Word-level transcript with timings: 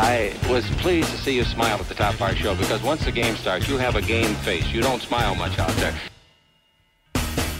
I 0.00 0.32
was 0.48 0.64
pleased 0.76 1.10
to 1.10 1.18
see 1.18 1.34
you 1.34 1.42
smile 1.42 1.76
at 1.76 1.88
the 1.88 1.94
top 1.94 2.14
of 2.14 2.22
our 2.22 2.32
show 2.32 2.54
because 2.54 2.80
once 2.84 3.04
the 3.04 3.10
game 3.10 3.34
starts, 3.34 3.68
you 3.68 3.78
have 3.78 3.96
a 3.96 4.00
game 4.00 4.32
face. 4.36 4.64
You 4.68 4.80
don't 4.80 5.02
smile 5.02 5.34
much 5.34 5.58
out 5.58 5.72
there. 5.72 5.92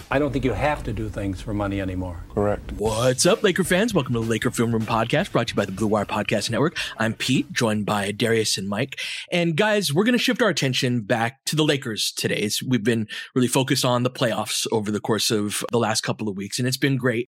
I 0.08 0.20
don't 0.20 0.32
think 0.32 0.44
you 0.44 0.52
have 0.52 0.84
to 0.84 0.92
do 0.92 1.08
things 1.08 1.40
for 1.40 1.52
money 1.52 1.80
anymore. 1.80 2.24
Correct. 2.32 2.70
What's 2.74 3.26
up, 3.26 3.42
Laker 3.42 3.64
fans? 3.64 3.92
Welcome 3.92 4.14
to 4.14 4.20
the 4.20 4.26
Laker 4.26 4.52
Film 4.52 4.70
Room 4.70 4.86
Podcast, 4.86 5.32
brought 5.32 5.48
to 5.48 5.54
you 5.54 5.56
by 5.56 5.64
the 5.64 5.72
Blue 5.72 5.88
Wire 5.88 6.04
Podcast 6.04 6.48
Network. 6.48 6.78
I'm 6.96 7.12
Pete, 7.12 7.52
joined 7.52 7.86
by 7.86 8.12
Darius 8.12 8.56
and 8.56 8.68
Mike. 8.68 9.00
And 9.32 9.56
guys, 9.56 9.92
we're 9.92 10.04
going 10.04 10.16
to 10.16 10.22
shift 10.22 10.40
our 10.40 10.48
attention 10.48 11.00
back 11.00 11.44
to 11.46 11.56
the 11.56 11.64
Lakers 11.64 12.12
today. 12.16 12.48
we've 12.64 12.84
been 12.84 13.08
really 13.34 13.48
focused 13.48 13.84
on 13.84 14.04
the 14.04 14.10
playoffs 14.10 14.64
over 14.70 14.92
the 14.92 15.00
course 15.00 15.32
of 15.32 15.64
the 15.72 15.78
last 15.78 16.02
couple 16.02 16.28
of 16.28 16.36
weeks, 16.36 16.60
and 16.60 16.68
it's 16.68 16.76
been 16.76 16.98
great. 16.98 17.28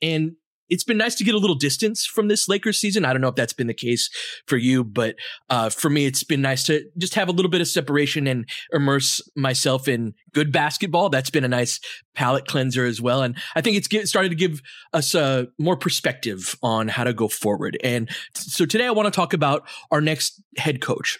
And 0.00 0.36
it's 0.68 0.84
been 0.84 0.98
nice 0.98 1.14
to 1.16 1.24
get 1.24 1.34
a 1.34 1.38
little 1.38 1.56
distance 1.56 2.04
from 2.04 2.28
this 2.28 2.48
Lakers 2.48 2.78
season. 2.78 3.04
I 3.04 3.12
don't 3.12 3.22
know 3.22 3.28
if 3.28 3.34
that's 3.34 3.52
been 3.52 3.66
the 3.66 3.74
case 3.74 4.10
for 4.46 4.56
you, 4.56 4.84
but 4.84 5.16
uh, 5.50 5.70
for 5.70 5.90
me, 5.90 6.06
it's 6.06 6.24
been 6.24 6.42
nice 6.42 6.64
to 6.64 6.84
just 6.98 7.14
have 7.14 7.28
a 7.28 7.32
little 7.32 7.50
bit 7.50 7.60
of 7.60 7.68
separation 7.68 8.26
and 8.26 8.48
immerse 8.72 9.20
myself 9.36 9.88
in 9.88 10.14
good 10.32 10.52
basketball. 10.52 11.08
That's 11.08 11.30
been 11.30 11.44
a 11.44 11.48
nice 11.48 11.80
palate 12.14 12.46
cleanser 12.46 12.84
as 12.84 13.00
well. 13.00 13.22
And 13.22 13.36
I 13.54 13.60
think 13.60 13.76
it's 13.76 13.88
get, 13.88 14.08
started 14.08 14.30
to 14.30 14.34
give 14.34 14.60
us 14.92 15.14
more 15.58 15.76
perspective 15.76 16.56
on 16.62 16.88
how 16.88 17.04
to 17.04 17.12
go 17.12 17.28
forward. 17.28 17.76
And 17.82 18.10
so 18.34 18.66
today 18.66 18.86
I 18.86 18.90
want 18.90 19.06
to 19.06 19.16
talk 19.16 19.32
about 19.32 19.68
our 19.90 20.00
next 20.00 20.42
head 20.56 20.80
coach. 20.80 21.18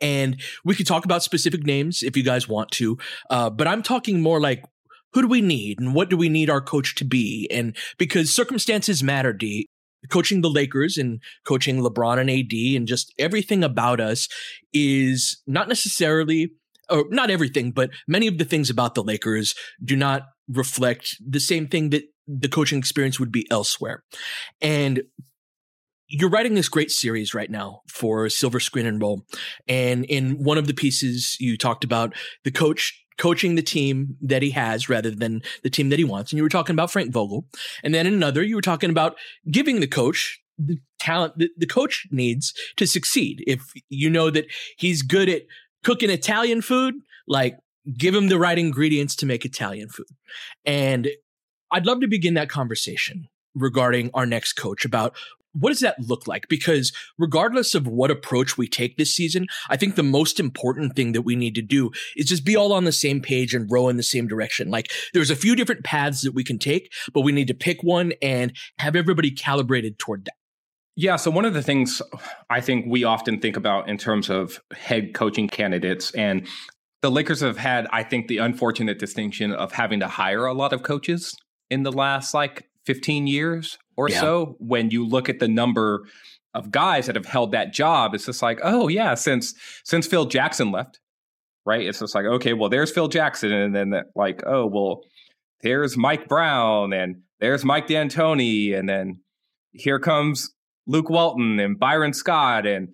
And 0.00 0.40
we 0.64 0.74
could 0.74 0.86
talk 0.86 1.04
about 1.04 1.22
specific 1.22 1.64
names 1.64 2.02
if 2.02 2.16
you 2.16 2.24
guys 2.24 2.48
want 2.48 2.72
to, 2.72 2.98
uh, 3.30 3.50
but 3.50 3.68
I'm 3.68 3.82
talking 3.82 4.20
more 4.20 4.40
like 4.40 4.64
who 5.12 5.22
do 5.22 5.28
we 5.28 5.40
need 5.40 5.80
and 5.80 5.94
what 5.94 6.10
do 6.10 6.16
we 6.16 6.28
need 6.28 6.50
our 6.50 6.60
coach 6.60 6.94
to 6.96 7.04
be? 7.04 7.48
And 7.50 7.76
because 7.98 8.34
circumstances 8.34 9.02
matter, 9.02 9.32
D, 9.32 9.66
coaching 10.10 10.40
the 10.40 10.50
Lakers 10.50 10.96
and 10.96 11.20
coaching 11.46 11.78
LeBron 11.80 12.18
and 12.18 12.30
AD 12.30 12.76
and 12.76 12.88
just 12.88 13.12
everything 13.18 13.62
about 13.62 14.00
us 14.00 14.28
is 14.72 15.40
not 15.46 15.68
necessarily, 15.68 16.52
or 16.90 17.04
not 17.10 17.30
everything, 17.30 17.70
but 17.70 17.90
many 18.08 18.26
of 18.26 18.38
the 18.38 18.44
things 18.44 18.70
about 18.70 18.94
the 18.94 19.04
Lakers 19.04 19.54
do 19.82 19.96
not 19.96 20.22
reflect 20.48 21.16
the 21.24 21.40
same 21.40 21.68
thing 21.68 21.90
that 21.90 22.04
the 22.26 22.48
coaching 22.48 22.78
experience 22.78 23.20
would 23.20 23.32
be 23.32 23.46
elsewhere. 23.50 24.02
And 24.60 25.02
you're 26.08 26.30
writing 26.30 26.54
this 26.54 26.68
great 26.68 26.90
series 26.90 27.32
right 27.32 27.50
now 27.50 27.80
for 27.88 28.28
Silver 28.28 28.60
Screen 28.60 28.86
and 28.86 29.00
Roll. 29.00 29.24
And 29.66 30.04
in 30.04 30.42
one 30.42 30.58
of 30.58 30.66
the 30.66 30.74
pieces, 30.74 31.36
you 31.40 31.56
talked 31.56 31.84
about 31.84 32.14
the 32.44 32.50
coach 32.50 33.01
coaching 33.18 33.54
the 33.54 33.62
team 33.62 34.16
that 34.20 34.42
he 34.42 34.50
has 34.50 34.88
rather 34.88 35.10
than 35.10 35.42
the 35.62 35.70
team 35.70 35.88
that 35.90 35.98
he 35.98 36.04
wants. 36.04 36.32
And 36.32 36.36
you 36.36 36.42
were 36.42 36.48
talking 36.48 36.74
about 36.74 36.90
Frank 36.90 37.12
Vogel. 37.12 37.46
And 37.82 37.94
then 37.94 38.06
in 38.06 38.14
another, 38.14 38.42
you 38.42 38.56
were 38.56 38.62
talking 38.62 38.90
about 38.90 39.16
giving 39.50 39.80
the 39.80 39.86
coach 39.86 40.40
the 40.58 40.78
talent 40.98 41.38
that 41.38 41.50
the 41.56 41.66
coach 41.66 42.06
needs 42.10 42.52
to 42.76 42.86
succeed. 42.86 43.42
If 43.46 43.72
you 43.88 44.10
know 44.10 44.30
that 44.30 44.46
he's 44.76 45.02
good 45.02 45.28
at 45.28 45.42
cooking 45.82 46.10
Italian 46.10 46.62
food, 46.62 46.94
like 47.26 47.58
give 47.96 48.14
him 48.14 48.28
the 48.28 48.38
right 48.38 48.58
ingredients 48.58 49.16
to 49.16 49.26
make 49.26 49.44
Italian 49.44 49.88
food. 49.88 50.06
And 50.64 51.08
I'd 51.70 51.86
love 51.86 52.00
to 52.00 52.08
begin 52.08 52.34
that 52.34 52.48
conversation 52.48 53.28
regarding 53.54 54.10
our 54.14 54.26
next 54.26 54.54
coach 54.54 54.84
about 54.84 55.16
what 55.52 55.70
does 55.70 55.80
that 55.80 56.00
look 56.00 56.26
like? 56.26 56.48
Because 56.48 56.92
regardless 57.18 57.74
of 57.74 57.86
what 57.86 58.10
approach 58.10 58.56
we 58.56 58.66
take 58.66 58.96
this 58.96 59.14
season, 59.14 59.46
I 59.68 59.76
think 59.76 59.94
the 59.94 60.02
most 60.02 60.40
important 60.40 60.96
thing 60.96 61.12
that 61.12 61.22
we 61.22 61.36
need 61.36 61.54
to 61.56 61.62
do 61.62 61.90
is 62.16 62.26
just 62.26 62.44
be 62.44 62.56
all 62.56 62.72
on 62.72 62.84
the 62.84 62.92
same 62.92 63.20
page 63.20 63.54
and 63.54 63.70
row 63.70 63.88
in 63.88 63.96
the 63.96 64.02
same 64.02 64.26
direction. 64.26 64.70
Like 64.70 64.90
there's 65.12 65.30
a 65.30 65.36
few 65.36 65.54
different 65.54 65.84
paths 65.84 66.22
that 66.22 66.32
we 66.32 66.44
can 66.44 66.58
take, 66.58 66.92
but 67.12 67.22
we 67.22 67.32
need 67.32 67.48
to 67.48 67.54
pick 67.54 67.82
one 67.82 68.12
and 68.22 68.56
have 68.78 68.96
everybody 68.96 69.30
calibrated 69.30 69.98
toward 69.98 70.24
that. 70.24 70.34
Yeah. 70.94 71.16
So, 71.16 71.30
one 71.30 71.46
of 71.46 71.54
the 71.54 71.62
things 71.62 72.02
I 72.50 72.60
think 72.60 72.84
we 72.86 73.04
often 73.04 73.40
think 73.40 73.56
about 73.56 73.88
in 73.88 73.96
terms 73.96 74.28
of 74.28 74.60
head 74.76 75.14
coaching 75.14 75.48
candidates, 75.48 76.10
and 76.12 76.46
the 77.00 77.10
Lakers 77.10 77.40
have 77.40 77.56
had, 77.56 77.86
I 77.90 78.02
think, 78.02 78.28
the 78.28 78.38
unfortunate 78.38 78.98
distinction 78.98 79.52
of 79.52 79.72
having 79.72 80.00
to 80.00 80.08
hire 80.08 80.44
a 80.44 80.52
lot 80.52 80.74
of 80.74 80.82
coaches 80.82 81.34
in 81.70 81.82
the 81.82 81.92
last 81.92 82.34
like 82.34 82.68
15 82.86 83.26
years 83.26 83.78
or 83.96 84.08
yeah. 84.08 84.20
so. 84.20 84.56
When 84.58 84.90
you 84.90 85.06
look 85.06 85.28
at 85.28 85.38
the 85.38 85.48
number 85.48 86.04
of 86.54 86.70
guys 86.70 87.06
that 87.06 87.16
have 87.16 87.26
held 87.26 87.52
that 87.52 87.72
job, 87.72 88.14
it's 88.14 88.26
just 88.26 88.42
like, 88.42 88.60
oh 88.62 88.88
yeah, 88.88 89.14
since 89.14 89.54
since 89.84 90.06
Phil 90.06 90.26
Jackson 90.26 90.70
left, 90.70 91.00
right? 91.64 91.86
It's 91.86 92.00
just 92.00 92.14
like, 92.14 92.26
okay, 92.26 92.52
well, 92.52 92.68
there's 92.68 92.90
Phil 92.90 93.08
Jackson, 93.08 93.52
and 93.52 93.74
then 93.74 93.94
like, 94.14 94.42
oh 94.46 94.66
well, 94.66 95.02
there's 95.62 95.96
Mike 95.96 96.28
Brown, 96.28 96.92
and 96.92 97.22
there's 97.40 97.64
Mike 97.64 97.86
D'Antoni, 97.86 98.76
and 98.76 98.88
then 98.88 99.20
here 99.72 99.98
comes 99.98 100.50
Luke 100.86 101.10
Walton 101.10 101.58
and 101.60 101.78
Byron 101.78 102.12
Scott, 102.12 102.66
and 102.66 102.88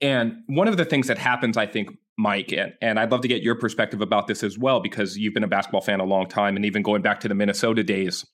and 0.00 0.42
one 0.46 0.68
of 0.68 0.76
the 0.76 0.84
things 0.84 1.06
that 1.06 1.18
happens, 1.18 1.56
I 1.56 1.66
think, 1.66 1.90
Mike, 2.18 2.52
and, 2.52 2.74
and 2.82 2.98
I'd 2.98 3.10
love 3.10 3.22
to 3.22 3.28
get 3.28 3.42
your 3.42 3.54
perspective 3.54 4.02
about 4.02 4.26
this 4.26 4.42
as 4.42 4.58
well, 4.58 4.80
because 4.80 5.16
you've 5.16 5.32
been 5.32 5.44
a 5.44 5.48
basketball 5.48 5.80
fan 5.80 6.00
a 6.00 6.04
long 6.04 6.28
time, 6.28 6.56
and 6.56 6.64
even 6.64 6.82
going 6.82 7.02
back 7.02 7.20
to 7.20 7.28
the 7.28 7.34
Minnesota 7.34 7.82
days 7.82 8.26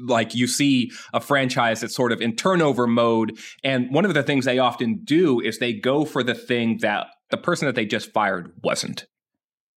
like 0.00 0.34
you 0.34 0.46
see 0.46 0.90
a 1.12 1.20
franchise 1.20 1.80
that's 1.80 1.94
sort 1.94 2.12
of 2.12 2.20
in 2.20 2.36
turnover 2.36 2.86
mode. 2.86 3.38
And 3.64 3.92
one 3.92 4.04
of 4.04 4.14
the 4.14 4.22
things 4.22 4.44
they 4.44 4.58
often 4.58 5.00
do 5.04 5.40
is 5.40 5.58
they 5.58 5.72
go 5.72 6.04
for 6.04 6.22
the 6.22 6.34
thing 6.34 6.78
that 6.82 7.08
the 7.30 7.36
person 7.36 7.66
that 7.66 7.74
they 7.74 7.86
just 7.86 8.12
fired 8.12 8.52
wasn't. 8.62 9.06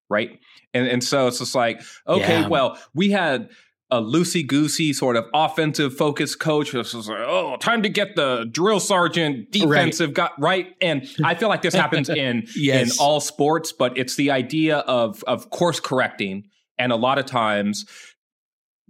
Right. 0.09 0.39
And 0.73 0.87
and 0.87 1.03
so 1.03 1.27
it's 1.27 1.39
just 1.39 1.55
like, 1.55 1.81
okay, 2.07 2.41
yeah. 2.41 2.47
well, 2.47 2.77
we 2.93 3.11
had 3.11 3.49
a 3.93 4.01
loosey 4.01 4.45
goosey 4.45 4.91
sort 4.91 5.15
of 5.15 5.25
offensive 5.35 5.95
focused 5.95 6.39
coach. 6.39 6.71
This 6.71 6.95
was 6.95 7.07
like, 7.07 7.19
oh, 7.19 7.57
time 7.57 7.83
to 7.83 7.89
get 7.89 8.15
the 8.15 8.47
drill 8.51 8.79
sergeant 8.79 9.51
defensive 9.51 10.09
right. 10.09 10.15
guy 10.15 10.29
right. 10.39 10.67
And 10.81 11.07
I 11.23 11.35
feel 11.35 11.47
like 11.47 11.61
this 11.61 11.75
happens 11.75 12.09
in 12.09 12.47
yes. 12.55 12.91
in 12.91 13.03
all 13.03 13.19
sports, 13.19 13.71
but 13.71 13.95
it's 13.97 14.15
the 14.15 14.31
idea 14.31 14.79
of 14.79 15.23
of 15.25 15.49
course 15.51 15.79
correcting. 15.79 16.45
And 16.79 16.91
a 16.91 16.95
lot 16.95 17.19
of 17.19 17.27
times 17.27 17.85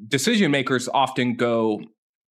decision 0.07 0.51
makers 0.51 0.89
often 0.93 1.35
go 1.35 1.81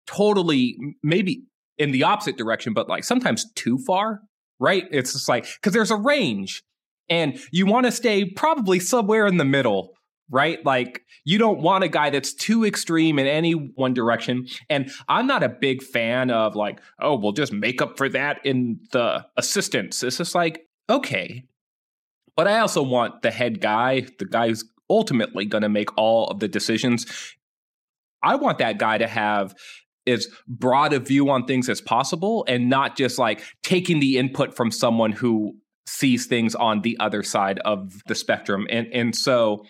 totally 0.07 0.77
maybe 1.03 1.45
in 1.79 1.93
the 1.93 2.03
opposite 2.03 2.37
direction, 2.37 2.75
but 2.75 2.89
like 2.89 3.05
sometimes 3.05 3.51
too 3.55 3.79
far, 3.87 4.21
right? 4.59 4.85
It's 4.91 5.13
just 5.13 5.29
like, 5.29 5.45
because 5.45 5.73
there's 5.73 5.91
a 5.91 5.97
range 5.97 6.63
and 7.09 7.41
you 7.51 7.67
want 7.67 7.87
to 7.87 7.93
stay 7.93 8.25
probably 8.25 8.81
somewhere 8.81 9.27
in 9.27 9.39
the 9.39 9.45
middle, 9.45 9.95
right? 10.31 10.65
Like 10.65 11.03
you 11.25 11.39
don't 11.39 11.61
want 11.61 11.85
a 11.85 11.89
guy 11.89 12.11
that's 12.11 12.35
too 12.35 12.65
extreme 12.65 13.19
in 13.19 13.27
any 13.27 13.53
one 13.53 13.95
direction. 13.95 14.47
And 14.69 14.91
I'm 15.09 15.27
not 15.27 15.43
a 15.43 15.49
big 15.49 15.83
fan 15.83 16.31
of 16.31 16.55
like, 16.55 16.81
oh, 17.01 17.17
we'll 17.17 17.33
just 17.33 17.53
make 17.53 17.81
up 17.81 17.97
for 17.97 18.09
that 18.11 18.45
in 18.45 18.81
the 18.93 19.25
assistants. 19.37 20.03
It's 20.03 20.19
just 20.19 20.35
like, 20.35 20.63
okay. 20.89 21.45
But 22.37 22.47
I 22.47 22.61
also 22.61 22.83
want 22.83 23.23
the 23.23 23.31
head 23.31 23.61
guy, 23.61 24.07
the 24.19 24.25
guy 24.25 24.49
who's 24.49 24.65
ultimately 24.89 25.47
going 25.47 25.63
to 25.63 25.69
make 25.69 25.97
all 25.97 26.29
of 26.29 26.41
the 26.41 26.49
decisions. 26.49 27.07
I 28.23 28.37
want 28.37 28.59
that 28.59 28.79
guy 28.79 28.99
to 28.99 29.07
have 29.07 29.55
as 30.07 30.29
broad 30.49 30.93
a 30.93 30.99
view 30.99 31.31
on 31.31 31.45
things 31.45 31.69
as 31.69 31.81
possible 31.81 32.45
and 32.49 32.69
not 32.69 32.97
just 32.97 33.19
like 33.19 33.43
taking 33.63 34.01
the 34.01 34.19
input 34.19 34.57
from 34.57 34.71
someone 34.71 35.13
who 35.13 35.57
sees 35.87 36.27
things 36.27 36.55
on 36.55 36.83
the 36.83 36.97
other 37.01 37.23
side 37.23 37.59
of 37.61 38.03
the 38.07 38.15
spectrum. 38.15 38.67
And 38.71 38.87
and 38.93 39.15
so 39.15 39.65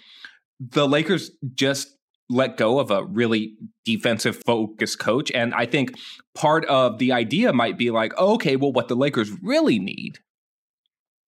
the 0.58 0.86
Lakers 0.86 1.30
just 1.54 1.88
let 2.28 2.56
go 2.56 2.78
of 2.78 2.90
a 2.90 3.04
really 3.04 3.56
defensive 3.84 4.40
focused 4.46 5.00
coach. 5.00 5.32
And 5.32 5.52
I 5.52 5.66
think 5.66 5.92
part 6.34 6.64
of 6.66 6.98
the 6.98 7.12
idea 7.12 7.52
might 7.52 7.76
be 7.76 7.90
like, 7.90 8.16
okay, 8.16 8.54
well, 8.54 8.72
what 8.72 8.86
the 8.86 8.94
Lakers 8.94 9.30
really 9.42 9.80
need 9.80 10.18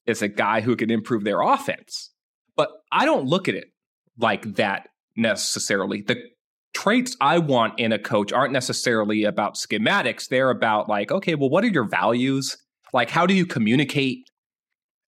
is 0.06 0.22
a 0.22 0.28
guy 0.28 0.60
who 0.60 0.76
can 0.76 0.90
improve 0.90 1.24
their 1.24 1.40
offense. 1.40 2.10
But 2.56 2.70
I 2.92 3.04
don't 3.04 3.26
look 3.26 3.48
at 3.48 3.56
it 3.56 3.64
like 4.16 4.54
that 4.56 4.88
necessarily. 5.16 6.02
The 6.02 6.22
traits 6.74 7.16
I 7.20 7.38
want 7.38 7.78
in 7.78 7.92
a 7.92 7.98
coach 7.98 8.32
aren't 8.32 8.52
necessarily 8.52 9.24
about 9.24 9.54
schematics. 9.54 10.28
They're 10.28 10.50
about 10.50 10.88
like, 10.88 11.10
okay, 11.10 11.34
well, 11.34 11.50
what 11.50 11.64
are 11.64 11.68
your 11.68 11.88
values? 11.88 12.56
Like, 12.92 13.10
how 13.10 13.26
do 13.26 13.34
you 13.34 13.46
communicate? 13.46 14.28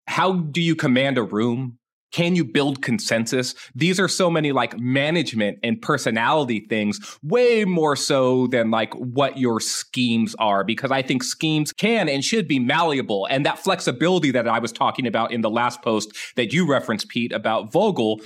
How 0.06 0.34
do 0.34 0.61
you 0.61 0.76
command 0.76 1.19
a 1.19 1.22
room? 1.22 1.78
Can 2.12 2.37
you 2.37 2.44
build 2.44 2.81
consensus? 2.81 3.56
These 3.75 3.99
are 3.99 4.06
so 4.06 4.31
many 4.31 4.52
like 4.52 4.78
management 4.78 5.58
and 5.64 5.82
personality 5.82 6.64
things, 6.69 7.19
way 7.25 7.64
more 7.64 7.96
so 7.96 8.46
than 8.46 8.70
like 8.70 8.94
what 8.94 9.37
your 9.37 9.58
schemes 9.58 10.37
are, 10.38 10.62
because 10.62 10.93
I 10.93 11.02
think 11.02 11.25
schemes 11.25 11.72
can 11.72 12.08
and 12.08 12.22
should 12.22 12.46
be 12.46 12.61
malleable. 12.61 13.26
And 13.31 13.44
that 13.44 13.58
flexibility 13.58 14.31
that 14.31 14.46
I 14.46 14.61
was 14.61 14.70
talking 14.70 15.08
about 15.08 15.32
in 15.32 15.40
the 15.40 15.50
last 15.50 15.82
post 15.82 16.16
that 16.37 16.52
you 16.52 16.70
referenced, 16.70 17.08
Pete, 17.08 17.32
about 17.32 17.72
Vogel, 17.72 18.20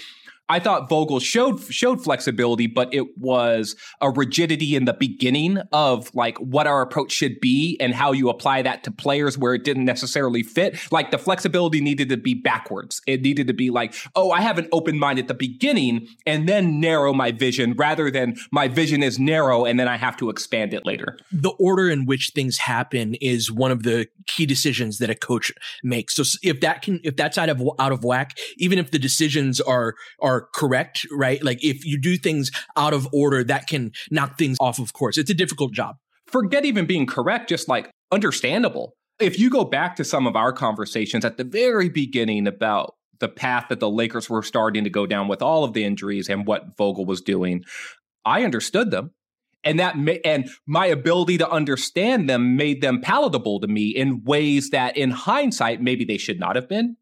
I 0.49 0.61
thought 0.61 0.89
Vogel 0.89 1.21
showed 1.21 1.61
showed 1.61 2.03
flexibility, 2.03 2.67
but 2.67 2.93
it 2.93 3.19
was 3.19 3.77
a 4.01 4.11
rigidity 4.11 4.77
in 4.77 4.87
the 4.87 4.95
beginning 4.95 5.59
of 5.73 6.15
like 6.15 6.39
what 6.39 6.67
our 6.67 6.81
approach 6.81 7.13
should 7.13 7.39
be 7.41 7.77
and 7.81 7.95
how 7.95 8.13
you 8.13 8.31
apply 8.31 8.63
that 8.63 8.85
to 8.85 8.91
players 8.91 9.37
where 9.37 9.55
it 9.55 9.65
didn't 9.65 9.85
necessarily 9.85 10.43
fit. 10.43 10.91
Like 10.91 11.11
the 11.11 11.19
flexibility 11.19 11.81
needed 11.81 12.09
to 12.09 12.17
be 12.17 12.35
backwards. 12.35 13.03
It 13.07 13.23
needed 13.23 13.47
to 13.49 13.53
be 13.53 13.71
like, 13.71 13.95
oh, 14.17 14.31
I 14.31 14.41
have 14.41 14.59
an 14.59 14.69
open 14.73 14.99
mind 14.99 15.19
at 15.19 15.29
the 15.29 15.35
beginning 15.35 16.09
and 16.27 16.49
then 16.49 16.81
narrow 16.81 17.13
my 17.13 17.31
vision 17.31 17.75
rather 17.75 18.11
than 18.11 18.37
my 18.51 18.69
vision 18.69 19.03
is 19.03 19.19
narrow 19.19 19.65
and 19.65 19.79
then 19.79 19.89
I 19.89 19.97
have 19.97 20.17
to 20.19 20.31
expand 20.31 20.73
it 20.73 20.87
later. 20.87 21.19
The 21.31 21.51
order 21.59 21.91
in 21.91 22.07
which 22.07 22.33
things 22.35 22.59
happen 22.59 23.15
is 23.17 23.53
one 23.53 23.71
of 23.71 23.83
the 23.83 24.09
key 24.27 24.47
decisions 24.47 24.99
that 24.99 25.11
a 25.11 25.15
coach 25.15 25.53
makes. 25.83 26.17
So 26.17 26.23
if 26.43 26.61
that 26.61 26.83
can 26.83 27.01
if 27.05 27.17
that's 27.17 27.37
out 27.37 27.49
of 27.49 27.63
out 27.79 27.93
of 27.93 28.05
whack, 28.05 28.39
even 28.57 28.79
if 28.79 28.91
the 28.91 28.99
decisions 28.99 29.61
are 29.61 29.95
are 30.21 30.38
are 30.39 30.49
correct, 30.55 31.07
right? 31.13 31.43
Like 31.43 31.63
if 31.63 31.85
you 31.85 32.01
do 32.01 32.17
things 32.17 32.51
out 32.77 32.95
of 32.95 33.09
order, 33.13 33.45
that 33.45 33.67
can 33.67 33.93
knock 34.11 34.39
things 34.39 34.57
off 34.61 34.79
of 34.79 34.93
course. 34.93 35.19
It's 35.19 35.31
a 35.31 35.35
difficult 35.35 35.73
job. 35.73 35.97
Forget 36.27 36.65
even 36.65 36.87
being 36.87 37.07
correct, 37.07 37.49
just 37.49 37.69
like 37.69 37.91
understandable. 38.13 38.95
If 39.19 39.39
you 39.39 39.51
go 39.51 39.65
back 39.65 39.97
to 39.97 40.05
some 40.05 40.27
of 40.27 40.37
our 40.37 40.53
conversations 40.53 41.25
at 41.25 41.37
the 41.37 41.45
very 41.45 41.89
beginning 41.89 42.47
about 42.47 42.95
the 43.19 43.29
path 43.29 43.67
that 43.69 43.81
the 43.81 43.91
Lakers 43.91 44.31
were 44.31 44.43
starting 44.43 44.85
to 44.85 44.91
go 44.91 45.07
down 45.07 45.27
with 45.27 45.43
all 45.43 45.65
of 45.65 45.73
the 45.73 45.85
injuries 45.85 46.29
and 46.29 46.47
what 46.47 46.77
Vogel 46.77 47.05
was 47.05 47.21
doing, 47.21 47.65
I 48.25 48.45
understood 48.45 48.91
them. 48.91 49.11
And 49.65 49.81
that 49.81 49.99
ma- 49.99 50.13
and 50.25 50.49
my 50.67 50.87
ability 50.87 51.39
to 51.39 51.51
understand 51.51 52.31
them 52.31 52.57
made 52.57 52.81
them 52.81 53.01
palatable 53.01 53.61
to 53.61 53.67
me 53.67 53.89
in 53.89 54.23
ways 54.23 54.71
that 54.71 54.97
in 54.97 55.11
hindsight 55.11 55.83
maybe 55.83 56.05
they 56.05 56.17
should 56.17 56.39
not 56.39 56.55
have 56.55 56.69
been 56.69 56.97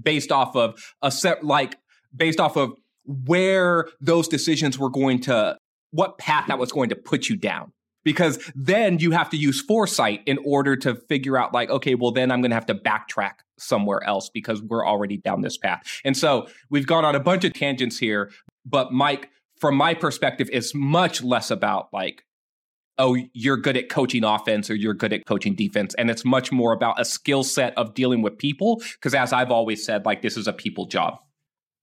based 0.00 0.30
off 0.30 0.54
of 0.54 0.78
a 1.00 1.10
set 1.10 1.42
like 1.42 1.76
based 2.14 2.38
off 2.38 2.56
of 2.56 2.72
where 3.04 3.88
those 4.00 4.28
decisions 4.28 4.78
were 4.78 4.90
going 4.90 5.20
to, 5.22 5.56
what 5.90 6.18
path 6.18 6.46
that 6.48 6.58
was 6.58 6.72
going 6.72 6.88
to 6.88 6.96
put 6.96 7.28
you 7.28 7.36
down. 7.36 7.72
Because 8.04 8.50
then 8.56 8.98
you 8.98 9.12
have 9.12 9.30
to 9.30 9.36
use 9.36 9.60
foresight 9.60 10.22
in 10.26 10.38
order 10.44 10.74
to 10.74 10.96
figure 10.96 11.38
out, 11.38 11.54
like, 11.54 11.70
okay, 11.70 11.94
well, 11.94 12.10
then 12.10 12.32
I'm 12.32 12.40
going 12.40 12.50
to 12.50 12.56
have 12.56 12.66
to 12.66 12.74
backtrack 12.74 13.34
somewhere 13.60 14.02
else 14.02 14.28
because 14.28 14.60
we're 14.60 14.84
already 14.84 15.18
down 15.18 15.42
this 15.42 15.56
path. 15.56 15.82
And 16.04 16.16
so 16.16 16.48
we've 16.68 16.86
gone 16.86 17.04
on 17.04 17.14
a 17.14 17.20
bunch 17.20 17.44
of 17.44 17.52
tangents 17.52 17.98
here, 17.98 18.32
but 18.66 18.92
Mike, 18.92 19.30
from 19.60 19.76
my 19.76 19.94
perspective, 19.94 20.50
is 20.50 20.74
much 20.74 21.22
less 21.22 21.48
about 21.48 21.90
like, 21.92 22.24
oh, 22.98 23.16
you're 23.34 23.56
good 23.56 23.76
at 23.76 23.88
coaching 23.88 24.24
offense 24.24 24.68
or 24.68 24.74
you're 24.74 24.94
good 24.94 25.12
at 25.12 25.24
coaching 25.24 25.54
defense. 25.54 25.94
And 25.94 26.10
it's 26.10 26.24
much 26.24 26.50
more 26.50 26.72
about 26.72 27.00
a 27.00 27.04
skill 27.04 27.44
set 27.44 27.72
of 27.78 27.94
dealing 27.94 28.20
with 28.20 28.36
people. 28.36 28.82
Because 28.94 29.14
as 29.14 29.32
I've 29.32 29.52
always 29.52 29.84
said, 29.84 30.04
like, 30.04 30.22
this 30.22 30.36
is 30.36 30.48
a 30.48 30.52
people 30.52 30.86
job 30.86 31.20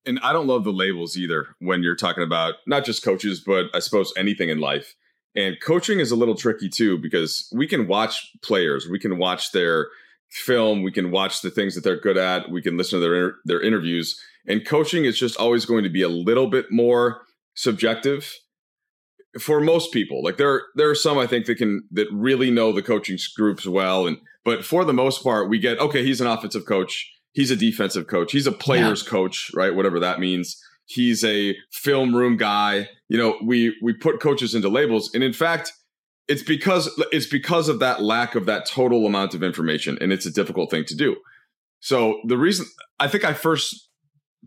and 0.06 0.20
I 0.22 0.34
don't 0.34 0.48
love 0.48 0.64
the 0.64 0.72
labels 0.72 1.18
either 1.18 1.56
when 1.60 1.84
you're 1.84 1.96
talking 1.96 2.24
about 2.24 2.56
not 2.66 2.86
just 2.86 3.04
coaches, 3.04 3.42
but 3.46 3.66
I 3.74 3.80
suppose 3.80 4.14
anything 4.18 4.50
in 4.50 4.60
life. 4.60 4.96
And 5.36 5.58
coaching 5.62 6.00
is 6.00 6.12
a 6.12 6.16
little 6.16 6.36
tricky 6.36 6.70
too 6.70 6.98
because 6.98 7.52
we 7.56 7.68
can 7.68 7.88
watch 7.88 8.32
players, 8.42 8.88
we 8.90 9.00
can 9.00 9.18
watch 9.18 9.52
their 9.52 9.88
film, 10.30 10.84
we 10.84 10.92
can 10.92 11.12
watch 11.12 11.42
the 11.42 11.52
things 11.52 11.76
that 11.76 11.84
they're 11.84 12.00
good 12.00 12.18
at, 12.18 12.50
we 12.50 12.62
can 12.62 12.78
listen 12.78 13.00
to 13.00 13.08
their 13.08 13.36
their 13.46 13.62
interviews, 13.62 14.20
and 14.48 14.66
coaching 14.66 15.06
is 15.06 15.18
just 15.18 15.38
always 15.38 15.66
going 15.66 15.84
to 15.84 15.90
be 15.90 16.02
a 16.02 16.10
little 16.10 16.48
bit 16.48 16.72
more 16.72 17.22
subjective 17.56 18.34
for 19.40 19.60
most 19.60 19.94
people. 19.94 20.24
Like 20.24 20.38
there 20.38 20.64
there 20.76 20.90
are 20.90 20.96
some 20.96 21.18
I 21.18 21.28
think 21.28 21.46
that 21.46 21.56
can 21.56 21.84
that 21.92 22.08
really 22.12 22.50
know 22.50 22.72
the 22.72 22.82
coaching 22.82 23.18
groups 23.36 23.68
well 23.68 24.08
and 24.08 24.18
but 24.44 24.66
for 24.66 24.84
the 24.84 24.94
most 24.94 25.24
part 25.24 25.50
we 25.50 25.60
get 25.60 25.80
okay, 25.80 26.04
he's 26.04 26.22
an 26.22 26.28
offensive 26.28 26.66
coach 26.66 27.12
he's 27.34 27.52
a 27.52 27.56
defensive 27.56 28.08
coach. 28.08 28.32
He's 28.32 28.48
a 28.48 28.52
player's 28.52 29.04
yeah. 29.04 29.10
coach, 29.10 29.52
right? 29.54 29.76
Whatever 29.76 30.00
that 30.00 30.20
means. 30.20 30.62
He's 30.86 31.24
a 31.24 31.56
film 31.72 32.16
room 32.16 32.38
guy. 32.38 32.90
You 33.10 33.18
know, 33.18 33.38
we 33.44 33.76
we 33.82 33.94
put 33.94 34.20
coaches 34.20 34.56
into 34.56 34.70
labels, 34.70 35.12
and 35.14 35.24
in 35.24 35.34
fact, 35.34 35.74
it's 36.28 36.44
because 36.44 36.90
it's 37.12 37.28
because 37.28 37.70
of 37.70 37.80
that 37.80 38.02
lack 38.02 38.36
of 38.36 38.46
that 38.48 38.66
total 38.66 39.06
amount 39.06 39.34
of 39.34 39.44
information, 39.44 39.98
and 40.02 40.12
it's 40.12 40.26
a 40.26 40.32
difficult 40.32 40.72
thing 40.72 40.86
to 40.86 40.96
do. 40.96 41.18
So 41.80 42.22
the 42.26 42.38
reason 42.38 42.66
I 43.00 43.08
think 43.08 43.24
I 43.24 43.34
first 43.34 43.90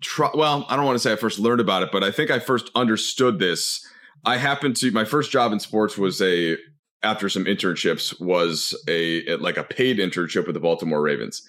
try, 0.01 0.31
well, 0.35 0.67
I 0.69 0.77
don't 0.77 0.85
want 0.85 0.97
to 0.97 1.01
say 1.01 1.13
I 1.13 1.17
first 1.17 1.39
learned 1.39 1.61
about 1.61 1.83
it, 1.83 1.91
but 1.93 2.03
I 2.03 2.11
think 2.11 2.31
I 2.31 2.41
first 2.41 2.71
understood 2.75 3.39
this. 3.39 3.87
I 4.25 4.37
happened 4.37 4.77
to 4.77 4.91
my 4.91 5.05
first 5.05 5.31
job 5.31 5.53
in 5.53 5.61
sports 5.61 5.97
was 5.97 6.21
a 6.21 6.57
after 7.05 7.29
some 7.29 7.45
internships 7.45 8.21
was 8.21 8.81
a 8.89 9.37
like 9.37 9.57
a 9.57 9.65
paid 9.65 9.99
internship 9.99 10.47
with 10.47 10.55
the 10.55 10.61
Baltimore 10.61 11.01
Ravens 11.03 11.43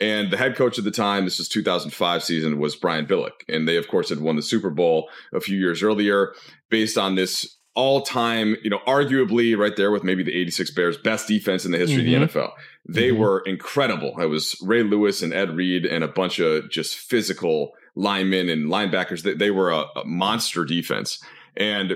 and 0.00 0.30
the 0.30 0.36
head 0.36 0.56
coach 0.56 0.78
at 0.78 0.84
the 0.84 0.90
time, 0.90 1.24
this 1.24 1.38
was 1.38 1.48
2005 1.48 2.22
season, 2.22 2.58
was 2.58 2.76
Brian 2.76 3.06
Billick. 3.06 3.42
And 3.48 3.66
they, 3.66 3.76
of 3.76 3.88
course, 3.88 4.10
had 4.10 4.20
won 4.20 4.36
the 4.36 4.42
Super 4.42 4.70
Bowl 4.70 5.08
a 5.32 5.40
few 5.40 5.58
years 5.58 5.82
earlier 5.82 6.34
based 6.70 6.96
on 6.96 7.16
this 7.16 7.58
all 7.74 8.02
time, 8.02 8.56
you 8.62 8.70
know, 8.70 8.80
arguably 8.86 9.56
right 9.56 9.76
there 9.76 9.90
with 9.90 10.04
maybe 10.04 10.22
the 10.22 10.34
86 10.34 10.70
Bears, 10.72 10.96
best 10.96 11.26
defense 11.26 11.64
in 11.64 11.72
the 11.72 11.78
history 11.78 12.04
mm-hmm. 12.04 12.22
of 12.22 12.32
the 12.32 12.38
NFL. 12.38 12.50
They 12.88 13.10
mm-hmm. 13.10 13.20
were 13.20 13.40
incredible. 13.40 14.14
It 14.20 14.26
was 14.26 14.56
Ray 14.62 14.82
Lewis 14.82 15.22
and 15.22 15.32
Ed 15.32 15.56
Reed 15.56 15.84
and 15.84 16.04
a 16.04 16.08
bunch 16.08 16.38
of 16.38 16.70
just 16.70 16.96
physical 16.96 17.72
linemen 17.94 18.48
and 18.48 18.70
linebackers. 18.70 19.22
They, 19.22 19.34
they 19.34 19.50
were 19.50 19.70
a, 19.70 19.84
a 19.96 20.04
monster 20.04 20.64
defense. 20.64 21.20
And 21.56 21.94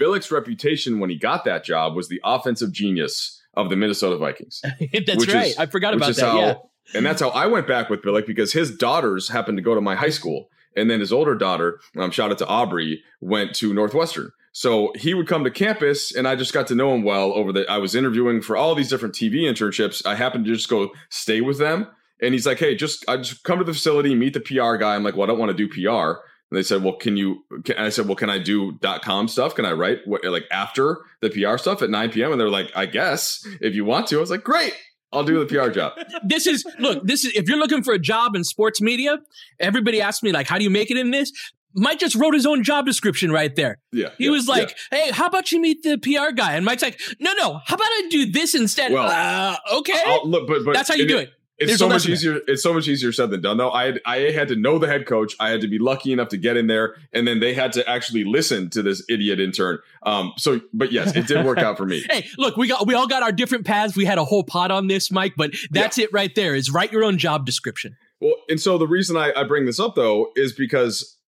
Billick's 0.00 0.32
reputation 0.32 0.98
when 0.98 1.10
he 1.10 1.18
got 1.18 1.44
that 1.44 1.64
job 1.64 1.94
was 1.94 2.08
the 2.08 2.20
offensive 2.24 2.72
genius 2.72 3.40
of 3.54 3.68
the 3.68 3.76
Minnesota 3.76 4.16
Vikings. 4.16 4.60
That's 5.06 5.32
right. 5.32 5.48
Is, 5.48 5.58
I 5.58 5.66
forgot 5.66 5.94
about 5.94 6.14
that. 6.14 6.24
How, 6.24 6.38
yeah 6.38 6.54
and 6.94 7.04
that's 7.04 7.20
how 7.20 7.30
I 7.30 7.46
went 7.46 7.66
back 7.66 7.90
with 7.90 8.02
Billick 8.02 8.26
because 8.26 8.52
his 8.52 8.76
daughters 8.76 9.28
happened 9.28 9.58
to 9.58 9.62
go 9.62 9.74
to 9.74 9.80
my 9.80 9.94
high 9.94 10.10
school. 10.10 10.48
And 10.76 10.88
then 10.88 11.00
his 11.00 11.12
older 11.12 11.34
daughter, 11.34 11.80
um, 11.96 12.10
shout 12.10 12.30
out 12.30 12.38
to 12.38 12.46
Aubrey, 12.46 13.02
went 13.20 13.54
to 13.56 13.74
Northwestern. 13.74 14.30
So 14.52 14.92
he 14.96 15.14
would 15.14 15.28
come 15.28 15.44
to 15.44 15.50
campus, 15.50 16.14
and 16.14 16.26
I 16.26 16.34
just 16.34 16.52
got 16.52 16.66
to 16.68 16.74
know 16.74 16.94
him 16.94 17.02
well 17.02 17.32
over 17.32 17.52
the. 17.52 17.70
I 17.70 17.78
was 17.78 17.94
interviewing 17.94 18.42
for 18.42 18.56
all 18.56 18.74
these 18.74 18.88
different 18.88 19.14
TV 19.14 19.42
internships. 19.42 20.04
I 20.04 20.16
happened 20.16 20.44
to 20.46 20.54
just 20.54 20.68
go 20.68 20.90
stay 21.08 21.40
with 21.40 21.58
them, 21.58 21.86
and 22.20 22.34
he's 22.34 22.46
like, 22.46 22.58
"Hey, 22.58 22.74
just 22.74 23.04
I 23.08 23.18
just 23.18 23.44
come 23.44 23.58
to 23.58 23.64
the 23.64 23.72
facility, 23.72 24.14
meet 24.14 24.34
the 24.34 24.40
PR 24.40 24.74
guy." 24.74 24.96
I'm 24.96 25.04
like, 25.04 25.14
"Well, 25.14 25.24
I 25.24 25.26
don't 25.28 25.38
want 25.38 25.56
to 25.56 25.68
do 25.68 25.68
PR." 25.68 26.18
And 26.50 26.58
they 26.58 26.64
said, 26.64 26.82
"Well, 26.82 26.94
can 26.94 27.16
you?" 27.16 27.44
Can, 27.64 27.76
I 27.76 27.90
said, 27.90 28.06
"Well, 28.06 28.16
can 28.16 28.28
I 28.28 28.38
do 28.38 28.72
dot 28.80 29.02
.com 29.02 29.28
stuff? 29.28 29.54
Can 29.54 29.64
I 29.64 29.72
write 29.72 29.98
what, 30.04 30.24
like 30.24 30.46
after 30.50 30.98
the 31.20 31.30
PR 31.30 31.56
stuff 31.56 31.80
at 31.80 31.90
9 31.90 32.10
p.m.?" 32.10 32.32
And 32.32 32.40
they're 32.40 32.48
like, 32.50 32.72
"I 32.74 32.86
guess 32.86 33.46
if 33.60 33.76
you 33.76 33.84
want 33.84 34.08
to." 34.08 34.16
I 34.16 34.20
was 34.20 34.30
like, 34.32 34.42
"Great." 34.42 34.74
I'll 35.12 35.24
do 35.24 35.44
the 35.44 35.46
PR 35.46 35.70
job. 35.70 35.92
this 36.24 36.46
is 36.46 36.64
look, 36.78 37.04
this 37.04 37.24
is 37.24 37.32
if 37.34 37.48
you're 37.48 37.58
looking 37.58 37.82
for 37.82 37.92
a 37.92 37.98
job 37.98 38.36
in 38.36 38.44
sports 38.44 38.80
media, 38.80 39.18
everybody 39.58 40.00
asks 40.00 40.22
me 40.22 40.32
like, 40.32 40.46
how 40.46 40.58
do 40.58 40.64
you 40.64 40.70
make 40.70 40.90
it 40.90 40.96
in 40.96 41.10
this? 41.10 41.32
Mike 41.74 42.00
just 42.00 42.16
wrote 42.16 42.34
his 42.34 42.46
own 42.46 42.64
job 42.64 42.84
description 42.84 43.30
right 43.30 43.54
there. 43.54 43.78
Yeah. 43.92 44.10
He 44.18 44.24
yeah, 44.24 44.30
was 44.30 44.48
like, 44.48 44.74
yeah. 44.92 44.98
hey, 44.98 45.10
how 45.12 45.26
about 45.26 45.52
you 45.52 45.60
meet 45.60 45.82
the 45.82 45.98
PR 45.98 46.34
guy? 46.34 46.54
And 46.54 46.64
Mike's 46.64 46.82
like, 46.82 47.00
no, 47.20 47.32
no, 47.34 47.60
how 47.64 47.76
about 47.76 47.86
I 47.86 48.08
do 48.10 48.30
this 48.30 48.54
instead? 48.54 48.92
Well, 48.92 49.08
uh, 49.08 49.56
okay. 49.78 50.02
I'll, 50.04 50.28
look, 50.28 50.48
but, 50.48 50.64
but 50.64 50.74
that's 50.74 50.88
how 50.88 50.96
you 50.96 51.06
do 51.06 51.18
it. 51.18 51.32
It's 51.60 51.68
There's 51.68 51.78
so 51.78 51.90
much 51.90 52.08
easier. 52.08 52.40
It's 52.48 52.62
so 52.62 52.72
much 52.72 52.88
easier 52.88 53.12
said 53.12 53.30
than 53.30 53.42
done, 53.42 53.58
though. 53.58 53.70
I 53.70 53.84
had, 53.84 54.00
I 54.06 54.16
had 54.30 54.48
to 54.48 54.56
know 54.56 54.78
the 54.78 54.86
head 54.86 55.06
coach. 55.06 55.36
I 55.38 55.50
had 55.50 55.60
to 55.60 55.68
be 55.68 55.78
lucky 55.78 56.10
enough 56.10 56.28
to 56.28 56.38
get 56.38 56.56
in 56.56 56.68
there, 56.68 56.96
and 57.12 57.28
then 57.28 57.38
they 57.38 57.52
had 57.52 57.74
to 57.74 57.86
actually 57.88 58.24
listen 58.24 58.70
to 58.70 58.82
this 58.82 59.04
idiot 59.10 59.40
intern. 59.40 59.78
Um. 60.02 60.32
So, 60.38 60.62
but 60.72 60.90
yes, 60.90 61.14
it 61.14 61.26
did 61.26 61.44
work 61.44 61.58
out 61.58 61.76
for 61.76 61.84
me. 61.84 62.02
hey, 62.10 62.26
look, 62.38 62.56
we 62.56 62.66
got 62.66 62.86
we 62.86 62.94
all 62.94 63.06
got 63.06 63.22
our 63.22 63.30
different 63.30 63.66
paths. 63.66 63.94
We 63.94 64.06
had 64.06 64.16
a 64.16 64.24
whole 64.24 64.42
pot 64.42 64.70
on 64.70 64.86
this, 64.86 65.10
Mike, 65.10 65.34
but 65.36 65.50
that's 65.70 65.98
yeah. 65.98 66.04
it 66.04 66.12
right 66.14 66.34
there. 66.34 66.54
Is 66.54 66.70
write 66.70 66.92
your 66.92 67.04
own 67.04 67.18
job 67.18 67.44
description. 67.44 67.94
Well, 68.22 68.36
and 68.48 68.58
so 68.58 68.78
the 68.78 68.88
reason 68.88 69.18
I, 69.18 69.32
I 69.36 69.44
bring 69.44 69.66
this 69.66 69.78
up 69.78 69.96
though 69.96 70.32
is 70.36 70.54
because 70.54 71.18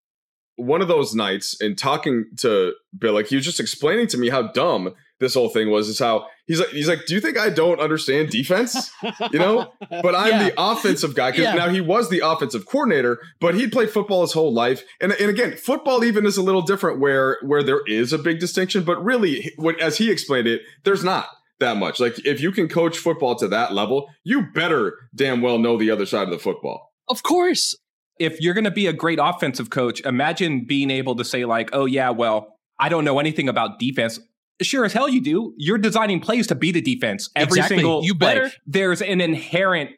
one 0.57 0.81
of 0.81 0.89
those 0.89 1.15
nights 1.15 1.61
in 1.61 1.77
talking 1.77 2.25
to 2.39 2.73
Bill, 2.97 3.12
like 3.12 3.27
he 3.27 3.37
was 3.37 3.45
just 3.45 3.61
explaining 3.61 4.07
to 4.09 4.19
me 4.19 4.31
how 4.31 4.43
dumb 4.43 4.95
this 5.23 5.33
whole 5.33 5.49
thing 5.49 5.71
was. 5.71 5.88
Is 5.88 5.99
how 5.99 6.26
he's 6.47 6.61
like, 6.61 6.69
he's 6.69 6.88
like, 6.88 7.07
do 7.07 7.14
you 7.14 7.21
think 7.23 7.38
I 7.38 7.49
don't 7.49 7.81
understand 7.81 8.29
defense? 8.29 8.91
You 9.33 9.38
know, 9.38 9.73
but 10.02 10.14
I'm 10.14 10.29
Yeah. 10.33 10.45
the 10.50 10.55
offensive 10.59 11.14
guy 11.14 11.31
because 11.31 11.45
Yeah. 11.45 11.55
now 11.55 11.71
he 11.71 11.81
was 11.81 12.11
the 12.11 12.21
offensive 12.21 12.67
coordinator, 12.67 13.19
but 13.41 13.55
he'd 13.55 13.73
played 13.73 13.88
football 13.88 14.21
his 14.21 14.33
whole 14.35 14.52
life. 14.52 14.83
And 15.00 15.12
and 15.12 15.31
again, 15.31 15.57
football 15.57 16.05
even 16.05 16.26
is 16.26 16.37
a 16.37 16.43
little 16.43 16.61
different 16.62 17.00
where 17.00 17.38
where 17.43 17.62
there 17.62 17.81
is 17.87 18.12
a 18.12 18.19
big 18.19 18.38
distinction, 18.38 18.85
but 18.85 19.02
really, 19.02 19.50
what 19.57 19.81
as 19.81 19.97
he 19.97 20.11
explained 20.11 20.47
it, 20.49 20.61
there's 20.85 21.02
not 21.05 21.29
that 21.61 21.76
much. 21.79 22.00
Like 22.00 22.19
if 22.26 22.41
you 22.41 22.50
can 22.52 22.69
coach 22.69 22.99
football 22.99 23.37
to 23.37 23.49
that 23.49 23.73
level, 23.73 24.09
you 24.25 24.43
better 24.52 24.99
damn 25.14 25.41
well 25.41 25.59
know 25.59 25.79
the 25.79 25.91
other 25.91 26.05
side 26.07 26.25
of 26.25 26.31
the 26.31 26.38
football. 26.38 26.93
Of 27.09 27.23
course. 27.23 27.75
if 28.19 28.41
you're 28.41 28.55
going 28.55 28.64
to 28.64 28.71
be 28.71 28.87
a 28.87 28.93
great 28.93 29.19
offensive 29.21 29.71
coach, 29.71 30.00
imagine 30.02 30.64
being 30.67 30.91
able 30.91 31.14
to 31.17 31.25
say 31.25 31.45
like, 31.45 31.71
"Oh 31.73 31.87
yeah, 31.87 32.11
well, 32.11 32.59
I 32.79 32.88
don't 32.88 33.05
know 33.05 33.19
anything 33.19 33.49
about 33.49 33.79
defense." 33.79 34.21
Sure 34.62 34.85
as 34.85 34.92
hell 34.92 35.09
you 35.09 35.21
do. 35.21 35.54
You're 35.57 35.78
designing 35.78 36.21
plays 36.21 36.47
to 36.49 36.54
beat 36.54 36.76
a 36.76 36.81
defense 36.81 37.31
every 37.37 37.59
Exactly. 37.59 37.76
single 37.78 38.04
You 38.04 38.14
play. 38.14 38.50
There's 38.66 39.02
an 39.02 39.21
inherent 39.21 39.90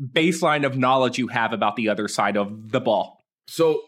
baseline 0.00 0.64
of 0.64 0.76
knowledge 0.76 1.18
you 1.18 1.28
have 1.28 1.52
about 1.52 1.76
the 1.76 1.88
other 1.88 2.08
side 2.08 2.36
of 2.36 2.70
the 2.70 2.80
ball. 2.80 3.24
So 3.46 3.82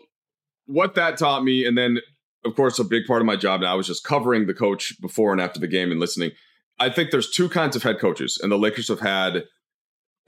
what 0.66 0.94
that 0.94 1.16
taught 1.18 1.44
me, 1.44 1.66
and 1.66 1.76
then 1.76 1.98
of 2.44 2.54
course 2.56 2.78
a 2.78 2.84
big 2.84 3.06
part 3.06 3.22
of 3.22 3.26
my 3.26 3.36
job 3.36 3.60
now 3.60 3.78
is 3.78 3.86
just 3.86 4.04
covering 4.04 4.46
the 4.46 4.54
coach 4.54 5.00
before 5.00 5.32
and 5.32 5.40
after 5.40 5.60
the 5.60 5.68
game 5.68 5.90
and 5.90 6.00
listening. 6.00 6.32
I 6.78 6.90
think 6.90 7.10
there's 7.10 7.30
two 7.30 7.48
kinds 7.48 7.76
of 7.76 7.82
head 7.82 7.98
coaches, 8.00 8.38
and 8.42 8.50
the 8.50 8.58
Lakers 8.58 8.88
have 8.88 9.00
had 9.00 9.44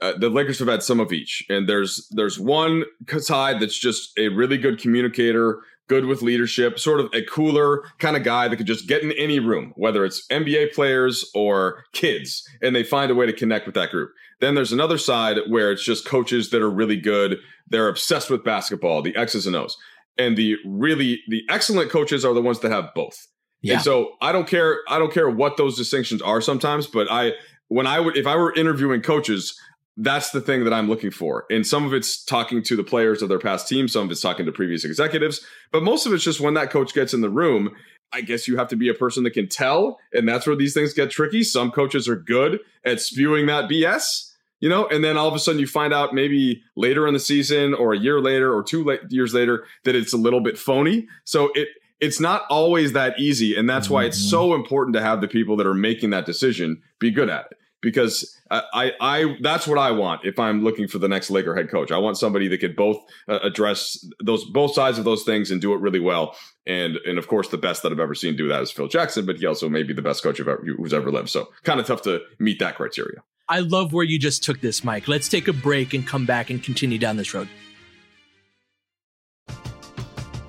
uh, 0.01 0.13
the 0.17 0.29
Lakers 0.29 0.59
have 0.59 0.67
had 0.67 0.83
some 0.83 0.99
of 0.99 1.11
each. 1.11 1.43
And 1.49 1.67
there's 1.67 2.07
there's 2.11 2.39
one 2.39 2.85
side 3.17 3.59
that's 3.59 3.77
just 3.77 4.17
a 4.17 4.29
really 4.29 4.57
good 4.57 4.79
communicator, 4.79 5.59
good 5.87 6.05
with 6.05 6.21
leadership, 6.21 6.79
sort 6.79 6.99
of 6.99 7.09
a 7.13 7.21
cooler 7.23 7.83
kind 7.99 8.17
of 8.17 8.23
guy 8.23 8.47
that 8.47 8.57
could 8.57 8.65
just 8.65 8.87
get 8.87 9.03
in 9.03 9.11
any 9.13 9.39
room, 9.39 9.73
whether 9.75 10.03
it's 10.03 10.25
NBA 10.27 10.73
players 10.73 11.29
or 11.35 11.83
kids, 11.93 12.47
and 12.61 12.75
they 12.75 12.83
find 12.83 13.11
a 13.11 13.15
way 13.15 13.25
to 13.25 13.33
connect 13.33 13.65
with 13.65 13.75
that 13.75 13.91
group. 13.91 14.11
Then 14.41 14.55
there's 14.55 14.71
another 14.71 14.97
side 14.97 15.37
where 15.47 15.71
it's 15.71 15.83
just 15.83 16.05
coaches 16.05 16.49
that 16.49 16.61
are 16.61 16.69
really 16.69 16.97
good. 16.97 17.37
They're 17.67 17.87
obsessed 17.87 18.29
with 18.29 18.43
basketball, 18.43 19.01
the 19.01 19.15
X's 19.15 19.47
and 19.47 19.55
O's. 19.55 19.77
And 20.17 20.37
the 20.37 20.55
really 20.65 21.21
the 21.27 21.43
excellent 21.49 21.91
coaches 21.91 22.23
are 22.23 22.33
the 22.33 22.41
ones 22.41 22.59
that 22.61 22.71
have 22.71 22.93
both. 22.95 23.27
Yeah. 23.61 23.75
And 23.75 23.81
so 23.81 24.11
I 24.21 24.31
don't 24.31 24.47
care 24.47 24.79
I 24.87 24.97
don't 24.97 25.13
care 25.13 25.29
what 25.29 25.57
those 25.57 25.77
distinctions 25.77 26.21
are 26.21 26.39
sometimes, 26.41 26.87
but 26.87 27.11
I 27.11 27.33
when 27.67 27.87
I 27.87 27.99
would 27.99 28.15
if 28.15 28.27
I 28.27 28.35
were 28.35 28.53
interviewing 28.53 29.01
coaches, 29.01 29.59
that's 29.97 30.31
the 30.31 30.41
thing 30.41 30.63
that 30.65 30.73
I'm 30.73 30.89
looking 30.89 31.11
for. 31.11 31.45
And 31.49 31.65
some 31.65 31.85
of 31.85 31.93
it's 31.93 32.23
talking 32.23 32.61
to 32.63 32.75
the 32.75 32.83
players 32.83 33.21
of 33.21 33.29
their 33.29 33.39
past 33.39 33.67
team, 33.67 33.87
some 33.87 34.05
of 34.05 34.11
it's 34.11 34.21
talking 34.21 34.45
to 34.45 34.51
previous 34.51 34.83
executives, 34.83 35.45
but 35.71 35.83
most 35.83 36.05
of 36.05 36.13
it's 36.13 36.23
just 36.23 36.41
when 36.41 36.53
that 36.55 36.69
coach 36.69 36.93
gets 36.93 37.13
in 37.13 37.21
the 37.21 37.29
room, 37.29 37.73
I 38.11 38.21
guess 38.21 38.47
you 38.47 38.57
have 38.57 38.67
to 38.69 38.75
be 38.75 38.89
a 38.89 38.93
person 38.93 39.23
that 39.23 39.31
can 39.31 39.47
tell, 39.47 39.99
and 40.13 40.27
that's 40.27 40.45
where 40.45 40.55
these 40.55 40.73
things 40.73 40.93
get 40.93 41.11
tricky. 41.11 41.43
Some 41.43 41.71
coaches 41.71 42.07
are 42.07 42.15
good 42.15 42.59
at 42.83 43.01
spewing 43.01 43.47
that 43.47 43.69
BS, 43.69 44.31
you 44.59 44.69
know, 44.69 44.87
and 44.87 45.03
then 45.03 45.17
all 45.17 45.27
of 45.27 45.33
a 45.33 45.39
sudden 45.39 45.59
you 45.59 45.67
find 45.67 45.93
out 45.93 46.13
maybe 46.13 46.61
later 46.75 47.07
in 47.07 47.13
the 47.13 47.19
season 47.19 47.73
or 47.73 47.93
a 47.93 47.99
year 47.99 48.21
later 48.21 48.53
or 48.53 48.63
two 48.63 48.83
la- 48.83 48.95
years 49.09 49.33
later 49.33 49.65
that 49.83 49.95
it's 49.95 50.13
a 50.13 50.17
little 50.17 50.41
bit 50.41 50.57
phony. 50.57 51.07
So 51.23 51.51
it 51.55 51.69
it's 52.01 52.19
not 52.19 52.43
always 52.49 52.91
that 52.91 53.17
easy, 53.17 53.55
and 53.55 53.69
that's 53.69 53.89
why 53.89 54.03
it's 54.03 54.19
mm-hmm. 54.19 54.29
so 54.29 54.53
important 54.53 54.95
to 54.95 55.01
have 55.01 55.21
the 55.21 55.29
people 55.29 55.55
that 55.57 55.65
are 55.65 55.73
making 55.73 56.09
that 56.09 56.25
decision 56.25 56.81
be 56.99 57.09
good 57.09 57.29
at 57.29 57.47
it 57.51 57.57
because 57.85 58.35
I, 58.49 58.63
I, 58.73 58.91
I 58.99 59.37
that's 59.41 59.67
what 59.67 59.77
I 59.77 59.91
want 59.91 60.25
if 60.25 60.39
I'm 60.39 60.63
looking 60.63 60.87
for 60.87 60.97
the 60.97 61.07
next 61.07 61.29
Laker 61.29 61.55
head 61.55 61.69
coach. 61.69 61.91
I 61.91 61.99
want 61.99 62.17
somebody 62.17 62.47
that 62.47 62.57
could 62.57 62.75
both 62.75 62.97
uh, 63.29 63.39
address 63.43 64.03
those 64.19 64.43
both 64.43 64.73
sides 64.73 64.97
of 64.97 65.05
those 65.05 65.23
things 65.23 65.51
and 65.51 65.61
do 65.61 65.71
it 65.73 65.79
really 65.79 65.99
well. 65.99 66.35
And 66.65 66.97
and 67.05 67.19
of 67.19 67.27
course, 67.27 67.47
the 67.47 67.59
best 67.59 67.83
that 67.83 67.91
I've 67.91 67.99
ever 67.99 68.15
seen 68.15 68.35
do 68.35 68.47
that 68.47 68.61
is 68.63 68.71
Phil 68.71 68.87
Jackson, 68.87 69.25
but 69.25 69.37
he 69.37 69.45
also 69.45 69.69
may 69.69 69.83
be 69.83 69.93
the 69.93 70.01
best 70.01 70.23
coach 70.23 70.39
of 70.39 70.47
ever, 70.47 70.65
who's 70.65 70.93
ever 70.93 71.11
lived. 71.11 71.29
So 71.29 71.49
kind 71.63 71.79
of 71.79 71.85
tough 71.85 72.01
to 72.01 72.21
meet 72.39 72.59
that 72.59 72.75
criteria. 72.75 73.21
I 73.47 73.59
love 73.59 73.93
where 73.93 74.03
you 74.03 74.17
just 74.17 74.43
took 74.43 74.59
this, 74.61 74.83
Mike. 74.83 75.07
Let's 75.07 75.29
take 75.29 75.47
a 75.47 75.53
break 75.53 75.93
and 75.93 76.05
come 76.05 76.25
back 76.25 76.49
and 76.49 76.61
continue 76.61 76.97
down 76.97 77.17
this 77.17 77.33
road. 77.33 77.47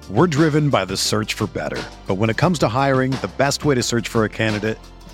We're 0.09 0.29
driven 0.29 0.71
by 0.71 0.87
the 0.87 0.97
search 0.97 1.35
for 1.35 1.47
better. 1.49 1.83
But 2.07 2.15
when 2.15 2.31
it 2.31 2.39
comes 2.39 2.59
to 2.61 2.69
hiring, 2.69 3.11
the 3.11 3.31
best 3.37 3.67
way 3.67 3.75
to 3.75 3.83
search 3.83 4.09
for 4.09 4.25
a 4.25 4.29
candidate 4.31 4.79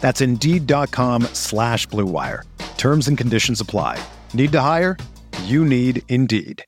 That's 0.00 0.20
Indeed.com 0.20 1.24
slash 1.34 1.86
Blue 1.86 2.06
Wire. 2.06 2.44
Terms 2.76 3.06
and 3.08 3.16
conditions 3.16 3.60
apply. 3.60 4.02
Need 4.34 4.52
to 4.52 4.60
hire? 4.60 4.96
You 5.44 5.64
need 5.64 6.02
Indeed. 6.08 6.64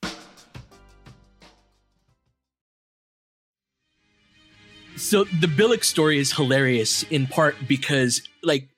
So 4.96 5.24
the 5.24 5.48
Billick 5.48 5.82
story 5.82 6.18
is 6.18 6.34
hilarious 6.34 7.02
in 7.04 7.26
part 7.26 7.56
because, 7.66 8.22
like, 8.42 8.68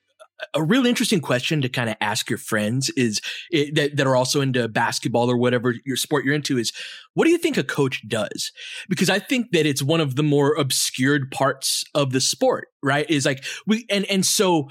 a 0.53 0.63
real 0.63 0.85
interesting 0.85 1.21
question 1.21 1.61
to 1.61 1.69
kind 1.69 1.89
of 1.89 1.95
ask 2.01 2.29
your 2.29 2.37
friends 2.37 2.89
is 2.91 3.21
it, 3.51 3.75
that, 3.75 3.95
that 3.95 4.07
are 4.07 4.15
also 4.15 4.41
into 4.41 4.67
basketball 4.67 5.31
or 5.31 5.37
whatever 5.37 5.75
your 5.85 5.97
sport 5.97 6.25
you're 6.25 6.35
into 6.35 6.57
is 6.57 6.73
what 7.13 7.25
do 7.25 7.31
you 7.31 7.37
think 7.37 7.57
a 7.57 7.63
coach 7.63 8.07
does? 8.07 8.51
Because 8.89 9.09
I 9.09 9.19
think 9.19 9.51
that 9.51 9.65
it's 9.65 9.81
one 9.81 10.01
of 10.01 10.15
the 10.15 10.23
more 10.23 10.55
obscured 10.55 11.31
parts 11.31 11.83
of 11.93 12.11
the 12.11 12.21
sport, 12.21 12.67
right? 12.83 13.09
Is 13.09 13.25
like 13.25 13.43
we 13.65 13.85
and 13.89 14.05
and 14.05 14.25
so 14.25 14.69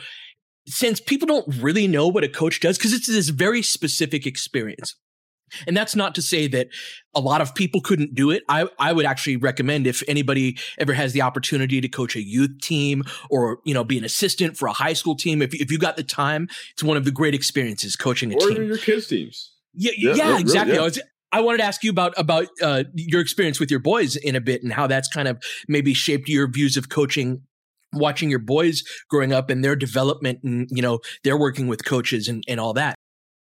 since 0.67 1.01
people 1.01 1.27
don't 1.27 1.63
really 1.63 1.87
know 1.87 2.09
what 2.09 2.25
a 2.25 2.29
coach 2.29 2.61
does 2.61 2.79
because 2.79 2.93
it's 2.93 3.07
this 3.07 3.29
very 3.29 3.63
specific 3.63 4.27
experience. 4.27 4.95
And 5.67 5.77
that's 5.77 5.95
not 5.95 6.15
to 6.17 6.23
say 6.23 6.47
that 6.49 6.69
a 7.15 7.21
lot 7.21 7.41
of 7.41 7.55
people 7.55 7.81
couldn't 7.81 8.15
do 8.15 8.31
it. 8.31 8.43
I, 8.49 8.67
I 8.79 8.93
would 8.93 9.07
actually 9.07 9.37
recommend 9.37 9.87
if 9.87 10.03
anybody 10.09 10.59
ever 10.79 10.93
has 10.95 11.13
the 11.13 11.23
opportunity 11.23 11.81
to 11.81 11.89
coach 11.89 12.17
a 12.17 12.23
youth 12.23 12.61
team 12.61 13.05
or, 13.31 13.59
you 13.65 13.75
know, 13.75 13.85
be 13.85 13.99
an 13.99 14.05
assistant 14.05 14.57
for 14.57 14.67
a 14.67 14.73
high 14.73 14.95
school 14.95 15.15
team. 15.15 15.43
If, 15.43 15.55
if 15.55 15.71
you 15.71 15.79
got 15.79 15.97
the 15.97 16.03
time, 16.03 16.49
it's 16.73 16.83
one 16.83 16.97
of 16.97 17.05
the 17.05 17.11
great 17.11 17.35
experiences 17.35 17.95
coaching 17.97 18.33
a 18.33 18.37
Or 18.37 18.49
team. 18.49 18.65
your 18.65 18.79
kids' 18.79 19.07
teams. 19.07 19.53
Yeah, 19.75 19.93
Yeah, 19.97 20.15
yeah, 20.15 20.29
yeah, 20.31 20.39
exactly. 20.39 20.75
yeah. 20.75 20.81
I, 20.81 20.85
was, 20.85 21.01
I 21.33 21.41
wanted 21.41 21.59
to 21.59 21.65
ask 21.65 21.83
you 21.85 21.91
about 21.91 22.15
about 22.17 22.47
uh, 22.63 22.85
your 22.95 23.21
experience 23.21 23.59
with 23.61 23.71
your 23.71 23.81
boys 23.81 24.17
in 24.17 24.37
a 24.37 24.41
bit 24.41 24.63
and 24.63 24.73
how 24.73 24.87
that's 24.87 25.09
kind 25.09 25.29
of 25.29 25.43
maybe 25.69 25.93
shaped 25.95 26.29
your 26.29 26.49
views 26.49 26.77
of 26.77 26.89
coaching. 26.89 27.43
Watching 27.97 28.29
your 28.29 28.41
boys 28.41 28.83
growing 29.09 29.33
up 29.33 29.51
and 29.51 29.65
their 29.65 29.77
development, 29.77 30.41
and 30.43 30.67
you 30.73 30.83
know 30.83 30.99
they're 31.23 31.39
working 31.39 31.69
with 31.69 31.85
coaches 31.85 32.27
and 32.27 32.43
and 32.49 32.59
all 32.59 32.73
that. 32.73 32.97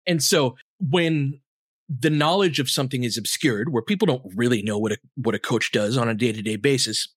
And 0.09 0.21
so 0.21 0.57
when 0.81 1.41
the 1.89 2.11
knowledge 2.11 2.59
of 2.59 2.71
something 2.71 3.05
is 3.05 3.17
obscured, 3.17 3.73
where 3.73 3.83
people 3.83 4.07
don't 4.07 4.23
really 4.35 4.63
know 4.63 4.79
what 4.79 4.93
a 4.93 4.99
what 5.17 5.35
a 5.35 5.39
coach 5.39 5.73
does 5.73 5.97
on 5.97 6.09
a 6.09 6.15
day 6.15 6.33
to 6.33 6.43
day 6.43 6.57
basis, 6.57 7.09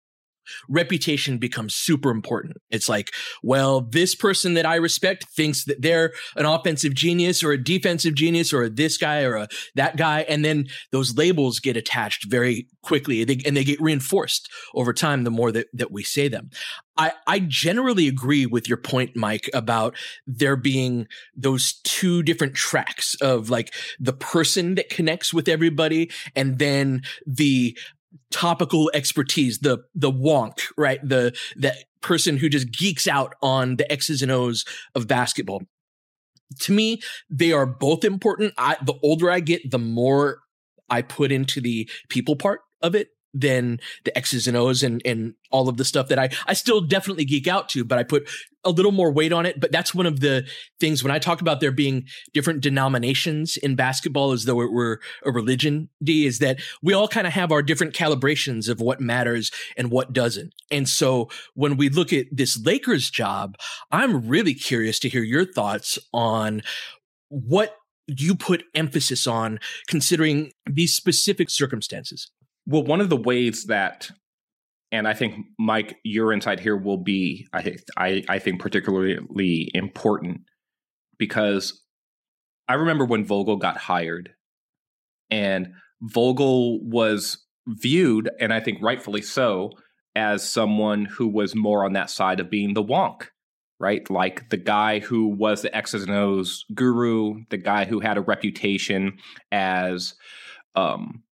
reputation 0.70 1.38
becomes 1.38 1.76
super 1.76 2.10
important. 2.10 2.58
It's 2.70 2.90
like, 2.90 3.12
well, 3.44 3.82
this 3.82 4.16
person 4.16 4.54
that 4.56 4.66
I 4.66 4.76
respect 4.76 5.26
thinks 5.36 5.66
that 5.66 5.82
they're 5.82 6.14
an 6.36 6.46
offensive 6.46 6.94
genius 6.94 7.44
or 7.44 7.52
a 7.52 7.64
defensive 7.64 8.16
genius 8.16 8.54
or 8.54 8.70
this 8.70 8.98
guy 8.98 9.24
or 9.24 9.36
a 9.36 9.48
that 9.76 9.98
guy. 9.98 10.22
And 10.22 10.44
then 10.44 10.68
those 10.92 11.16
labels 11.18 11.60
get 11.60 11.78
attached 11.78 12.30
very 12.30 12.68
quickly 12.84 13.24
they, 13.24 13.40
and 13.46 13.56
they 13.56 13.64
get 13.64 13.82
reinforced 13.82 14.50
over 14.74 14.94
time 14.94 15.24
the 15.24 15.32
more 15.32 15.52
that, 15.52 15.68
that 15.74 15.92
we 15.92 16.04
say 16.04 16.28
them. 16.28 16.50
I, 16.98 17.14
I 17.28 17.40
generally 17.40 18.08
agree 18.08 18.46
with 18.46 18.68
your 18.68 18.78
point, 18.78 19.16
Mike, 19.16 19.50
about 19.54 19.96
there 20.26 20.56
being 20.56 21.08
those 21.36 21.74
two 21.84 22.24
different 22.24 22.56
tracks 22.56 23.16
of 23.16 23.50
like 23.50 23.74
the 24.00 24.14
person 24.14 24.76
that 24.76 24.90
connects 24.90 25.34
with 25.34 25.48
everybody 25.48 26.12
and 26.36 26.60
then 26.60 27.04
the 27.26 27.78
topical 28.32 28.90
expertise, 28.94 29.60
the 29.60 29.80
the 29.94 30.12
wonk, 30.12 30.62
right? 30.78 31.00
The 31.04 31.38
the 31.56 31.74
person 32.02 32.38
who 32.38 32.50
just 32.50 32.72
geeks 32.72 33.08
out 33.08 33.36
on 33.42 33.76
the 33.76 33.92
X's 33.92 34.22
and 34.22 34.32
O's 34.32 34.66
of 34.96 35.08
basketball. 35.08 35.64
To 36.62 36.72
me, 36.72 37.02
they 37.30 37.52
are 37.52 37.66
both 37.66 38.04
important. 38.04 38.54
I 38.58 38.78
the 38.82 38.96
older 39.04 39.30
I 39.30 39.40
get, 39.40 39.70
the 39.70 39.80
more 39.80 40.40
I 40.90 41.02
put 41.02 41.32
into 41.32 41.62
the 41.62 41.90
people 42.10 42.36
part 42.36 42.62
of 42.82 42.96
it 42.96 43.10
than 43.40 43.80
the 44.04 44.18
X's 44.18 44.48
and 44.48 44.58
O's 44.58 44.84
and, 44.84 45.02
and 45.06 45.36
all 45.52 45.70
of 45.70 45.78
the 45.78 45.86
stuff 45.86 46.08
that 46.08 46.20
I, 46.20 46.30
I 46.48 46.54
still 46.54 46.82
definitely 46.82 47.26
geek 47.26 47.48
out 47.48 47.70
to, 47.70 47.84
but 47.84 47.98
I 47.98 48.04
put 48.04 48.28
a 48.64 48.72
little 48.72 48.92
more 48.92 49.12
weight 49.12 49.32
on 49.32 49.46
it. 49.46 49.60
But 49.60 49.72
that's 49.72 49.94
one 49.94 50.06
of 50.06 50.20
the 50.20 50.46
things 50.80 51.04
when 51.04 51.12
I 51.12 51.20
talk 51.20 51.40
about 51.42 51.62
there 51.62 51.72
being 51.72 52.06
different 52.34 52.62
denominations 52.62 53.56
in 53.58 53.76
basketball 53.76 54.32
as 54.32 54.46
though 54.46 54.62
it 54.62 54.72
were 54.72 55.00
a 55.24 55.32
religion, 55.32 55.90
D, 56.04 56.26
is 56.26 56.40
that 56.40 56.60
we 56.82 56.94
all 56.94 57.08
kind 57.08 57.28
of 57.28 57.34
have 57.34 57.52
our 57.52 57.62
different 57.62 57.94
calibrations 57.94 58.68
of 58.68 58.82
what 58.82 59.00
matters 59.00 59.52
and 59.78 59.92
what 59.92 60.14
doesn't. 60.14 60.54
And 60.72 60.90
so 60.90 61.30
when 61.54 61.78
we 61.78 61.90
look 61.90 62.12
at 62.12 62.26
this 62.32 62.60
Lakers 62.64 63.10
job, 63.10 63.56
I'm 63.92 64.28
really 64.28 64.54
curious 64.54 65.00
to 65.00 65.10
hear 65.10 65.24
your 65.24 65.46
thoughts 65.46 66.00
on 66.14 66.62
what 67.30 67.76
you 68.08 68.36
put 68.36 68.64
emphasis 68.74 69.28
on 69.28 69.60
considering 69.88 70.52
these 70.66 70.94
specific 70.94 71.50
circumstances. 71.50 72.32
Well, 72.68 72.84
one 72.84 73.00
of 73.00 73.10
the 73.10 73.18
ways 73.18 73.66
that, 73.66 74.12
and 74.92 75.08
I 75.08 75.14
think 75.14 75.46
Mike, 75.58 75.98
your 76.04 76.34
insight 76.34 76.60
here 76.60 76.76
will 76.76 76.98
be, 76.98 77.48
I 77.54 77.78
I, 77.98 78.24
I 78.28 78.40
think 78.40 78.60
particularly 78.62 79.72
important 79.74 80.42
because 81.18 81.82
I 82.68 82.74
remember 82.74 83.06
when 83.06 83.26
Vogel 83.26 83.56
got 83.56 83.78
hired, 83.78 84.32
and 85.30 85.74
Vogel 86.02 86.86
was 86.86 87.38
viewed, 87.68 88.30
and 88.40 88.54
I 88.54 88.60
think 88.60 88.82
rightfully 88.82 89.22
so, 89.22 89.72
as 90.16 90.48
someone 90.48 91.06
who 91.06 91.28
was 91.28 91.56
more 91.56 91.86
on 91.86 91.94
that 91.94 92.10
side 92.10 92.40
of 92.40 92.50
being 92.50 92.74
the 92.74 92.84
wonk, 92.84 93.28
right? 93.80 94.10
Like 94.10 94.50
the 94.50 94.58
guy 94.58 95.00
who 95.00 95.28
was 95.28 95.62
the 95.62 95.76
X's 95.76 96.04
and 96.04 96.12
O's 96.12 96.66
guru, 96.74 97.46
the 97.50 97.58
guy 97.58 97.86
who 97.86 98.00
had 98.00 98.18
a 98.18 98.22
reputation 98.22 99.20
as 99.52 100.16
um, 100.76 101.24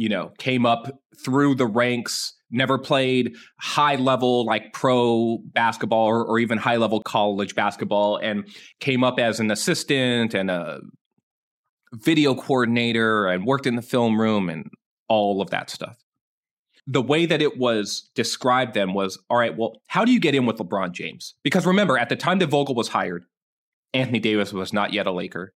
you 0.00 0.08
know, 0.08 0.32
came 0.38 0.64
up 0.64 0.90
through 1.22 1.54
the 1.54 1.66
ranks, 1.66 2.32
never 2.50 2.78
played 2.78 3.36
high 3.60 3.96
level 3.96 4.46
like 4.46 4.72
pro 4.72 5.38
basketball 5.52 6.06
or, 6.06 6.24
or 6.24 6.38
even 6.38 6.56
high 6.56 6.78
level 6.78 7.02
college 7.02 7.54
basketball, 7.54 8.16
and 8.16 8.48
came 8.80 9.04
up 9.04 9.20
as 9.20 9.40
an 9.40 9.50
assistant 9.50 10.32
and 10.32 10.50
a 10.50 10.80
video 11.92 12.34
coordinator 12.34 13.26
and 13.26 13.44
worked 13.44 13.66
in 13.66 13.76
the 13.76 13.82
film 13.82 14.18
room 14.18 14.48
and 14.48 14.70
all 15.10 15.42
of 15.42 15.50
that 15.50 15.68
stuff. 15.68 15.98
The 16.86 17.02
way 17.02 17.26
that 17.26 17.42
it 17.42 17.58
was 17.58 18.08
described 18.14 18.72
then 18.72 18.94
was 18.94 19.22
all 19.28 19.36
right, 19.36 19.54
well, 19.54 19.82
how 19.88 20.06
do 20.06 20.12
you 20.12 20.20
get 20.20 20.34
in 20.34 20.46
with 20.46 20.56
LeBron 20.56 20.92
James? 20.92 21.34
Because 21.44 21.66
remember, 21.66 21.98
at 21.98 22.08
the 22.08 22.16
time 22.16 22.38
that 22.38 22.46
Vogel 22.46 22.74
was 22.74 22.88
hired, 22.88 23.24
Anthony 23.92 24.18
Davis 24.18 24.50
was 24.50 24.72
not 24.72 24.94
yet 24.94 25.06
a 25.06 25.12
Laker 25.12 25.52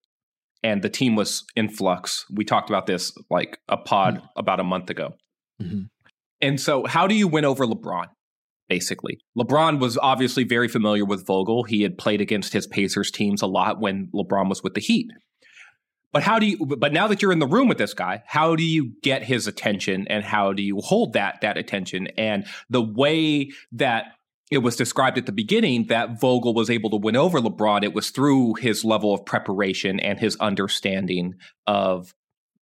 and 0.65 0.81
the 0.81 0.89
team 0.89 1.15
was 1.15 1.45
in 1.55 1.69
flux. 1.69 2.25
We 2.33 2.43
talked 2.43 2.71
about 2.71 2.87
this 2.87 3.13
like 3.29 3.59
a 3.69 3.77
pod 3.77 4.15
mm-hmm. 4.15 4.25
about 4.35 4.59
a 4.59 4.63
month 4.63 4.89
ago. 4.89 5.13
Mm-hmm. 5.61 5.83
And 6.41 6.59
so, 6.59 6.85
how 6.85 7.05
do 7.05 7.13
you 7.13 7.27
win 7.27 7.45
over 7.45 7.67
LeBron? 7.67 8.07
Basically, 8.67 9.19
LeBron 9.37 9.79
was 9.79 9.95
obviously 9.99 10.43
very 10.43 10.67
familiar 10.67 11.05
with 11.05 11.25
Vogel. 11.27 11.63
He 11.63 11.83
had 11.83 11.99
played 11.99 12.19
against 12.19 12.51
his 12.51 12.65
Pacers 12.65 13.11
teams 13.11 13.43
a 13.43 13.47
lot 13.47 13.79
when 13.79 14.09
LeBron 14.13 14.49
was 14.49 14.63
with 14.63 14.73
the 14.73 14.81
Heat. 14.81 15.05
But 16.11 16.23
how 16.23 16.39
do 16.39 16.47
you? 16.47 16.57
But 16.57 16.91
now 16.91 17.07
that 17.07 17.21
you're 17.21 17.31
in 17.31 17.39
the 17.39 17.45
room 17.45 17.67
with 17.67 17.77
this 17.77 17.93
guy, 17.93 18.23
how 18.25 18.55
do 18.55 18.63
you 18.63 18.93
get 19.03 19.21
his 19.21 19.45
attention, 19.45 20.07
and 20.07 20.23
how 20.23 20.51
do 20.51 20.63
you 20.63 20.79
hold 20.79 21.13
that 21.13 21.41
that 21.41 21.57
attention? 21.57 22.07
And 22.17 22.47
the 22.71 22.81
way 22.81 23.51
that 23.73 24.05
it 24.51 24.59
was 24.59 24.75
described 24.75 25.17
at 25.17 25.25
the 25.25 25.31
beginning 25.31 25.87
that 25.87 26.19
Vogel 26.19 26.53
was 26.53 26.69
able 26.69 26.89
to 26.91 26.97
win 26.97 27.15
over 27.15 27.39
LeBron. 27.39 27.83
It 27.83 27.93
was 27.93 28.11
through 28.11 28.55
his 28.55 28.85
level 28.85 29.13
of 29.13 29.25
preparation 29.25 29.99
and 29.99 30.19
his 30.19 30.35
understanding 30.37 31.35
of 31.65 32.13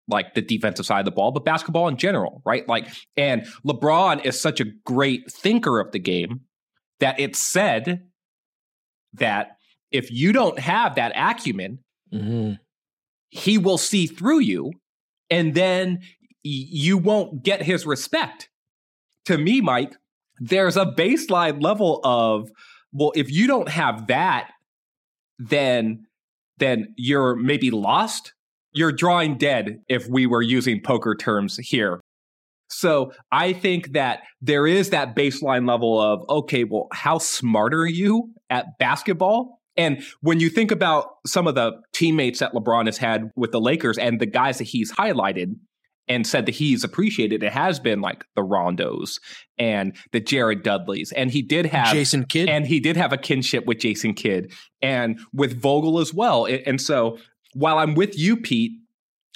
like 0.08 0.34
the 0.34 0.42
defensive 0.42 0.86
side 0.86 1.00
of 1.00 1.06
the 1.06 1.12
ball, 1.12 1.32
but 1.32 1.46
basketball 1.46 1.88
in 1.88 1.98
general, 1.98 2.42
right? 2.46 2.68
Like, 2.68 2.88
and 3.16 3.46
LeBron 3.66 4.26
is 4.26 4.40
such 4.40 4.60
a 4.60 4.66
great 4.86 5.32
thinker 5.32 5.80
of 5.80 5.92
the 5.92 6.00
game 6.00 6.42
that 7.00 7.20
it's 7.20 7.40
said 7.40 8.04
that 9.14 9.58
if 9.92 10.12
you 10.12 10.32
don't 10.32 10.60
have 10.60 10.96
that 10.96 11.14
acumen, 11.16 11.80
mm-hmm. 12.14 12.54
he 13.30 13.58
will 13.58 13.78
see 13.78 14.08
through 14.08 14.40
you 14.40 14.72
and 15.30 15.54
then 15.54 16.00
you 16.44 16.98
won't 16.98 17.44
get 17.44 17.62
his 17.62 17.86
respect. 17.86 18.50
To 19.26 19.38
me, 19.38 19.62
Mike, 19.62 19.96
there's 20.40 20.78
a 20.78 20.86
baseline 20.86 21.62
level 21.62 22.00
of 22.04 22.50
well 22.92 23.12
if 23.16 23.32
you 23.32 23.48
don't 23.48 23.70
have 23.70 24.08
that 24.08 24.50
then 25.40 26.06
then 26.58 26.94
you're 26.98 27.36
maybe 27.36 27.72
lost. 27.72 28.34
You're 28.74 28.92
drawing 28.92 29.38
dead 29.38 29.80
if 29.90 30.08
we 30.08 30.26
were 30.26 30.42
using 30.42 30.82
poker 30.82 31.16
terms 31.16 31.58
here. 31.58 32.00
So 32.70 33.12
i 33.32 33.54
think 33.54 33.94
that 33.94 34.22
there 34.42 34.66
is 34.66 34.90
that 34.90 35.16
baseline 35.16 35.68
level 35.68 36.02
of 36.02 36.28
okay 36.30 36.64
well 36.64 36.88
how 36.92 37.20
smart 37.20 37.74
are 37.74 37.86
you 37.86 38.34
at 38.50 38.78
basketball? 38.80 39.60
And 39.76 40.04
when 40.22 40.40
you 40.40 40.50
think 40.50 40.72
about 40.72 41.08
some 41.26 41.48
of 41.48 41.56
the 41.56 41.72
teammates 41.94 42.40
that 42.40 42.54
LeBron 42.54 42.86
has 42.86 42.98
had 42.98 43.32
with 43.36 43.52
the 43.52 43.60
Lakers 43.60 43.98
and 43.98 44.20
the 44.20 44.28
guys 44.28 44.60
that 44.60 44.66
he's 44.66 44.92
highlighted, 44.92 45.56
and 46.08 46.28
said 46.28 46.46
that 46.46 46.56
he's 46.56 46.84
appreciated. 46.84 47.44
It 47.44 47.54
has 47.54 47.80
been 47.80 48.02
like 48.02 48.26
the 48.36 48.42
Rondos 48.42 49.20
and 49.58 49.96
the 50.12 50.20
Jared 50.20 50.64
Dudleys, 50.64 51.12
and 51.12 51.32
he 51.32 51.42
did 51.42 51.66
have 51.68 51.94
Jason 51.94 52.26
Kidd, 52.26 52.50
and 52.50 52.66
he 52.68 52.80
did 52.80 52.98
have 52.98 53.14
a 53.14 53.18
kinship 53.18 53.66
with 53.66 53.80
Jason 53.80 54.14
Kidd 54.14 54.52
and 54.82 55.20
with 55.34 55.62
Vogel 55.62 56.00
as 56.00 56.14
well. 56.14 56.46
And 56.46 56.82
so, 56.82 57.18
while 57.54 57.78
I'm 57.78 57.96
with 57.96 58.18
you, 58.18 58.38
Pete, 58.38 58.74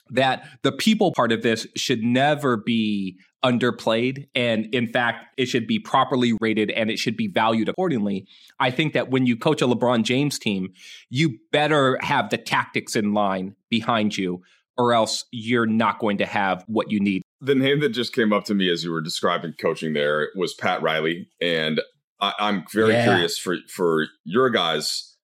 that 0.10 0.48
the 0.64 0.72
people 0.72 1.12
part 1.14 1.32
of 1.32 1.42
this 1.42 1.68
should 1.76 2.02
never 2.02 2.58
be 2.58 3.18
underplayed, 3.44 4.28
and 4.36 4.66
in 4.74 4.88
fact, 4.88 5.26
it 5.38 5.46
should 5.46 5.68
be 5.68 5.80
properly 5.80 6.34
rated 6.42 6.72
and 6.72 6.90
it 6.90 6.98
should 6.98 7.16
be 7.16 7.28
valued 7.28 7.70
accordingly. 7.70 8.26
I 8.60 8.72
think 8.72 8.94
that 8.94 9.10
when 9.10 9.26
you 9.26 9.38
coach 9.38 9.62
a 9.62 9.68
LeBron 9.68 10.04
James 10.04 10.40
team, 10.40 10.70
you 11.10 11.38
better 11.52 12.00
have 12.02 12.30
the 12.30 12.38
tactics 12.38 12.96
in 12.96 13.14
line 13.14 13.56
behind 13.70 14.18
you 14.18 14.42
or 14.78 14.94
else 14.94 15.26
you're 15.32 15.66
not 15.66 16.00
going 16.00 16.18
to 16.20 16.26
have 16.26 16.64
what 16.68 16.92
you 16.92 17.00
need. 17.00 17.24
The 17.42 17.56
name 17.56 17.80
that 17.82 17.90
just 17.90 18.14
came 18.14 18.34
up 18.34 18.46
to 18.46 18.54
me 18.54 18.70
as 18.72 18.84
you 18.84 18.92
were 18.92 19.02
describing 19.02 19.54
coaching 19.60 19.94
there 19.94 20.30
was 20.36 20.54
Pat 20.54 20.82
Riley, 20.82 21.30
and 21.42 21.82
I, 22.20 22.34
am 22.40 22.66
very 22.74 22.94
yeah. 22.94 23.06
curious 23.06 23.38
for 23.38 23.58
for 23.74 24.08
your 24.24 24.50
guys 24.50 25.16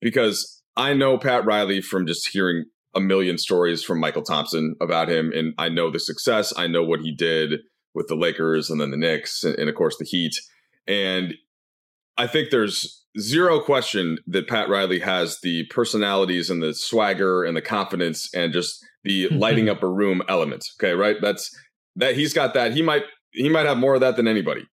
because 0.00 0.62
I 0.76 0.94
know 0.94 1.18
Pat 1.18 1.44
Riley 1.44 1.80
from 1.80 2.06
just 2.06 2.28
hearing 2.28 2.64
a 2.94 3.00
million 3.00 3.38
stories 3.38 3.82
from 3.82 4.00
Michael 4.00 4.22
Thompson 4.22 4.76
about 4.80 5.08
him, 5.08 5.32
and 5.34 5.54
I 5.58 5.68
know 5.68 5.90
the 5.90 6.00
success. 6.00 6.52
I 6.56 6.66
know 6.66 6.84
what 6.84 7.00
he 7.00 7.12
did 7.12 7.60
with 7.94 8.08
the 8.08 8.14
Lakers 8.14 8.70
and 8.70 8.80
then 8.80 8.90
the 8.90 8.96
Knicks, 8.96 9.42
and, 9.42 9.56
and 9.58 9.68
of 9.68 9.74
course 9.74 9.96
the 9.98 10.04
Heat, 10.04 10.34
and 10.86 11.34
I 12.18 12.26
think 12.26 12.50
there's 12.50 13.04
zero 13.18 13.60
question 13.60 14.18
that 14.26 14.48
Pat 14.48 14.68
Riley 14.68 14.98
has 15.00 15.40
the 15.40 15.64
personalities 15.66 16.50
and 16.50 16.62
the 16.62 16.74
swagger 16.74 17.44
and 17.44 17.56
the 17.56 17.62
confidence 17.62 18.32
and 18.34 18.52
just 18.52 18.84
the 19.04 19.28
lighting 19.30 19.68
up 19.68 19.82
a 19.82 19.88
room 19.88 20.22
element. 20.28 20.64
Okay, 20.78 20.92
right? 20.92 21.16
That's 21.22 21.56
that 21.96 22.16
he's 22.16 22.32
got 22.32 22.54
that. 22.54 22.72
He 22.72 22.82
might 22.82 23.04
he 23.30 23.48
might 23.48 23.66
have 23.66 23.78
more 23.78 23.94
of 23.94 24.00
that 24.00 24.16
than 24.16 24.28
anybody. 24.28 24.66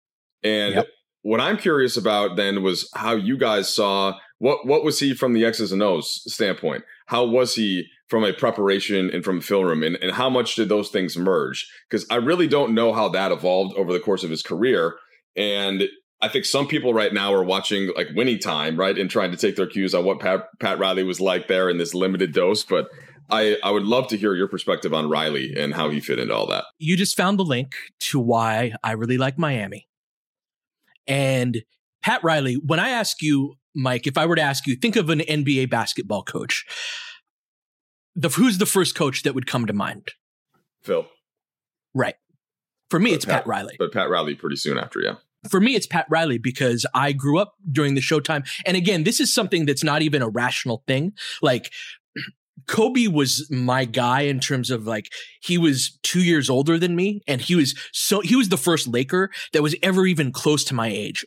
And 0.43 0.75
yep. 0.75 0.87
what 1.21 1.41
I'm 1.41 1.57
curious 1.57 1.97
about 1.97 2.35
then 2.37 2.63
was 2.63 2.89
how 2.95 3.15
you 3.15 3.37
guys 3.37 3.73
saw 3.73 4.17
what 4.39 4.65
what 4.65 4.83
was 4.83 4.99
he 4.99 5.13
from 5.13 5.33
the 5.33 5.45
X's 5.45 5.71
and 5.71 5.83
O's 5.83 6.21
standpoint? 6.31 6.83
How 7.07 7.25
was 7.25 7.55
he 7.55 7.85
from 8.07 8.23
a 8.23 8.33
preparation 8.33 9.09
and 9.09 9.23
from 9.23 9.39
a 9.39 9.41
film 9.41 9.65
room 9.65 9.83
and, 9.83 9.95
and 9.97 10.11
how 10.11 10.29
much 10.29 10.55
did 10.55 10.69
those 10.69 10.89
things 10.89 11.17
merge? 11.17 11.67
Because 11.89 12.05
I 12.09 12.15
really 12.15 12.47
don't 12.47 12.73
know 12.73 12.93
how 12.93 13.09
that 13.09 13.31
evolved 13.31 13.75
over 13.77 13.91
the 13.91 13.99
course 13.99 14.23
of 14.23 14.29
his 14.29 14.43
career. 14.43 14.95
And 15.35 15.83
I 16.23 16.29
think 16.29 16.45
some 16.45 16.67
people 16.67 16.93
right 16.93 17.13
now 17.13 17.33
are 17.33 17.43
watching 17.43 17.91
like 17.97 18.07
winning 18.15 18.39
time, 18.39 18.77
right, 18.77 18.97
and 18.97 19.09
trying 19.09 19.31
to 19.31 19.37
take 19.37 19.57
their 19.57 19.67
cues 19.67 19.93
on 19.93 20.05
what 20.05 20.21
Pat, 20.21 20.47
Pat 20.61 20.79
Riley 20.79 21.03
was 21.03 21.19
like 21.19 21.49
there 21.49 21.69
in 21.69 21.77
this 21.77 21.93
limited 21.93 22.31
dose. 22.31 22.63
But 22.63 22.87
I, 23.29 23.57
I 23.61 23.71
would 23.71 23.83
love 23.83 24.07
to 24.07 24.17
hear 24.17 24.33
your 24.33 24.47
perspective 24.47 24.93
on 24.93 25.09
Riley 25.09 25.53
and 25.53 25.73
how 25.73 25.89
he 25.89 25.99
fit 25.99 26.19
into 26.19 26.33
all 26.33 26.47
that. 26.47 26.63
You 26.79 26.95
just 26.95 27.17
found 27.17 27.37
the 27.37 27.43
link 27.43 27.73
to 27.99 28.21
why 28.21 28.71
I 28.81 28.93
really 28.93 29.17
like 29.17 29.37
Miami. 29.37 29.89
And 31.07 31.63
Pat 32.01 32.23
Riley, 32.23 32.55
when 32.65 32.79
I 32.79 32.89
ask 32.89 33.21
you, 33.21 33.55
Mike, 33.75 34.07
if 34.07 34.17
I 34.17 34.25
were 34.25 34.37
to 34.37 34.41
ask 34.41 34.65
you, 34.65 34.77
think 34.77 34.95
of 34.95 35.09
an 35.09 35.19
NBA 35.19 35.69
basketball 35.69 36.23
coach. 36.23 36.65
The, 38.15 38.29
who's 38.29 38.59
the 38.59 38.65
first 38.65 38.95
coach 38.95 39.23
that 39.23 39.35
would 39.35 39.45
come 39.45 39.65
to 39.65 39.73
mind? 39.73 40.13
Phil. 40.83 41.05
Right. 41.93 42.15
For 42.89 42.97
me, 42.97 43.09
but 43.09 43.15
it's 43.15 43.25
Pat, 43.25 43.35
Pat 43.39 43.47
Riley. 43.47 43.75
But 43.77 43.91
Pat 43.91 44.09
Riley 44.09 44.35
pretty 44.35 44.55
soon 44.55 44.77
after, 44.77 45.01
yeah 45.01 45.15
for 45.49 45.59
me, 45.59 45.75
it's 45.75 45.87
Pat 45.87 46.05
Riley 46.09 46.37
because 46.37 46.85
I 46.93 47.11
grew 47.11 47.39
up 47.39 47.55
during 47.71 47.95
the 47.95 48.01
Showtime. 48.01 48.47
And 48.65 48.77
again, 48.77 49.03
this 49.03 49.19
is 49.19 49.33
something 49.33 49.65
that's 49.65 49.83
not 49.83 50.01
even 50.01 50.21
a 50.21 50.29
rational 50.29 50.83
thing. 50.87 51.13
Like, 51.41 51.71
Kobe 52.67 53.07
was 53.07 53.47
my 53.51 53.83
guy 53.83 54.21
in 54.21 54.39
terms 54.39 54.71
of 54.71 54.85
like 54.87 55.11
he 55.41 55.57
was 55.57 55.99
two 56.01 56.23
years 56.23 56.49
older 56.49 56.77
than 56.77 56.95
me, 56.95 57.21
and 57.27 57.41
he 57.41 57.55
was 57.55 57.75
so 57.91 58.21
he 58.21 58.35
was 58.35 58.49
the 58.49 58.57
first 58.57 58.87
Laker 58.87 59.31
that 59.51 59.61
was 59.61 59.75
ever 59.83 60.05
even 60.05 60.31
close 60.31 60.63
to 60.65 60.73
my 60.73 60.87
age. 60.87 61.25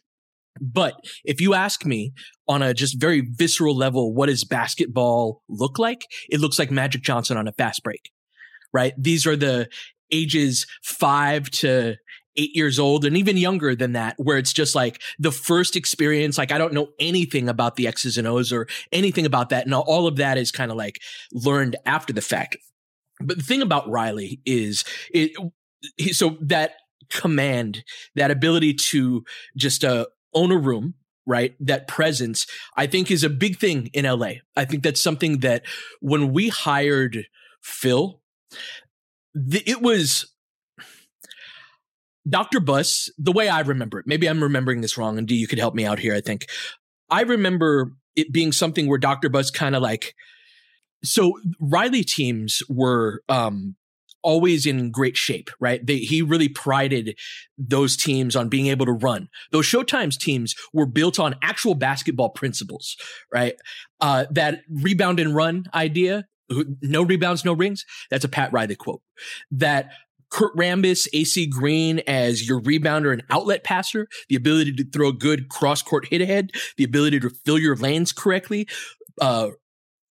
But 0.61 0.94
if 1.24 1.40
you 1.40 1.52
ask 1.52 1.85
me 1.85 2.12
on 2.48 2.62
a 2.62 2.72
just 2.72 2.98
very 2.98 3.20
visceral 3.20 3.76
level, 3.76 4.14
what 4.14 4.26
does 4.26 4.44
basketball 4.44 5.42
look 5.48 5.79
like? 5.79 6.07
It 6.31 6.40
looks 6.40 6.59
like 6.59 6.70
Magic 6.70 7.02
Johnson 7.02 7.37
on 7.37 7.46
a 7.46 7.52
fast 7.52 7.83
break, 7.83 8.11
right? 8.72 8.94
These 8.96 9.26
are 9.26 9.37
the 9.37 9.68
ages 10.11 10.66
five 10.83 11.50
to 11.50 11.96
eight 12.37 12.55
years 12.55 12.79
old 12.79 13.05
and 13.05 13.16
even 13.16 13.37
younger 13.37 13.75
than 13.75 13.92
that, 13.92 14.14
where 14.18 14.38
it's 14.38 14.53
just 14.53 14.75
like 14.75 15.01
the 15.18 15.33
first 15.33 15.77
experience. 15.77 16.38
Like 16.38 16.53
I 16.53 16.59
don't 16.59 16.72
know 16.72 16.88
anything 16.99 17.49
about 17.49 17.77
the 17.77 17.87
X's 17.87 18.18
and 18.18 18.27
O's 18.27 18.53
or 18.53 18.66
anything 18.92 19.27
about 19.27 19.51
that. 19.51 19.64
And 19.64 19.75
all 19.75 20.07
of 20.07 20.16
that 20.16 20.38
is 20.38 20.53
kind 20.53 20.70
of 20.70 20.77
like 20.77 21.01
learned 21.33 21.77
after 21.87 22.12
the 22.12 22.22
fact. 22.22 22.57
But 23.20 23.38
the 23.38 23.44
thing 23.44 23.62
about 23.62 23.88
Riley 23.88 24.40
is 24.44 24.85
it, 25.12 25.33
so 26.12 26.37
that 26.40 26.72
command, 27.11 27.85
that 28.14 28.31
ability 28.31 28.75
to 28.75 29.25
just, 29.57 29.85
uh, 29.85 30.07
own 30.35 30.53
a 30.53 30.59
room, 30.59 30.94
right? 31.27 31.55
That 31.61 31.88
presence, 31.88 32.46
I 32.77 32.87
think 32.87 33.11
is 33.11 33.25
a 33.25 33.31
big 33.31 33.59
thing 33.59 33.88
in 33.92 34.05
LA. 34.05 34.33
I 34.57 34.64
think 34.64 34.83
that's 34.83 35.03
something 35.03 35.38
that 35.38 35.62
when 36.01 36.33
we 36.33 36.49
hired 36.49 37.27
Phil, 37.62 38.20
it 39.35 39.83
was 39.83 40.33
Dr. 42.28 42.60
Buss, 42.60 43.10
the 43.18 43.32
way 43.32 43.48
I 43.48 43.60
remember 43.60 43.98
it, 43.98 44.06
maybe 44.06 44.28
I'm 44.28 44.42
remembering 44.42 44.80
this 44.80 44.98
wrong, 44.98 45.18
and 45.18 45.26
D, 45.26 45.34
you 45.34 45.46
could 45.46 45.58
help 45.58 45.74
me 45.74 45.84
out 45.84 45.98
here, 45.98 46.14
I 46.14 46.20
think. 46.20 46.46
I 47.10 47.22
remember 47.22 47.92
it 48.16 48.32
being 48.32 48.52
something 48.52 48.88
where 48.88 48.98
Dr. 48.98 49.28
Buss 49.28 49.50
kind 49.50 49.76
of 49.76 49.82
like, 49.82 50.14
so 51.04 51.38
Riley 51.60 52.02
teams 52.02 52.62
were 52.68 53.22
um, 53.28 53.76
always 54.22 54.66
in 54.66 54.90
great 54.90 55.16
shape, 55.16 55.50
right? 55.60 55.86
They, 55.86 55.98
he 55.98 56.20
really 56.20 56.48
prided 56.48 57.16
those 57.56 57.96
teams 57.96 58.34
on 58.34 58.48
being 58.48 58.66
able 58.66 58.86
to 58.86 58.92
run. 58.92 59.28
Those 59.52 59.66
Showtimes 59.66 60.18
teams 60.18 60.54
were 60.72 60.86
built 60.86 61.20
on 61.20 61.36
actual 61.42 61.74
basketball 61.74 62.30
principles, 62.30 62.96
right? 63.32 63.54
Uh, 64.00 64.24
that 64.32 64.62
rebound 64.68 65.20
and 65.20 65.32
run 65.34 65.66
idea, 65.74 66.26
no 66.82 67.02
rebounds, 67.02 67.44
no 67.44 67.52
rings. 67.52 67.84
That's 68.10 68.24
a 68.24 68.28
Pat 68.28 68.52
Riley 68.52 68.74
quote. 68.74 69.02
That 69.52 69.90
Kurt 70.30 70.54
Rambis, 70.56 71.08
AC 71.12 71.46
Green 71.46 72.00
as 72.06 72.48
your 72.48 72.60
rebounder 72.60 73.12
and 73.12 73.22
outlet 73.30 73.64
passer, 73.64 74.08
the 74.28 74.36
ability 74.36 74.72
to 74.74 74.84
throw 74.84 75.08
a 75.08 75.12
good 75.12 75.48
cross 75.48 75.82
court 75.82 76.08
hit 76.08 76.20
ahead, 76.20 76.50
the 76.76 76.84
ability 76.84 77.20
to 77.20 77.30
fill 77.30 77.58
your 77.58 77.76
lanes 77.76 78.12
correctly, 78.12 78.68
uh, 79.20 79.50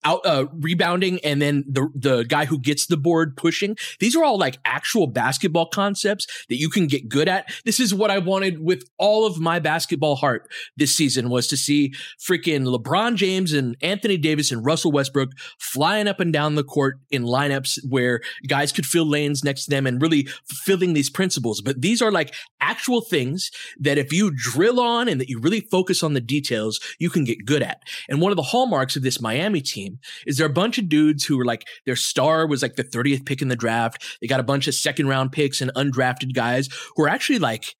out 0.05 0.25
uh, 0.25 0.45
rebounding 0.53 1.19
and 1.23 1.41
then 1.41 1.63
the 1.67 1.89
the 1.95 2.23
guy 2.23 2.45
who 2.45 2.59
gets 2.59 2.87
the 2.87 2.97
board 2.97 3.35
pushing. 3.37 3.75
These 3.99 4.15
are 4.15 4.23
all 4.23 4.37
like 4.37 4.57
actual 4.65 5.07
basketball 5.07 5.67
concepts 5.67 6.27
that 6.49 6.57
you 6.57 6.69
can 6.69 6.87
get 6.87 7.09
good 7.09 7.27
at. 7.27 7.51
This 7.65 7.79
is 7.79 7.93
what 7.93 8.11
I 8.11 8.19
wanted 8.19 8.59
with 8.59 8.83
all 8.97 9.25
of 9.25 9.39
my 9.39 9.59
basketball 9.59 10.15
heart 10.15 10.49
this 10.77 10.95
season 10.95 11.29
was 11.29 11.47
to 11.47 11.57
see 11.57 11.93
freaking 12.19 12.65
LeBron 12.65 13.15
James 13.15 13.53
and 13.53 13.75
Anthony 13.81 14.17
Davis 14.17 14.51
and 14.51 14.65
Russell 14.65 14.91
Westbrook 14.91 15.31
flying 15.59 16.07
up 16.07 16.19
and 16.19 16.33
down 16.33 16.55
the 16.55 16.63
court 16.63 16.99
in 17.11 17.23
lineups 17.23 17.79
where 17.89 18.21
guys 18.47 18.71
could 18.71 18.85
fill 18.85 19.07
lanes 19.07 19.43
next 19.43 19.65
to 19.65 19.71
them 19.71 19.87
and 19.87 20.01
really 20.01 20.27
fulfilling 20.45 20.93
these 20.93 21.09
principles. 21.09 21.61
But 21.61 21.81
these 21.81 22.01
are 22.01 22.11
like 22.11 22.33
actual 22.61 23.01
things 23.01 23.51
that 23.79 23.97
if 23.97 24.11
you 24.13 24.31
drill 24.35 24.79
on 24.79 25.07
and 25.07 25.19
that 25.19 25.29
you 25.29 25.39
really 25.39 25.61
focus 25.61 26.03
on 26.03 26.13
the 26.13 26.21
details, 26.21 26.79
you 26.99 27.09
can 27.09 27.23
get 27.23 27.45
good 27.45 27.61
at. 27.61 27.81
And 28.09 28.21
one 28.21 28.31
of 28.31 28.35
the 28.35 28.43
hallmarks 28.43 28.95
of 28.95 29.03
this 29.03 29.21
Miami 29.21 29.61
team 29.61 29.92
team 29.93 29.99
is 30.25 30.37
there 30.37 30.47
a 30.47 30.53
bunch 30.53 30.77
of 30.77 30.89
dudes 30.89 31.25
who 31.25 31.37
were 31.37 31.45
like 31.45 31.67
their 31.85 31.95
star 31.95 32.47
was 32.47 32.61
like 32.61 32.75
the 32.75 32.83
30th 32.83 33.25
pick 33.25 33.41
in 33.41 33.47
the 33.47 33.55
draft. 33.55 34.03
They 34.21 34.27
got 34.27 34.39
a 34.39 34.43
bunch 34.43 34.67
of 34.67 34.75
second 34.75 35.07
round 35.07 35.31
picks 35.31 35.61
and 35.61 35.73
undrafted 35.75 36.33
guys 36.33 36.69
who 36.95 37.03
are 37.03 37.09
actually 37.09 37.39
like 37.39 37.75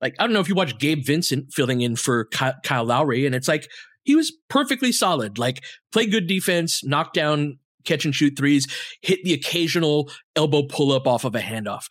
like 0.00 0.14
I 0.18 0.24
don't 0.24 0.32
know 0.32 0.40
if 0.40 0.48
you 0.48 0.54
watch 0.54 0.78
Gabe 0.78 1.04
Vincent 1.04 1.52
filling 1.52 1.80
in 1.80 1.96
for 1.96 2.26
Kyle 2.26 2.84
Lowry 2.84 3.26
and 3.26 3.34
it's 3.34 3.48
like 3.48 3.68
he 4.04 4.14
was 4.14 4.32
perfectly 4.48 4.92
solid. 4.92 5.38
Like 5.38 5.64
play 5.92 6.06
good 6.06 6.26
defense, 6.26 6.84
knock 6.84 7.12
down 7.12 7.58
catch 7.84 8.04
and 8.04 8.14
shoot 8.14 8.34
threes, 8.36 8.66
hit 9.02 9.22
the 9.24 9.34
occasional 9.34 10.10
elbow 10.36 10.62
pull 10.62 10.92
up 10.92 11.06
off 11.06 11.24
of 11.24 11.34
a 11.34 11.40
handoff. 11.40 11.86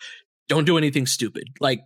Don't 0.48 0.66
do 0.66 0.78
anything 0.78 1.06
stupid. 1.06 1.46
Like 1.60 1.82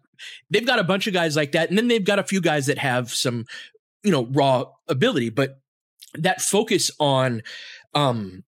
they've 0.50 0.66
got 0.66 0.80
a 0.80 0.84
bunch 0.84 1.08
of 1.08 1.14
guys 1.14 1.36
like 1.36 1.52
that 1.52 1.70
and 1.70 1.78
then 1.78 1.88
they've 1.88 2.04
got 2.04 2.20
a 2.20 2.24
few 2.24 2.42
guys 2.42 2.66
that 2.66 2.78
have 2.78 3.10
some 3.10 3.46
you 4.04 4.12
know 4.12 4.26
raw 4.32 4.66
ability, 4.88 5.30
but 5.30 5.60
that 6.16 6.42
focus 6.42 6.92
on 7.00 7.42
um, 7.98 8.44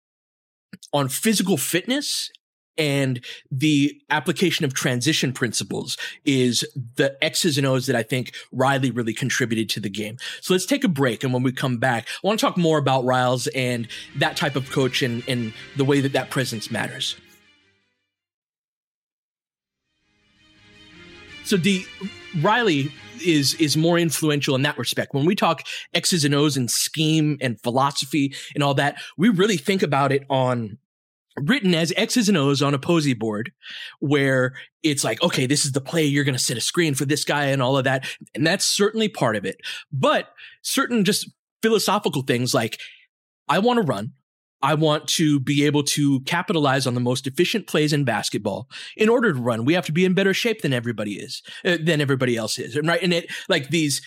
on 0.93 1.09
physical 1.09 1.57
fitness 1.57 2.31
and 2.77 3.25
the 3.51 4.01
application 4.11 4.65
of 4.65 4.75
transition 4.75 5.33
principles 5.33 5.97
is 6.25 6.65
the 6.97 7.17
X's 7.25 7.57
and 7.57 7.67
O's 7.67 7.87
that 7.87 7.97
I 7.97 8.03
think 8.03 8.35
Riley 8.53 8.91
really 8.91 9.15
contributed 9.15 9.71
to 9.71 9.81
the 9.81 9.89
game. 9.89 10.19
So 10.43 10.53
let's 10.53 10.67
take 10.67 10.85
a 10.85 10.89
break. 10.89 11.25
And 11.25 11.33
when 11.33 11.43
we 11.43 11.51
come 11.51 11.79
back, 11.79 12.07
I 12.23 12.27
want 12.27 12.39
to 12.39 12.47
talk 12.47 12.57
more 12.57 12.79
about 12.79 13.05
Riles 13.05 13.47
and 13.49 13.89
that 14.17 14.37
type 14.37 14.55
of 14.55 14.71
coach 14.71 15.03
and, 15.03 15.25
and 15.27 15.53
the 15.77 15.85
way 15.85 16.01
that 16.03 16.13
that 16.13 16.31
presence 16.31 16.71
matters. 16.71 17.17
So 21.45 21.57
the 21.57 21.87
Riley 22.43 22.93
is 23.23 23.55
is 23.55 23.77
more 23.77 23.99
influential 23.99 24.55
in 24.55 24.63
that 24.63 24.79
respect. 24.79 25.15
When 25.15 25.27
we 25.27 25.35
talk 25.35 25.63
X's 25.95 26.25
and 26.25 26.35
O's 26.35 26.57
and 26.57 26.71
scheme 26.71 27.39
and 27.41 27.61
philosophy 27.61 28.35
and 28.55 28.63
all 28.63 28.75
that, 28.75 29.01
we 29.17 29.29
really 29.29 29.57
think 29.57 29.83
about 29.83 30.13
it 30.13 30.25
on 30.31 30.79
written 31.37 31.75
as 31.75 31.93
X's 31.97 32.29
and 32.29 32.39
O's 32.39 32.63
on 32.63 32.75
a 32.75 32.79
posy 32.79 33.15
board 33.15 33.53
where 34.01 34.55
it's 34.83 35.05
like, 35.05 35.23
okay, 35.23 35.47
this 35.47 35.65
is 35.65 35.73
the 35.73 35.81
play. 35.81 36.05
You're 36.05 36.25
going 36.25 36.35
to 36.35 36.43
set 36.43 36.57
a 36.57 36.61
screen 36.61 36.95
for 36.95 37.05
this 37.05 37.25
guy 37.25 37.47
and 37.47 37.63
all 37.63 37.77
of 37.77 37.85
that. 37.85 38.07
And 38.35 38.47
that's 38.47 38.65
certainly 38.65 39.09
part 39.09 39.37
of 39.37 39.45
it. 39.45 39.57
But 39.93 40.29
certain 40.63 41.05
just 41.05 41.31
philosophical 41.63 42.23
things 42.23 42.55
like 42.55 42.79
I 43.49 43.59
want 43.59 43.79
to 43.79 43.83
run. 43.83 44.13
I 44.63 44.75
want 44.75 45.07
to 45.09 45.39
be 45.41 45.65
able 45.65 45.85
to 45.85 46.21
capitalize 46.21 46.87
on 46.87 46.95
the 46.95 47.01
most 47.01 47.27
efficient 47.27 47.67
plays 47.67 47.93
in 47.93 48.05
basketball. 48.05 48.69
In 48.97 49.09
order 49.09 49.33
to 49.33 49.41
run, 49.41 49.65
we 49.65 49.75
have 49.75 49.87
to 49.87 49.93
be 49.93 50.05
in 50.05 50.15
better 50.15 50.35
shape 50.35 50.63
than 50.63 50.73
everybody 50.73 51.15
is, 51.15 51.43
uh, 51.65 51.79
than 51.81 52.01
everybody 52.01 52.37
else 52.37 52.59
is. 52.59 52.77
And 52.77 52.89
right. 52.89 53.03
And 53.03 53.13
it 53.13 53.31
like 53.49 53.69
these, 53.69 54.03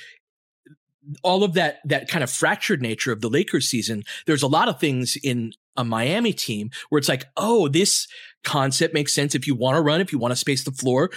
all 1.23 1.43
of 1.43 1.53
that, 1.53 1.79
that 1.85 2.09
kind 2.09 2.23
of 2.23 2.29
fractured 2.29 2.81
nature 2.81 3.11
of 3.11 3.21
the 3.21 3.29
Lakers 3.29 3.67
season, 3.67 4.03
there's 4.27 4.43
a 4.43 4.47
lot 4.47 4.67
of 4.67 4.79
things 4.79 5.17
in 5.23 5.53
a 5.77 5.85
Miami 5.85 6.33
team 6.33 6.69
where 6.89 6.99
it's 6.99 7.09
like, 7.09 7.25
oh, 7.37 7.67
this 7.69 8.07
concept 8.43 8.93
makes 8.93 9.13
sense 9.13 9.35
if 9.35 9.47
you 9.47 9.55
want 9.55 9.77
to 9.77 9.81
run, 9.81 10.01
if 10.01 10.11
you 10.11 10.19
want 10.19 10.33
to 10.33 10.35
space 10.35 10.63
the 10.63 10.71
floor 10.71 11.09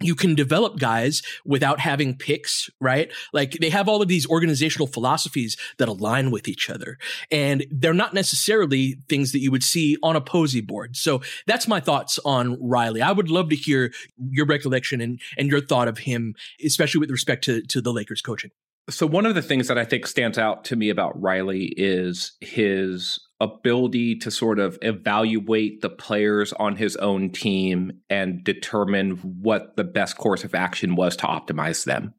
you 0.00 0.14
can 0.14 0.34
develop 0.34 0.78
guys 0.78 1.22
without 1.44 1.78
having 1.80 2.16
picks, 2.16 2.70
right? 2.80 3.12
Like 3.32 3.52
they 3.60 3.70
have 3.70 3.88
all 3.88 4.00
of 4.00 4.08
these 4.08 4.26
organizational 4.26 4.86
philosophies 4.86 5.56
that 5.78 5.88
align 5.88 6.30
with 6.30 6.48
each 6.48 6.70
other. 6.70 6.98
And 7.30 7.66
they're 7.70 7.92
not 7.92 8.14
necessarily 8.14 8.96
things 9.08 9.32
that 9.32 9.40
you 9.40 9.50
would 9.50 9.62
see 9.62 9.96
on 10.02 10.16
a 10.16 10.20
posy 10.20 10.62
board. 10.62 10.96
So 10.96 11.20
that's 11.46 11.68
my 11.68 11.80
thoughts 11.80 12.18
on 12.24 12.56
Riley. 12.60 13.02
I 13.02 13.12
would 13.12 13.30
love 13.30 13.50
to 13.50 13.56
hear 13.56 13.92
your 14.30 14.46
recollection 14.46 15.00
and, 15.00 15.20
and 15.36 15.50
your 15.50 15.60
thought 15.60 15.88
of 15.88 15.98
him, 15.98 16.34
especially 16.64 17.00
with 17.00 17.10
respect 17.10 17.44
to, 17.44 17.62
to 17.62 17.80
the 17.80 17.92
Lakers 17.92 18.22
coaching. 18.22 18.50
So 18.90 19.06
one 19.06 19.24
of 19.24 19.34
the 19.34 19.42
things 19.42 19.68
that 19.68 19.78
I 19.78 19.84
think 19.84 20.06
stands 20.06 20.36
out 20.36 20.64
to 20.64 20.76
me 20.76 20.90
about 20.90 21.20
Riley 21.20 21.72
is 21.76 22.32
his 22.40 23.20
ability 23.40 24.16
to 24.16 24.30
sort 24.30 24.58
of 24.58 24.78
evaluate 24.82 25.80
the 25.80 25.88
players 25.88 26.52
on 26.54 26.76
his 26.76 26.96
own 26.96 27.30
team 27.30 27.92
and 28.10 28.44
determine 28.44 29.12
what 29.12 29.76
the 29.76 29.84
best 29.84 30.18
course 30.18 30.44
of 30.44 30.54
action 30.54 30.96
was 30.96 31.16
to 31.16 31.26
optimize 31.26 31.84
them. 31.84 32.14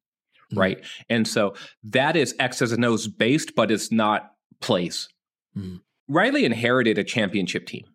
Mm-hmm. 0.52 0.60
Right. 0.60 0.86
And 1.10 1.28
so 1.28 1.56
that 1.84 2.16
is 2.16 2.36
X's 2.40 2.72
and 2.72 2.84
O's 2.84 3.08
based, 3.08 3.54
but 3.56 3.70
it's 3.70 3.92
not 3.92 4.32
place. 4.62 5.08
Mm-hmm. 5.56 5.78
Riley 6.08 6.46
inherited 6.46 6.98
a 6.98 7.04
championship 7.04 7.68
team. 7.68 7.86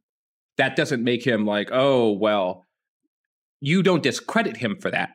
That 0.56 0.76
doesn't 0.76 1.04
make 1.04 1.26
him 1.26 1.44
like, 1.44 1.70
oh, 1.72 2.12
well, 2.12 2.64
you 3.60 3.82
don't 3.82 4.02
discredit 4.02 4.58
him 4.58 4.76
for 4.80 4.90
that, 4.90 5.10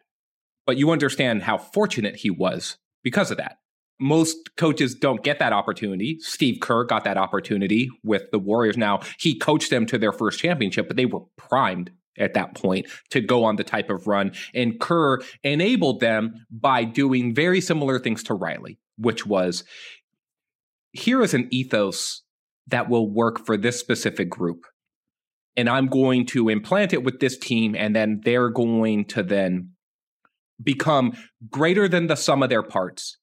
but 0.66 0.78
you 0.78 0.92
understand 0.92 1.44
how 1.44 1.58
fortunate 1.58 2.18
he 2.18 2.30
was 2.30 2.78
because 3.04 3.32
of 3.32 3.38
that 3.38 3.58
most 4.02 4.56
coaches 4.58 4.96
don't 4.96 5.24
get 5.24 5.38
that 5.40 5.54
opportunity. 5.54 6.18
Steve 6.20 6.60
Kerr 6.60 6.84
got 6.84 7.04
that 7.04 7.18
opportunity 7.18 7.88
with 8.04 8.24
the 8.32 8.40
Warriors. 8.40 8.76
Now, 8.76 9.02
he 9.20 9.38
coached 9.38 9.70
them 9.70 9.86
to 9.86 9.98
their 10.00 10.12
first 10.12 10.40
championship, 10.40 10.88
but 10.88 10.98
they 10.98 11.06
were 11.06 11.22
primed 11.38 11.92
at 12.18 12.34
that 12.34 12.56
point 12.56 12.88
to 13.12 13.22
go 13.22 13.44
on 13.44 13.56
the 13.56 13.64
type 13.64 13.90
of 13.90 14.08
run. 14.08 14.32
And 14.54 14.80
Kerr 14.80 15.20
enabled 15.44 16.00
them 16.00 16.46
by 16.50 16.84
doing 16.84 17.34
very 17.36 17.62
similar 17.62 18.00
things 18.00 18.24
to 18.24 18.34
Riley, 18.34 18.80
which 18.98 19.26
was 19.26 19.64
here 20.92 21.22
is 21.22 21.36
an 21.36 21.48
ethos 21.52 22.24
that 22.68 22.90
will 22.90 23.10
work 23.10 23.46
for 23.46 23.56
this 23.56 23.80
specific 23.80 24.30
group. 24.30 24.66
And 25.56 25.70
I'm 25.70 25.88
going 25.88 26.26
to 26.28 26.50
implant 26.50 26.92
it 26.92 27.04
with 27.04 27.20
this 27.20 27.38
team, 27.38 27.76
and 27.76 27.96
then 27.96 28.22
they're 28.24 28.50
going 28.50 29.06
to 29.06 29.22
then 29.22 29.72
become 30.62 31.14
greater 31.50 31.88
than 31.88 32.08
the 32.08 32.16
sum 32.16 32.44
of 32.44 32.50
their 32.50 32.64
parts 32.64 33.18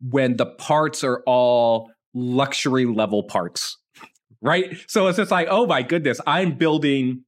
when 0.00 0.36
the 0.36 0.46
parts 0.46 1.02
are 1.04 1.22
all 1.26 1.90
luxury 2.14 2.86
level 2.86 3.24
parts 3.24 3.78
right? 4.44 4.76
So 4.86 5.08
it's 5.08 5.16
just 5.16 5.30
like, 5.30 5.48
oh 5.50 5.66
my 5.66 5.82
goodness, 5.82 6.20
I'm 6.26 6.56
building 6.56 7.24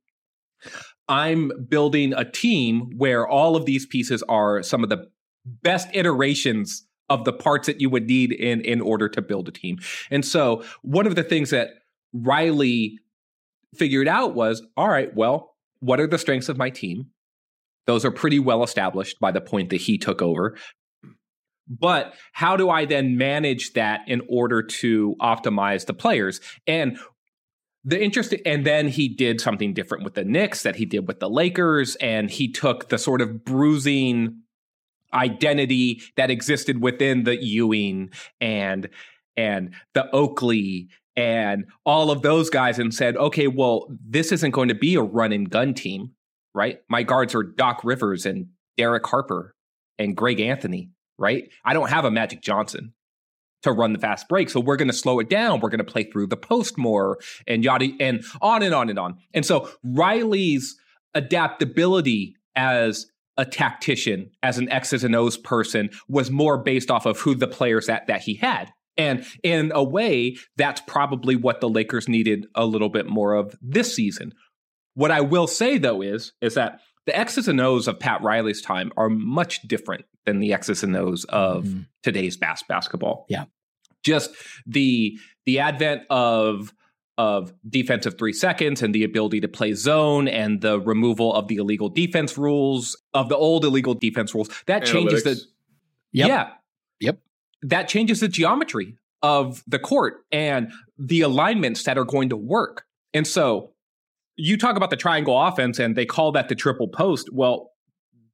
I'm 1.08 1.52
building 1.68 2.12
a 2.12 2.28
team 2.28 2.90
where 2.96 3.26
all 3.26 3.56
of 3.56 3.64
these 3.64 3.86
pieces 3.86 4.22
are 4.28 4.62
some 4.62 4.82
of 4.82 4.90
the 4.90 5.06
best 5.62 5.88
iterations 5.92 6.84
of 7.08 7.24
the 7.24 7.32
parts 7.32 7.66
that 7.68 7.80
you 7.80 7.88
would 7.88 8.06
need 8.06 8.32
in 8.32 8.60
in 8.60 8.80
order 8.80 9.08
to 9.08 9.22
build 9.22 9.48
a 9.48 9.52
team. 9.52 9.78
And 10.10 10.24
so 10.24 10.64
one 10.82 11.06
of 11.06 11.14
the 11.14 11.22
things 11.22 11.50
that 11.50 11.70
Riley 12.12 12.98
figured 13.74 14.08
out 14.08 14.34
was, 14.34 14.62
all 14.76 14.88
right, 14.88 15.14
well, 15.14 15.54
what 15.80 16.00
are 16.00 16.06
the 16.06 16.18
strengths 16.18 16.48
of 16.48 16.56
my 16.56 16.70
team? 16.70 17.06
Those 17.86 18.04
are 18.04 18.10
pretty 18.10 18.38
well 18.38 18.62
established 18.62 19.18
by 19.20 19.30
the 19.30 19.40
point 19.40 19.70
that 19.70 19.80
he 19.82 19.98
took 19.98 20.22
over. 20.22 20.56
But 21.68 22.14
how 22.32 22.56
do 22.56 22.70
I 22.70 22.84
then 22.84 23.16
manage 23.16 23.72
that 23.72 24.00
in 24.06 24.22
order 24.28 24.62
to 24.62 25.16
optimize 25.20 25.86
the 25.86 25.94
players? 25.94 26.40
And 26.66 26.98
the 27.84 28.02
interesting 28.02 28.40
and 28.44 28.66
then 28.66 28.88
he 28.88 29.08
did 29.08 29.40
something 29.40 29.72
different 29.72 30.04
with 30.04 30.14
the 30.14 30.24
Knicks 30.24 30.62
that 30.62 30.76
he 30.76 30.84
did 30.84 31.06
with 31.06 31.20
the 31.20 31.30
Lakers 31.30 31.96
and 31.96 32.30
he 32.30 32.50
took 32.50 32.88
the 32.88 32.98
sort 32.98 33.20
of 33.20 33.44
bruising 33.44 34.42
identity 35.14 36.02
that 36.16 36.30
existed 36.30 36.82
within 36.82 37.22
the 37.24 37.36
Ewing 37.42 38.10
and 38.40 38.88
and 39.36 39.74
the 39.94 40.10
Oakley 40.12 40.88
and 41.14 41.64
all 41.84 42.10
of 42.10 42.22
those 42.22 42.50
guys 42.50 42.78
and 42.78 42.92
said, 42.92 43.16
okay, 43.16 43.46
well, 43.46 43.86
this 44.04 44.32
isn't 44.32 44.50
going 44.50 44.68
to 44.68 44.74
be 44.74 44.96
a 44.96 45.02
run 45.02 45.32
and 45.32 45.48
gun 45.48 45.72
team, 45.72 46.10
right? 46.56 46.78
My 46.88 47.02
guards 47.02 47.34
are 47.34 47.42
Doc 47.42 47.82
Rivers 47.84 48.26
and 48.26 48.46
Derek 48.76 49.06
Harper 49.06 49.54
and 49.98 50.16
Greg 50.16 50.40
Anthony, 50.40 50.90
right? 51.18 51.48
I 51.64 51.74
don't 51.74 51.90
have 51.90 52.04
a 52.04 52.10
Magic 52.10 52.42
Johnson 52.42 52.94
to 53.62 53.72
run 53.72 53.92
the 53.92 53.98
fast 53.98 54.28
break. 54.28 54.48
So 54.48 54.60
we're 54.60 54.76
going 54.76 54.88
to 54.88 54.94
slow 54.94 55.18
it 55.20 55.28
down. 55.28 55.60
We're 55.60 55.68
going 55.68 55.78
to 55.78 55.84
play 55.84 56.04
through 56.04 56.28
the 56.28 56.36
post 56.36 56.78
more 56.78 57.18
and 57.46 57.62
yada 57.62 57.88
and 58.00 58.24
on 58.40 58.62
and 58.62 58.74
on 58.74 58.88
and 58.88 58.98
on. 58.98 59.18
And 59.34 59.44
so 59.44 59.70
Riley's 59.84 60.76
adaptability 61.14 62.36
as 62.54 63.06
a 63.36 63.44
tactician, 63.44 64.30
as 64.42 64.56
an 64.56 64.70
X's 64.70 65.04
and 65.04 65.14
O's 65.14 65.36
person, 65.36 65.90
was 66.08 66.30
more 66.30 66.56
based 66.58 66.90
off 66.90 67.06
of 67.06 67.20
who 67.20 67.34
the 67.34 67.46
players 67.46 67.86
that 67.86 68.06
that 68.06 68.22
he 68.22 68.34
had. 68.34 68.72
And 68.96 69.26
in 69.42 69.72
a 69.74 69.84
way, 69.84 70.36
that's 70.56 70.80
probably 70.86 71.36
what 71.36 71.60
the 71.60 71.68
Lakers 71.68 72.08
needed 72.08 72.46
a 72.54 72.64
little 72.64 72.88
bit 72.88 73.06
more 73.06 73.34
of 73.34 73.54
this 73.60 73.94
season. 73.94 74.32
What 74.96 75.10
I 75.10 75.20
will 75.20 75.46
say 75.46 75.78
though 75.78 76.02
is 76.02 76.32
is 76.40 76.54
that 76.54 76.80
the 77.04 77.16
X's 77.16 77.46
and 77.46 77.60
O's 77.60 77.86
of 77.86 78.00
Pat 78.00 78.22
Riley's 78.22 78.62
time 78.62 78.90
are 78.96 79.08
much 79.08 79.62
different 79.62 80.06
than 80.24 80.40
the 80.40 80.52
X's 80.52 80.82
and 80.82 80.96
O's 80.96 81.24
of 81.24 81.64
mm-hmm. 81.64 81.82
today's 82.02 82.36
bas- 82.36 82.64
basketball. 82.68 83.26
Yeah. 83.28 83.44
Just 84.02 84.30
the 84.66 85.18
the 85.44 85.60
advent 85.60 86.02
of 86.10 86.72
of 87.18 87.52
defensive 87.68 88.16
three 88.18 88.32
seconds 88.32 88.82
and 88.82 88.94
the 88.94 89.04
ability 89.04 89.40
to 89.40 89.48
play 89.48 89.74
zone 89.74 90.28
and 90.28 90.62
the 90.62 90.80
removal 90.80 91.32
of 91.34 91.48
the 91.48 91.56
illegal 91.56 91.88
defense 91.88 92.36
rules 92.36 93.00
of 93.14 93.28
the 93.28 93.36
old 93.36 93.64
illegal 93.64 93.94
defense 93.94 94.34
rules 94.34 94.48
that 94.66 94.82
Analytics. 94.82 94.92
changes 94.92 95.22
the 95.24 95.40
yep. 96.12 96.28
yeah 96.28 96.50
yep 97.00 97.18
that 97.62 97.88
changes 97.88 98.20
the 98.20 98.28
geometry 98.28 98.98
of 99.22 99.62
the 99.66 99.78
court 99.78 100.26
and 100.30 100.70
the 100.98 101.22
alignments 101.22 101.84
that 101.84 101.96
are 101.96 102.04
going 102.04 102.28
to 102.28 102.36
work 102.36 102.84
and 103.14 103.26
so 103.26 103.72
you 104.36 104.56
talk 104.56 104.76
about 104.76 104.90
the 104.90 104.96
triangle 104.96 105.40
offense 105.40 105.78
and 105.78 105.96
they 105.96 106.06
call 106.06 106.32
that 106.32 106.48
the 106.48 106.54
triple 106.54 106.88
post 106.88 107.28
well 107.32 107.70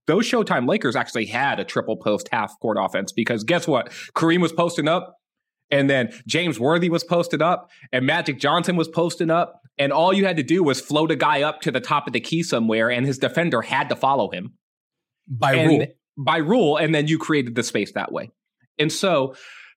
those 0.06 0.28
Showtime 0.28 0.68
Lakers 0.68 0.96
actually 0.96 1.26
had 1.26 1.60
a 1.60 1.64
triple 1.64 1.96
post 1.96 2.28
half 2.32 2.58
court 2.60 2.76
offense 2.80 3.12
because 3.12 3.44
guess 3.44 3.66
what? 3.66 3.90
Kareem 4.14 4.40
was 4.40 4.52
posting 4.52 4.88
up, 4.88 5.16
and 5.70 5.88
then 5.88 6.12
James 6.26 6.58
Worthy 6.58 6.88
was 6.88 7.04
posted 7.04 7.40
up, 7.40 7.70
and 7.92 8.04
Magic 8.04 8.38
Johnson 8.38 8.76
was 8.76 8.88
posting 8.88 9.30
up, 9.30 9.60
and 9.78 9.92
all 9.92 10.12
you 10.12 10.26
had 10.26 10.36
to 10.36 10.42
do 10.42 10.62
was 10.62 10.80
float 10.80 11.10
a 11.10 11.16
guy 11.16 11.42
up 11.42 11.60
to 11.62 11.70
the 11.70 11.80
top 11.80 12.06
of 12.06 12.12
the 12.12 12.20
key 12.20 12.42
somewhere, 12.42 12.90
and 12.90 13.06
his 13.06 13.18
defender 13.18 13.62
had 13.62 13.88
to 13.88 13.96
follow 13.96 14.30
him 14.30 14.54
by 15.28 15.54
and, 15.54 15.70
rule. 15.70 15.86
By 16.18 16.36
rule, 16.38 16.76
and 16.76 16.94
then 16.94 17.06
you 17.06 17.18
created 17.18 17.54
the 17.54 17.62
space 17.62 17.92
that 17.92 18.12
way. 18.12 18.30
And 18.78 18.90
so 18.90 19.34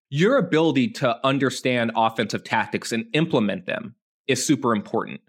your 0.10 0.38
ability 0.38 0.90
to 0.90 1.26
understand 1.26 1.92
offensive 1.96 2.44
tactics 2.44 2.92
and 2.92 3.06
implement 3.14 3.66
them 3.66 3.96
is 4.28 4.46
super 4.46 4.76
important. 4.76 5.22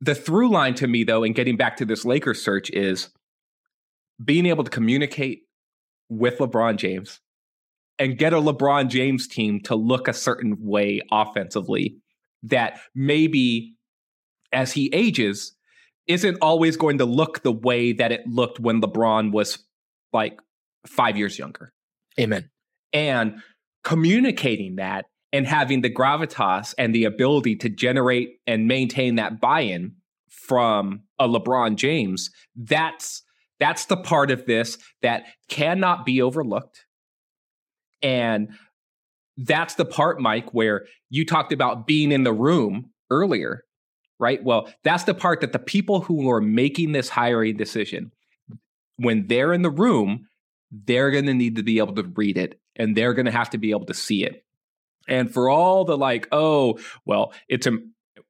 The 0.00 0.14
through 0.14 0.50
line 0.50 0.74
to 0.74 0.86
me, 0.86 1.04
though, 1.04 1.24
and 1.24 1.34
getting 1.34 1.56
back 1.56 1.76
to 1.78 1.84
this 1.84 2.04
Lakers 2.04 2.42
search 2.42 2.70
is 2.70 3.10
being 4.22 4.46
able 4.46 4.64
to 4.64 4.70
communicate 4.70 5.42
with 6.08 6.38
LeBron 6.38 6.76
James 6.76 7.20
and 7.98 8.18
get 8.18 8.32
a 8.32 8.36
LeBron 8.36 8.88
James 8.88 9.26
team 9.26 9.60
to 9.62 9.74
look 9.74 10.06
a 10.06 10.12
certain 10.12 10.56
way 10.60 11.00
offensively 11.10 11.96
that 12.42 12.78
maybe 12.94 13.74
as 14.52 14.72
he 14.72 14.90
ages 14.92 15.54
isn't 16.06 16.38
always 16.40 16.76
going 16.76 16.98
to 16.98 17.04
look 17.04 17.42
the 17.42 17.52
way 17.52 17.92
that 17.92 18.12
it 18.12 18.26
looked 18.26 18.60
when 18.60 18.80
LeBron 18.80 19.32
was 19.32 19.58
like 20.12 20.38
5 20.86 21.16
years 21.16 21.38
younger. 21.38 21.72
Amen. 22.20 22.50
And 22.92 23.40
communicating 23.82 24.76
that 24.76 25.06
and 25.32 25.46
having 25.46 25.82
the 25.82 25.90
gravitas 25.90 26.74
and 26.78 26.94
the 26.94 27.04
ability 27.04 27.56
to 27.56 27.68
generate 27.68 28.38
and 28.46 28.68
maintain 28.68 29.16
that 29.16 29.40
buy-in 29.40 29.96
from 30.28 31.02
a 31.18 31.28
LeBron 31.28 31.76
James, 31.76 32.30
that's 32.54 33.22
that's 33.58 33.86
the 33.86 33.96
part 33.96 34.30
of 34.30 34.46
this 34.46 34.78
that 35.02 35.24
cannot 35.48 36.04
be 36.04 36.20
overlooked. 36.20 36.84
And 38.02 38.50
that's 39.36 39.74
the 39.74 39.84
part, 39.84 40.20
Mike, 40.20 40.52
where 40.52 40.86
you 41.10 41.24
talked 41.24 41.52
about 41.52 41.86
being 41.86 42.12
in 42.12 42.24
the 42.24 42.32
room 42.32 42.90
earlier, 43.10 43.64
right? 44.18 44.42
Well, 44.42 44.68
that's 44.84 45.04
the 45.04 45.14
part 45.14 45.40
that 45.40 45.52
the 45.52 45.58
people 45.58 46.02
who 46.02 46.30
are 46.30 46.40
making 46.40 46.92
this 46.92 47.08
hiring 47.08 47.56
decision, 47.56 48.12
when 48.96 49.26
they're 49.26 49.52
in 49.52 49.62
the 49.62 49.70
room, 49.70 50.26
they're 50.70 51.10
going 51.10 51.26
to 51.26 51.34
need 51.34 51.56
to 51.56 51.62
be 51.62 51.78
able 51.78 51.94
to 51.94 52.12
read 52.16 52.36
it 52.36 52.60
and 52.76 52.96
they're 52.96 53.14
going 53.14 53.26
to 53.26 53.32
have 53.32 53.50
to 53.50 53.58
be 53.58 53.70
able 53.70 53.86
to 53.86 53.94
see 53.94 54.24
it. 54.24 54.44
And 55.08 55.32
for 55.32 55.48
all 55.48 55.84
the 55.84 55.96
like, 55.96 56.28
oh, 56.32 56.78
well, 57.04 57.32
it's 57.48 57.66
a, 57.66 57.78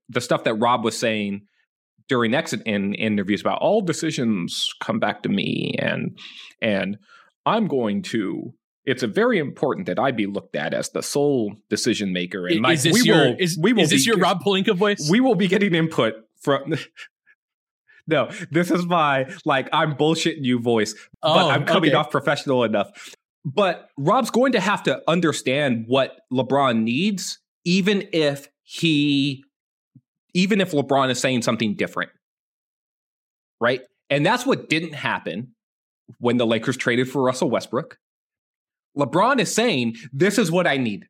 the 0.08 0.20
stuff 0.20 0.44
that 0.44 0.54
Rob 0.54 0.84
was 0.84 0.98
saying 0.98 1.42
during 2.08 2.34
exit 2.34 2.62
in, 2.66 2.94
in 2.94 2.94
interviews 2.94 3.40
about 3.40 3.60
all 3.60 3.80
decisions 3.80 4.72
come 4.80 5.00
back 5.00 5.22
to 5.22 5.28
me 5.28 5.74
and 5.78 6.16
and 6.62 6.98
I'm 7.44 7.66
going 7.66 8.02
to 8.02 8.54
it's 8.86 9.02
a 9.02 9.08
very 9.08 9.38
important 9.38 9.86
that 9.86 9.98
I 9.98 10.12
be 10.12 10.26
looked 10.26 10.54
at 10.54 10.72
as 10.72 10.90
the 10.90 11.02
sole 11.02 11.56
decision 11.68 12.12
maker. 12.12 12.46
And 12.46 12.64
is 12.70 12.84
this 12.84 13.04
your, 13.04 13.16
will, 13.16 13.36
is, 13.36 13.58
we 13.60 13.72
will 13.72 13.82
is 13.82 13.90
this 13.90 14.04
be, 14.04 14.10
your 14.10 14.18
Rob 14.18 14.42
Pelinka 14.44 14.76
voice? 14.76 15.10
We 15.10 15.18
will 15.18 15.34
be 15.34 15.48
getting 15.48 15.74
input 15.74 16.14
from. 16.40 16.74
no, 18.06 18.30
this 18.52 18.70
is 18.70 18.86
my 18.86 19.28
like 19.44 19.68
I'm 19.72 19.96
bullshitting 19.96 20.44
you 20.44 20.60
voice, 20.60 20.94
oh, 21.22 21.34
but 21.34 21.46
I'm 21.48 21.64
coming 21.64 21.90
okay. 21.90 21.96
off 21.96 22.12
professional 22.12 22.62
enough. 22.62 23.16
But 23.46 23.88
Rob's 23.96 24.30
going 24.30 24.52
to 24.52 24.60
have 24.60 24.82
to 24.82 25.00
understand 25.06 25.84
what 25.86 26.18
LeBron 26.32 26.82
needs, 26.82 27.38
even 27.64 28.08
if 28.12 28.48
he 28.64 29.44
even 30.34 30.60
if 30.60 30.72
LeBron 30.72 31.10
is 31.10 31.20
saying 31.20 31.42
something 31.42 31.76
different. 31.76 32.10
Right? 33.60 33.80
And 34.10 34.26
that's 34.26 34.44
what 34.44 34.68
didn't 34.68 34.94
happen 34.94 35.54
when 36.18 36.36
the 36.36 36.46
Lakers 36.46 36.76
traded 36.76 37.08
for 37.08 37.22
Russell 37.22 37.48
Westbrook. 37.48 37.96
LeBron 38.98 39.38
is 39.38 39.54
saying, 39.54 39.94
This 40.12 40.38
is 40.38 40.50
what 40.50 40.66
I 40.66 40.76
need. 40.76 41.06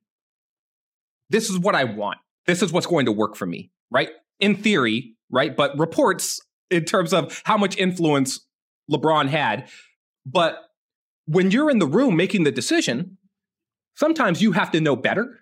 This 1.30 1.48
is 1.48 1.58
what 1.58 1.74
I 1.74 1.84
want. 1.84 2.18
This 2.46 2.62
is 2.62 2.70
what's 2.70 2.86
going 2.86 3.06
to 3.06 3.12
work 3.12 3.34
for 3.34 3.46
me. 3.46 3.70
Right? 3.90 4.10
In 4.40 4.56
theory, 4.56 5.16
right? 5.30 5.56
But 5.56 5.78
reports 5.78 6.38
in 6.70 6.84
terms 6.84 7.14
of 7.14 7.40
how 7.46 7.56
much 7.56 7.78
influence 7.78 8.46
LeBron 8.90 9.28
had. 9.28 9.68
But 10.26 10.65
when 11.26 11.50
you're 11.50 11.70
in 11.70 11.78
the 11.78 11.86
room 11.86 12.16
making 12.16 12.44
the 12.44 12.52
decision, 12.52 13.18
sometimes 13.94 14.40
you 14.40 14.52
have 14.52 14.70
to 14.72 14.80
know 14.80 14.96
better. 14.96 15.40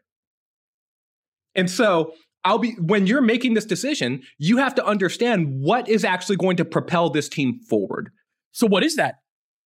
And 1.55 1.71
so 1.71 2.15
I'll 2.45 2.59
be 2.59 2.73
when 2.73 3.07
you're 3.07 3.23
making 3.23 3.55
this 3.55 3.65
decision, 3.65 4.23
you 4.39 4.59
have 4.59 4.75
to 4.75 4.85
understand 4.85 5.61
what 5.61 5.89
is 5.89 6.05
actually 6.05 6.37
going 6.37 6.57
to 6.57 6.65
propel 6.65 7.11
this 7.11 7.29
team 7.29 7.61
forward. 7.69 8.11
So 8.53 8.67
what 8.67 8.83
is 8.83 8.97
that? 8.97 9.17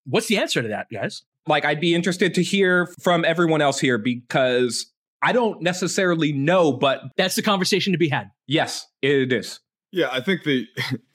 What's 0.04 0.26
the 0.26 0.38
answer 0.38 0.62
to 0.62 0.68
that, 0.68 0.87
guys? 0.92 1.22
Like 1.46 1.64
I'd 1.64 1.81
be 1.81 1.94
interested 1.94 2.35
to 2.35 2.42
hear 2.42 2.88
from 3.02 3.24
everyone 3.24 3.62
else 3.62 3.78
here 3.81 3.98
because 3.98 4.92
I 5.22 5.33
don't 5.33 5.62
necessarily 5.62 6.33
know, 6.33 6.72
but 6.72 7.00
that's 7.16 7.35
the 7.35 7.42
conversation 7.42 7.92
to 7.92 7.98
be 7.98 8.09
had. 8.09 8.31
Yes, 8.46 8.87
it 9.02 9.33
is. 9.33 9.61
Yeah, 9.90 10.09
I 10.12 10.20
think 10.20 10.44
the 10.44 10.66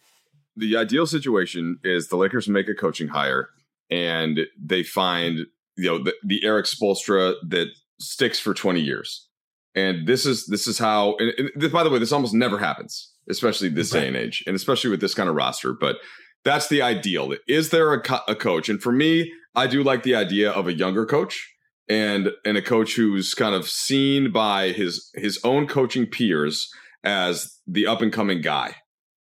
the 0.55 0.75
ideal 0.75 1.05
situation 1.05 1.79
is 1.83 2.09
the 2.09 2.17
Lakers 2.17 2.47
make 2.47 2.67
a 2.67 2.73
coaching 2.73 3.09
hire 3.09 3.49
and 3.93 4.39
they 4.59 4.83
find 4.83 5.39
you 5.77 5.89
know 5.89 6.03
the, 6.03 6.13
the 6.23 6.43
Erik 6.43 6.65
Spoelstra 6.65 7.35
that 7.49 7.67
sticks 7.99 8.39
for 8.39 8.53
20 8.53 8.81
years 8.81 9.27
and 9.75 10.07
this 10.07 10.25
is 10.25 10.45
this 10.47 10.67
is 10.67 10.77
how. 10.77 11.15
And, 11.17 11.33
and 11.37 11.49
this, 11.55 11.71
by 11.71 11.83
the 11.83 11.89
way, 11.89 11.99
this 11.99 12.11
almost 12.11 12.33
never 12.33 12.59
happens, 12.59 13.11
especially 13.29 13.69
this 13.69 13.93
right. 13.93 14.01
day 14.01 14.07
and 14.07 14.17
age, 14.17 14.43
and 14.45 14.55
especially 14.55 14.89
with 14.89 15.01
this 15.01 15.15
kind 15.15 15.29
of 15.29 15.35
roster. 15.35 15.73
But 15.73 15.97
that's 16.43 16.67
the 16.67 16.81
ideal. 16.81 17.33
Is 17.47 17.69
there 17.69 17.93
a, 17.93 18.01
co- 18.01 18.19
a 18.27 18.35
coach? 18.35 18.69
And 18.69 18.81
for 18.81 18.91
me, 18.91 19.31
I 19.55 19.67
do 19.67 19.83
like 19.83 20.03
the 20.03 20.15
idea 20.15 20.51
of 20.51 20.67
a 20.67 20.73
younger 20.73 21.05
coach 21.05 21.49
and 21.89 22.29
and 22.45 22.57
a 22.57 22.61
coach 22.61 22.95
who's 22.95 23.33
kind 23.33 23.55
of 23.55 23.67
seen 23.67 24.31
by 24.31 24.69
his 24.69 25.09
his 25.15 25.39
own 25.43 25.67
coaching 25.67 26.05
peers 26.05 26.69
as 27.03 27.59
the 27.67 27.87
up 27.87 28.01
and 28.01 28.13
coming 28.13 28.41
guy. 28.41 28.75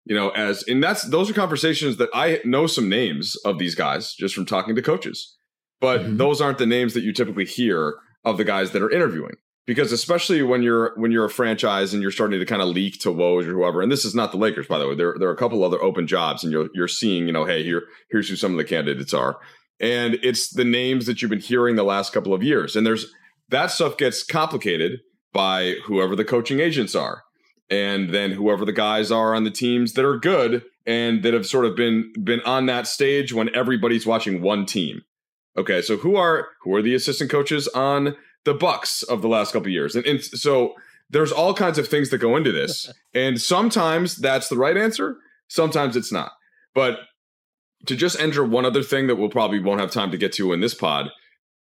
You 0.08 0.16
know, 0.16 0.30
as 0.30 0.64
and 0.64 0.82
that's 0.82 1.04
those 1.04 1.30
are 1.30 1.34
conversations 1.34 1.98
that 1.98 2.10
I 2.14 2.40
know 2.46 2.66
some 2.66 2.88
names 2.88 3.36
of 3.44 3.60
these 3.60 3.76
guys 3.76 4.14
just 4.14 4.34
from 4.34 4.46
talking 4.46 4.74
to 4.76 4.82
coaches. 4.82 5.36
But 5.82 6.02
mm-hmm. 6.02 6.18
those 6.18 6.40
aren't 6.40 6.58
the 6.58 6.66
names 6.66 6.94
that 6.94 7.04
you 7.04 7.12
typically 7.12 7.46
hear 7.46 7.96
of 8.24 8.38
the 8.38 8.46
guys 8.46 8.72
that 8.72 8.82
are 8.82 8.90
interviewing. 8.90 9.36
Because 9.66 9.92
especially 9.92 10.42
when 10.44 10.64
you're 10.64 10.94
when 10.96 11.12
you're 11.12 11.26
a 11.26 11.30
franchise 11.30 11.94
and 11.94 12.02
you're 12.02 12.12
starting 12.12 12.40
to 12.40 12.46
kind 12.46 12.62
of 12.62 12.70
leak 12.70 13.02
to 13.02 13.10
Woj 13.10 13.46
or 13.48 13.52
whoever, 13.52 13.82
and 13.82 13.92
this 13.92 14.06
is 14.06 14.16
not 14.16 14.32
the 14.32 14.38
Lakers, 14.38 14.66
by 14.66 14.80
the 14.80 14.88
way. 14.88 14.96
There, 14.96 15.16
there 15.20 15.28
are 15.28 15.34
a 15.34 15.38
couple 15.38 15.62
other 15.62 15.82
open 15.84 16.08
jobs, 16.08 16.42
and 16.42 16.54
you're 16.54 16.70
you're 16.74 16.88
seeing, 16.88 17.28
you 17.28 17.34
know, 17.34 17.44
hey, 17.44 17.64
here 17.64 17.84
here's 18.10 18.30
who 18.30 18.38
some 18.38 18.52
of 18.52 18.58
the 18.58 18.64
candidates 18.64 19.14
are, 19.14 19.38
and 19.82 20.18
it's 20.24 20.52
the 20.54 20.64
names 20.64 21.06
that 21.06 21.22
you've 21.22 21.30
been 21.30 21.42
hearing 21.42 21.76
the 21.76 21.84
last 21.84 22.14
couple 22.14 22.34
of 22.34 22.42
years. 22.42 22.78
And 22.78 22.88
there's 22.88 23.14
that 23.50 23.72
stuff 23.72 23.98
gets 23.98 24.24
complicated 24.24 25.02
by 25.34 25.76
whoever 25.86 26.16
the 26.16 26.24
coaching 26.24 26.62
agents 26.62 26.96
are 26.96 27.24
and 27.70 28.14
then 28.14 28.32
whoever 28.32 28.66
the 28.66 28.74
guys 28.74 29.12
are 29.12 29.36
on 29.36 29.44
the 29.44 29.52
teams 29.52 29.94
that 29.94 30.06
are 30.06 30.18
good 30.18 30.64
and 30.86 31.24
that 31.24 31.34
have 31.34 31.46
sort 31.46 31.66
of 31.66 31.76
been 31.76 32.12
been 32.24 32.42
on 32.42 32.66
that 32.68 32.88
stage 32.88 33.34
when 33.34 33.54
everybody's 33.56 34.06
watching 34.06 34.42
one 34.42 34.66
team. 34.66 35.02
Okay, 35.58 35.82
so 35.82 35.98
who 35.98 36.16
are 36.16 36.50
who 36.62 36.74
are 36.76 36.82
the 36.82 36.96
assistant 36.96 37.30
coaches 37.30 37.68
on 37.70 38.16
the 38.46 38.54
Bucks 38.54 39.04
of 39.04 39.22
the 39.22 39.28
last 39.28 39.54
couple 39.54 39.70
years? 39.70 39.96
And, 39.96 40.06
and 40.06 40.24
so 40.24 40.76
there's 41.10 41.32
all 41.32 41.54
kinds 41.54 41.78
of 41.78 41.88
things 41.88 42.10
that 42.10 42.20
go 42.20 42.36
into 42.36 42.52
this, 42.52 42.92
and 43.14 43.42
sometimes 43.42 44.16
that's 44.16 44.50
the 44.50 44.58
right 44.58 44.78
answer, 44.78 45.18
sometimes 45.48 45.96
it's 45.96 46.12
not. 46.12 46.32
But 46.74 47.00
to 47.86 47.96
just 47.96 48.20
enter 48.20 48.44
one 48.44 48.66
other 48.66 48.84
thing 48.84 49.08
that 49.08 49.16
we'll 49.16 49.30
probably 49.30 49.60
won't 49.60 49.80
have 49.80 49.92
time 49.92 50.12
to 50.12 50.18
get 50.18 50.32
to 50.34 50.54
in 50.54 50.62
this 50.62 50.74
pod 50.74 51.10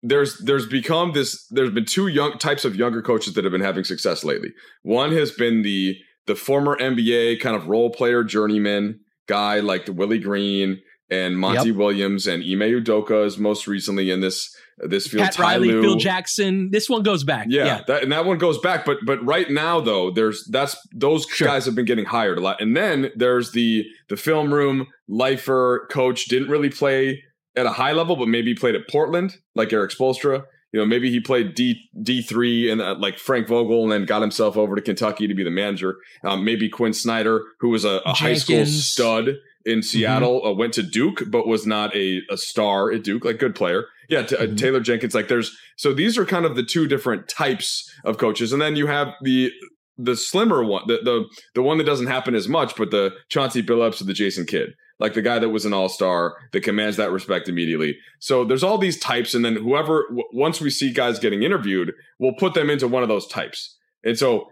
there's 0.03 0.39
there's 0.39 0.67
become 0.67 1.13
this 1.13 1.47
there's 1.49 1.71
been 1.71 1.85
two 1.85 2.09
young 2.09 2.39
types 2.39 2.65
of 2.65 2.77
younger 2.77 3.03
coaches 3.03 3.35
that 3.35 3.45
have 3.45 3.53
been 3.53 3.61
having 3.61 3.85
success 3.85 4.25
lately. 4.25 4.53
One 4.83 5.13
has 5.13 5.31
been 5.31 5.63
the 5.63 5.97
the 6.27 6.35
former 6.35 6.77
NBA 6.77 7.41
kind 7.41 7.57
of 7.57 7.69
role 7.69 7.91
player 7.91 8.25
journeyman 8.25 9.01
guy 9.27 9.61
like 9.61 9.87
the 9.87 9.93
Willie 9.93 10.19
Green 10.19 10.81
and 11.11 11.39
Monty 11.39 11.69
yep. 11.69 11.77
Williams 11.77 12.27
and 12.27 12.43
Ime 12.43 12.83
Udoka 12.83 13.25
is 13.25 13.39
most 13.39 13.67
recently 13.67 14.11
in 14.11 14.21
this 14.21 14.55
this 14.79 15.07
field. 15.07 15.25
Pat 15.25 15.33
Ty 15.33 15.43
Riley, 15.43 15.69
Lue. 15.69 15.83
Phil 15.83 15.97
Jackson. 15.97 16.71
This 16.71 16.91
one 16.91 17.03
goes 17.03 17.25
back. 17.25 17.47
Yeah, 17.49 17.65
yeah. 17.65 17.81
That, 17.87 18.03
and 18.03 18.13
that 18.13 18.27
one 18.27 18.39
goes 18.39 18.59
back. 18.59 18.85
But 18.85 18.99
but 19.05 19.25
right 19.25 19.51
now 19.51 19.81
though, 19.81 20.11
there's 20.11 20.45
that's 20.51 20.77
those 20.93 21.27
sure. 21.27 21.49
guys 21.49 21.65
have 21.65 21.75
been 21.75 21.85
getting 21.85 22.05
hired 22.05 22.39
a 22.39 22.41
lot. 22.41 22.61
And 22.61 22.77
then 22.77 23.11
there's 23.15 23.53
the 23.53 23.85
the 24.09 24.17
film 24.17 24.53
room 24.53 24.87
lifer 25.09 25.87
coach 25.91 26.27
didn't 26.27 26.49
really 26.49 26.71
play 26.71 27.23
at 27.57 27.67
a 27.67 27.71
high 27.71 27.93
level, 27.93 28.17
but 28.17 28.29
maybe 28.29 28.51
he 28.51 28.55
played 28.55 28.75
at 28.75 28.89
Portland, 28.89 29.37
like 29.55 29.73
Erik 29.73 29.91
Spoelstra. 29.91 30.45
You 30.73 30.81
know, 30.81 30.87
maybe 30.87 31.11
he 31.11 31.21
played 31.21 31.55
D 31.55 31.89
D 32.03 32.21
three 32.21 32.71
and 32.71 32.83
uh, 32.83 32.97
like 32.99 33.19
Frank 33.19 33.49
Vogel, 33.49 33.85
and 33.85 33.93
then 33.93 34.05
got 34.05 34.21
himself 34.21 34.57
over 34.57 34.77
to 34.77 34.83
Kentucky 34.83 35.27
to 35.27 35.35
be 35.35 35.45
the 35.45 35.51
manager. 35.51 35.97
Um, 36.25 36.45
maybe 36.45 36.69
Quin 36.69 36.93
Snyder, 36.93 37.43
who 37.61 37.71
was 37.71 37.85
a, 37.85 38.01
a 38.05 38.13
high 38.13 38.35
school 38.35 38.67
stud 38.67 39.37
in 39.65 39.83
Seattle, 39.83 40.41
mm-hmm. 40.41 40.49
uh, 40.49 40.53
went 40.53 40.75
to 40.75 40.83
Duke, 40.83 41.23
but 41.29 41.47
was 41.47 41.67
not 41.67 41.95
a, 41.97 42.21
a 42.31 42.37
star 42.37 42.93
at 42.93 43.05
Duke, 43.05 43.25
like 43.25 43.39
good 43.39 43.55
player. 43.55 43.87
Yeah, 44.09 44.23
t- 44.23 44.37
uh, 44.37 44.41
mm-hmm. 44.41 44.57
Taylor 44.57 44.81
Jenkins. 44.81 45.15
Like 45.15 45.29
there's 45.29 45.57
so 45.77 45.95
these 45.95 46.19
are 46.19 46.27
kind 46.27 46.45
of 46.45 46.57
the 46.57 46.63
two 46.63 46.87
different 46.87 47.29
types 47.29 47.91
of 48.05 48.19
coaches, 48.19 48.53
and 48.53 48.61
then 48.61 48.77
you 48.77 48.87
have 48.87 49.09
the 49.23 49.51
the 49.97 50.17
slimmer 50.17 50.63
one, 50.63 50.83
the 50.89 50.99
the 51.03 51.25
the 51.55 51.63
one 51.63 51.79
that 51.79 51.85
doesn't 51.85 52.09
happen 52.09 52.35
as 52.35 52.49
much, 52.49 52.77
but 52.77 52.91
the 52.91 53.13
Chauncey 53.31 53.63
Billups 53.63 54.01
or 54.01 54.05
the 54.05 54.13
Jason 54.13 54.45
Kidd 54.45 54.75
like 54.99 55.15
the 55.15 55.23
guy 55.23 55.39
that 55.39 55.51
was 55.51 55.65
an 55.65 55.73
all 55.73 55.89
star 55.89 56.37
that 56.53 56.63
commands 56.63 56.97
that 56.97 57.13
respect 57.13 57.49
immediately. 57.49 57.99
So 58.19 58.45
there's 58.45 58.63
all 58.63 58.79
these 58.79 58.99
types, 58.99 59.35
and 59.35 59.45
then 59.45 59.57
whoever 59.57 60.05
w- 60.09 60.29
once 60.33 60.61
we 60.61 60.71
see 60.71 60.93
guys 60.93 61.19
getting 61.19 61.43
interviewed, 61.43 61.93
we'll 62.19 62.35
put 62.35 62.55
them 62.55 62.71
into 62.71 62.89
one 62.89 63.03
of 63.03 63.09
those 63.09 63.27
types. 63.27 63.77
And 64.05 64.19
so 64.19 64.49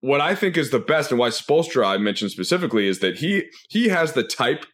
what 0.00 0.20
I 0.20 0.34
think 0.34 0.56
is 0.56 0.70
the 0.70 0.78
best, 0.78 1.10
and 1.10 1.18
why 1.18 1.28
Spoelstra 1.28 1.86
I 1.86 1.98
mentioned 1.98 2.30
specifically, 2.30 2.88
is 2.88 3.00
that 3.00 3.18
he 3.18 3.44
he 3.68 3.88
has 3.88 4.12
the 4.12 4.24
type 4.24 4.66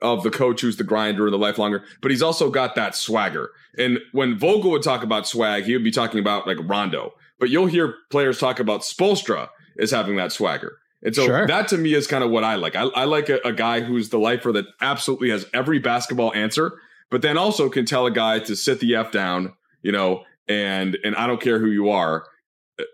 of 0.00 0.22
the 0.22 0.30
coach 0.30 0.60
who's 0.60 0.76
the 0.76 0.84
grinder 0.84 1.26
and 1.26 1.32
the 1.32 1.38
lifelonger, 1.38 1.82
but 2.00 2.10
he's 2.10 2.22
also 2.22 2.50
got 2.50 2.74
that 2.74 2.94
swagger. 2.94 3.50
And 3.76 3.98
when 4.12 4.38
Vogel 4.38 4.70
would 4.70 4.82
talk 4.82 5.02
about 5.02 5.26
swag, 5.26 5.64
he 5.64 5.72
would 5.72 5.84
be 5.84 5.90
talking 5.90 6.20
about 6.20 6.46
like 6.46 6.58
Rondo. 6.62 7.12
But 7.40 7.50
you'll 7.50 7.66
hear 7.66 7.94
players 8.10 8.38
talk 8.38 8.60
about 8.60 8.82
Spoelstra 8.82 9.48
as 9.80 9.90
having 9.90 10.16
that 10.16 10.32
swagger. 10.32 10.78
And 11.02 11.14
so 11.14 11.26
sure. 11.26 11.46
that 11.46 11.68
to 11.68 11.78
me 11.78 11.94
is 11.94 12.06
kind 12.06 12.24
of 12.24 12.30
what 12.30 12.44
I 12.44 12.56
like. 12.56 12.74
I, 12.74 12.82
I 12.82 13.04
like 13.04 13.28
a, 13.28 13.38
a, 13.44 13.52
guy 13.52 13.80
who's 13.80 14.08
the 14.08 14.18
lifer 14.18 14.50
that 14.52 14.66
absolutely 14.80 15.30
has 15.30 15.46
every 15.54 15.78
basketball 15.78 16.34
answer, 16.34 16.80
but 17.08 17.22
then 17.22 17.38
also 17.38 17.68
can 17.68 17.84
tell 17.86 18.06
a 18.06 18.10
guy 18.10 18.40
to 18.40 18.56
sit 18.56 18.80
the 18.80 18.96
f 18.96 19.12
down, 19.12 19.54
you 19.82 19.92
know, 19.92 20.24
and 20.48 20.98
and 21.04 21.14
I 21.14 21.26
don't 21.26 21.40
care 21.40 21.60
who 21.60 21.68
you 21.68 21.90
are, 21.90 22.24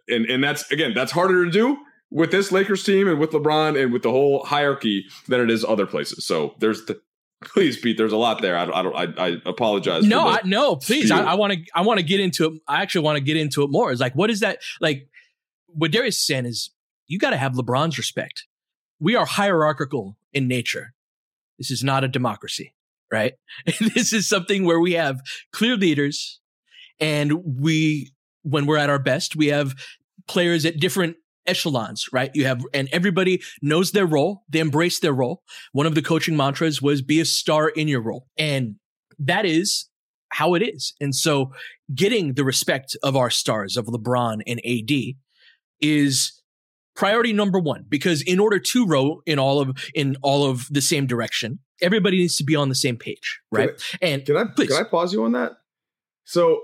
and 0.09 0.27
and 0.27 0.45
that's 0.45 0.71
again 0.71 0.93
that's 0.95 1.13
harder 1.13 1.45
to 1.47 1.51
do 1.51 1.79
with 2.11 2.31
this 2.31 2.53
Lakers 2.53 2.85
team 2.85 3.09
and 3.09 3.19
with 3.19 3.31
LeBron 3.31 3.83
and 3.83 3.93
with 3.93 4.03
the 4.03 4.11
whole 4.11 4.45
hierarchy 4.45 5.07
than 5.29 5.41
it 5.41 5.51
is 5.51 5.65
other 5.65 5.87
places. 5.87 6.27
So 6.27 6.55
there's 6.59 6.85
the 6.85 7.01
please 7.43 7.77
pete 7.77 7.99
there's 7.99 8.13
a 8.13 8.17
lot 8.17 8.41
there 8.41 8.57
i 8.57 8.65
don't 8.65 8.75
i, 8.75 8.83
don't, 8.83 9.19
I, 9.19 9.27
I 9.27 9.37
apologize 9.45 10.05
no 10.05 10.27
I, 10.27 10.41
no 10.45 10.77
please 10.77 11.09
spew. 11.09 11.17
i 11.19 11.35
want 11.35 11.53
to 11.53 11.63
i 11.75 11.83
want 11.83 11.99
to 12.01 12.03
get 12.03 12.19
into 12.19 12.47
it 12.47 12.63
i 12.67 12.81
actually 12.81 13.05
want 13.05 13.17
to 13.17 13.21
get 13.23 13.37
into 13.37 13.63
it 13.65 13.71
more 13.71 13.93
it's 13.93 14.01
like 14.01 14.15
what 14.15 14.31
is 14.31 14.41
that 14.41 14.61
like 14.81 15.11
what 15.67 15.91
darius 15.91 16.19
saying 16.19 16.47
is 16.47 16.71
you 17.07 17.19
got 17.19 17.31
to 17.31 17.37
have 17.37 17.53
LeBron's 17.53 17.99
respect. 17.99 18.47
We 19.01 19.15
are 19.17 19.27
hierarchical 19.27 20.17
in 20.33 20.49
nature. 20.49 20.95
This 21.59 21.71
is 21.71 21.85
not 21.85 22.05
a 22.05 22.09
democracy, 22.09 22.75
right? 23.11 23.35
this 23.95 24.13
is 24.13 24.29
something 24.29 24.65
where 24.65 24.81
we 24.81 24.93
have 24.93 25.21
clear 25.53 25.77
leaders 25.77 26.41
and 27.01 27.33
we, 27.61 28.13
when 28.43 28.67
we're 28.67 28.79
at 28.79 28.91
our 28.91 28.99
best, 28.99 29.37
we 29.37 29.49
have 29.49 29.75
players 30.27 30.65
at 30.65 30.79
different 30.79 31.17
echelons, 31.47 32.07
right? 32.13 32.31
You 32.35 32.47
have, 32.47 32.63
and 32.73 32.89
everybody 32.93 33.43
knows 33.61 33.93
their 33.93 34.07
role. 34.07 34.43
They 34.49 34.61
embrace 34.61 35.01
their 35.01 35.13
role. 35.13 35.43
One 35.73 35.87
of 35.87 35.95
the 35.95 36.03
coaching 36.03 36.37
mantras 36.37 36.81
was 36.81 37.03
be 37.03 37.21
a 37.21 37.25
star 37.25 37.69
in 37.69 37.89
your 37.89 38.01
role. 38.01 38.27
And 38.39 38.77
that 39.19 39.45
is 39.45 39.89
how 40.31 40.55
it 40.55 40.63
is. 40.63 40.95
And 41.01 41.15
so 41.15 41.53
getting 41.95 42.35
the 42.35 42.45
respect 42.45 42.97
of 43.03 43.17
our 43.17 43.31
stars 43.31 43.77
of 43.77 43.87
LeBron 43.87 44.41
and 44.47 44.61
AD 44.65 45.15
is 45.81 46.43
priority 46.95 47.33
number 47.33 47.59
one 47.59 47.85
because 47.89 48.23
in 48.23 48.39
order 48.39 48.59
to 48.59 48.87
row 48.87 49.21
in 49.27 49.39
all 49.39 49.61
of 49.61 49.77
in 49.95 50.17
all 50.23 50.49
of 50.49 50.69
the 50.71 50.81
same 50.81 51.07
direction 51.07 51.59
everybody 51.81 52.19
needs 52.19 52.37
to 52.37 52.45
be 52.45 52.55
on 52.55 52.69
the 52.69 52.75
same 52.75 52.97
page 52.97 53.41
right 53.51 53.71
can 53.77 53.99
I, 54.03 54.07
and 54.13 54.27
can 54.27 54.37
i 54.37 54.45
please. 54.45 54.69
can 54.69 54.85
i 54.85 54.89
pause 54.89 55.13
you 55.13 55.25
on 55.25 55.33
that 55.33 55.53
so 56.25 56.63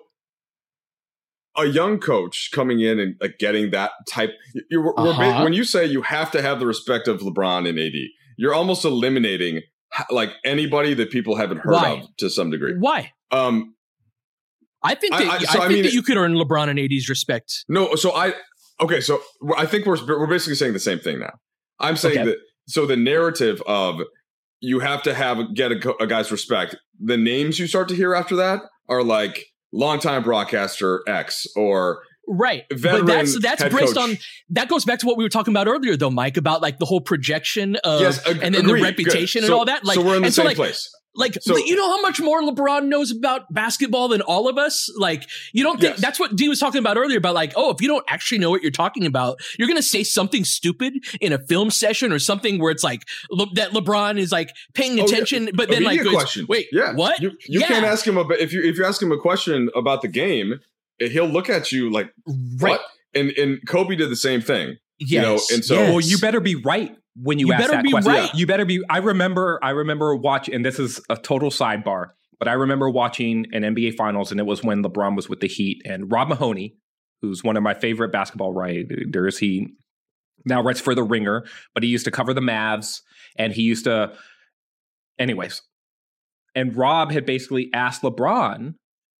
a 1.57 1.67
young 1.67 1.99
coach 1.99 2.51
coming 2.53 2.81
in 2.81 3.01
and 3.01 3.17
like, 3.21 3.39
getting 3.39 3.73
that 3.73 3.91
type 4.09 4.31
you're, 4.71 4.95
uh-huh. 4.99 5.43
when 5.43 5.53
you 5.53 5.65
say 5.65 5.85
you 5.85 6.03
have 6.03 6.31
to 6.31 6.41
have 6.41 6.61
the 6.61 6.67
respect 6.67 7.09
of 7.09 7.21
lebron 7.21 7.69
and 7.69 7.79
ad 7.79 7.93
you're 8.37 8.55
almost 8.55 8.85
eliminating 8.85 9.63
like 10.11 10.31
anybody 10.45 10.95
that 10.95 11.11
people 11.11 11.37
haven't 11.37 11.59
heard 11.59 11.73
why? 11.73 11.91
of 11.91 12.17
to 12.19 12.31
some 12.31 12.51
degree 12.51 12.75
why 12.79 13.13
um 13.33 13.75
I 14.83 14.95
think 14.95 15.13
that 15.13 15.29
I, 15.29 15.35
I, 15.35 15.39
so 15.41 15.59
I 15.59 15.69
think 15.69 15.73
mean, 15.75 15.83
that 15.83 15.93
you 15.93 16.03
could 16.03 16.17
earn 16.17 16.33
LeBron 16.33 16.71
and 16.71 16.79
AD's 16.79 17.11
respect. 17.11 17.67
No, 17.69 17.95
so 17.97 18.13
I 18.13 18.33
Okay, 18.81 19.01
so 19.01 19.21
I 19.57 19.67
think 19.67 19.87
we're 19.87 20.05
we're 20.07 20.27
basically 20.27 20.55
saying 20.55 20.73
the 20.73 20.81
same 20.81 20.99
thing 20.99 21.19
now. 21.19 21.33
I'm 21.79 21.97
saying 21.97 22.19
okay. 22.19 22.31
that 22.31 22.39
so 22.69 22.87
the 22.87 22.97
narrative 22.97 23.63
of 23.67 24.01
you 24.61 24.81
have 24.81 25.03
to 25.03 25.15
have 25.15 25.55
get 25.55 25.73
a, 25.73 25.95
a, 26.01 26.07
guy's 26.07 26.31
respect. 26.31 26.77
The 26.99 27.17
names 27.17 27.59
you 27.59 27.67
start 27.67 27.89
to 27.89 27.95
hear 27.95 28.15
after 28.15 28.37
that 28.37 28.61
are 28.89 29.03
like 29.03 29.47
longtime 29.73 30.23
broadcaster 30.23 31.03
X 31.07 31.47
or 31.57 32.03
right. 32.29 32.65
But 32.69 33.07
that's 33.07 33.41
that's 33.41 33.63
based 33.63 33.97
on 33.97 34.17
that 34.51 34.69
goes 34.69 34.85
back 34.85 34.99
to 35.01 35.07
what 35.07 35.17
we 35.17 35.25
were 35.25 35.31
talking 35.31 35.53
about 35.53 35.67
earlier, 35.67 35.97
though, 35.97 36.11
Mike, 36.11 36.37
about 36.37 36.63
like 36.63 36.79
the 36.79 36.87
whole 36.87 37.01
projection 37.01 37.77
of 37.77 38.01
yes, 38.01 38.27
ag- 38.27 38.41
and 38.43 38.55
then 38.55 38.65
agreed. 38.65 38.81
the 38.81 38.85
reputation 38.85 39.41
Good. 39.41 39.47
and 39.47 39.53
so, 39.53 39.59
all 39.59 39.65
that. 39.65 39.85
Like, 39.85 39.97
so 39.97 40.05
we're 40.05 40.17
in 40.17 40.23
the 40.23 40.31
same 40.31 40.45
so, 40.45 40.49
like, 40.49 40.57
place. 40.57 40.91
Like, 41.15 41.37
so, 41.41 41.57
you 41.57 41.75
know 41.75 41.91
how 41.91 42.01
much 42.03 42.21
more 42.21 42.41
LeBron 42.41 42.87
knows 42.87 43.11
about 43.11 43.53
basketball 43.53 44.09
than 44.09 44.23
all 44.23 44.49
of 44.49 44.57
us? 44.57 44.89
Like, 44.97 45.25
you 45.53 45.65
don't 45.65 45.81
think 45.81 45.95
yes. 45.95 46.01
that's 46.01 46.21
what 46.21 46.37
D 46.37 46.49
was 46.49 46.61
talking 46.61 46.79
about 46.79 46.97
earlier 46.97 47.19
about 47.19 47.35
like, 47.35 47.53
oh, 47.57 47.71
if 47.71 47.83
you 47.83 47.89
don't 47.89 48.05
actually 48.07 48.39
know 48.39 48.49
what 48.49 48.63
you're 48.63 48.71
talking 48.71 49.05
about, 49.05 49.41
you're 49.59 49.67
going 49.67 49.77
to 49.77 49.83
say 49.83 50.05
something 50.05 50.45
stupid 50.45 51.05
in 51.21 51.33
a 51.33 51.39
film 51.39 51.71
session 51.71 52.13
or 52.13 52.21
something 52.21 52.61
where 52.61 52.71
it's 52.71 52.85
like 52.85 53.03
Le- 53.31 53.53
that 53.55 53.73
LeBron 53.73 54.19
is 54.19 54.31
like 54.31 54.55
paying 54.75 55.01
attention, 55.01 55.43
oh, 55.43 55.47
yeah. 55.47 55.53
but 55.55 55.69
then 55.69 55.83
like, 55.83 56.01
question. 56.05 56.47
wait, 56.49 56.69
yeah, 56.71 56.93
what? 56.95 57.21
You, 57.21 57.31
you 57.49 57.61
yeah. 57.61 57.67
can't 57.67 57.85
ask 57.85 58.07
him 58.07 58.17
about, 58.17 58.39
if 58.39 58.53
you, 58.53 58.63
if 58.63 58.79
you 58.79 58.85
ask 58.85 59.03
him 59.03 59.11
a 59.11 59.19
question 59.19 59.69
about 59.75 60.03
the 60.03 60.09
game, 60.09 60.61
he'll 60.99 61.27
look 61.27 61.51
at 61.51 61.73
you 61.73 61.91
like, 61.91 62.13
right. 62.27 62.73
what? 62.73 62.83
And, 63.17 63.31
and 63.31 63.59
Kobe 63.67 63.97
did 63.97 64.11
the 64.11 64.17
same 64.17 64.41
thing. 64.41 64.77
Yes. 65.01 65.11
You 65.11 65.21
know, 65.23 65.41
and 65.53 65.65
so, 65.65 65.75
yes. 65.75 65.91
well, 65.91 66.01
you 66.01 66.19
better 66.19 66.41
be 66.41 66.55
right 66.55 66.97
when 67.17 67.39
you, 67.39 67.49
you 67.49 67.53
ask 67.53 67.71
that 67.71 67.85
question. 67.91 68.13
Right. 68.13 68.35
You 68.35 68.47
better 68.47 68.65
be. 68.65 68.83
I 68.89 68.99
remember. 68.99 69.59
I 69.63 69.71
remember 69.71 70.15
watching, 70.15 70.55
and 70.55 70.65
this 70.65 70.79
is 70.79 71.01
a 71.09 71.17
total 71.17 71.51
sidebar, 71.51 72.11
but 72.39 72.49
I 72.49 72.53
remember 72.53 72.89
watching 72.89 73.47
an 73.53 73.63
NBA 73.63 73.97
Finals, 73.97 74.31
and 74.31 74.41
it 74.41 74.47
was 74.47 74.63
when 74.63 74.83
LeBron 74.83 75.17
was 75.17 75.29
with 75.29 75.41
the 75.41 75.49
Heat, 75.49 75.83
and 75.85 76.11
Rob 76.11 76.29
Mahoney, 76.29 76.77
who's 77.23 77.45
one 77.45 77.57
of 77.57 77.63
my 77.63 77.75
favorite 77.75 78.13
basketball 78.13 78.53
writers, 78.53 79.39
he 79.39 79.69
now 80.45 80.63
writes 80.63 80.81
for 80.81 80.95
The 80.95 81.03
Ringer, 81.03 81.45
but 81.75 81.83
he 81.83 81.89
used 81.89 82.05
to 82.07 82.11
cover 82.11 82.33
the 82.33 82.41
Mavs, 82.41 83.01
and 83.37 83.53
he 83.53 83.63
used 83.63 83.85
to, 83.85 84.13
anyways. 85.19 85.63
And 86.55 86.77
Rob 86.77 87.13
had 87.13 87.27
basically 87.27 87.71
asked 87.75 88.03
LeBron 88.03 88.75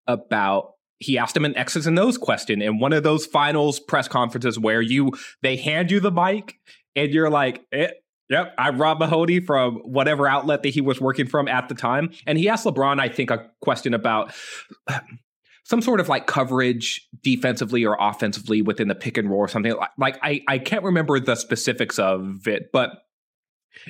about 0.07 0.73
he 0.99 1.17
asked 1.17 1.37
him 1.37 1.47
an 1.47 1.57
X's 1.57 1.87
and 1.87 1.99
O's 1.99 2.19
question 2.19 2.61
in 2.61 2.79
one 2.79 2.93
of 2.93 3.03
those 3.03 3.25
finals 3.25 3.81
press 3.81 4.07
conferences 4.07 4.59
where 4.59 4.83
you 4.83 5.13
they 5.43 5.57
hand 5.57 5.91
you 5.91 5.99
the 5.99 6.11
mic 6.11 6.57
and 6.97 7.13
you're 7.13 7.31
like, 7.31 7.65
eh, 7.73 7.91
Yep, 8.31 8.55
I'm 8.57 8.81
Rob 8.81 9.01
Mahoney 9.01 9.41
from 9.41 9.79
whatever 9.79 10.29
outlet 10.29 10.63
that 10.63 10.69
he 10.69 10.81
was 10.81 11.01
working 11.01 11.27
from 11.27 11.49
at 11.49 11.69
the 11.69 11.75
time. 11.75 12.13
And 12.29 12.39
he 12.39 12.49
asked 12.49 12.65
LeBron, 12.65 13.01
I 13.01 13.09
think, 13.09 13.29
a 13.33 13.51
question 13.61 13.93
about 13.93 14.33
some 15.65 15.83
sort 15.83 15.99
of 15.99 16.09
like 16.09 16.29
coverage 16.29 17.09
defensively 17.25 17.85
or 17.85 17.97
offensively 17.99 18.63
within 18.63 18.87
the 18.87 18.95
pick 18.95 19.19
and 19.19 19.29
roll 19.29 19.41
or 19.41 19.49
something. 19.49 19.75
Like, 19.75 19.91
like 19.99 20.19
I, 20.23 20.43
I 20.47 20.59
can't 20.59 20.85
remember 20.85 21.19
the 21.19 21.35
specifics 21.35 21.99
of 21.99 22.47
it, 22.47 22.71
but 22.73 22.91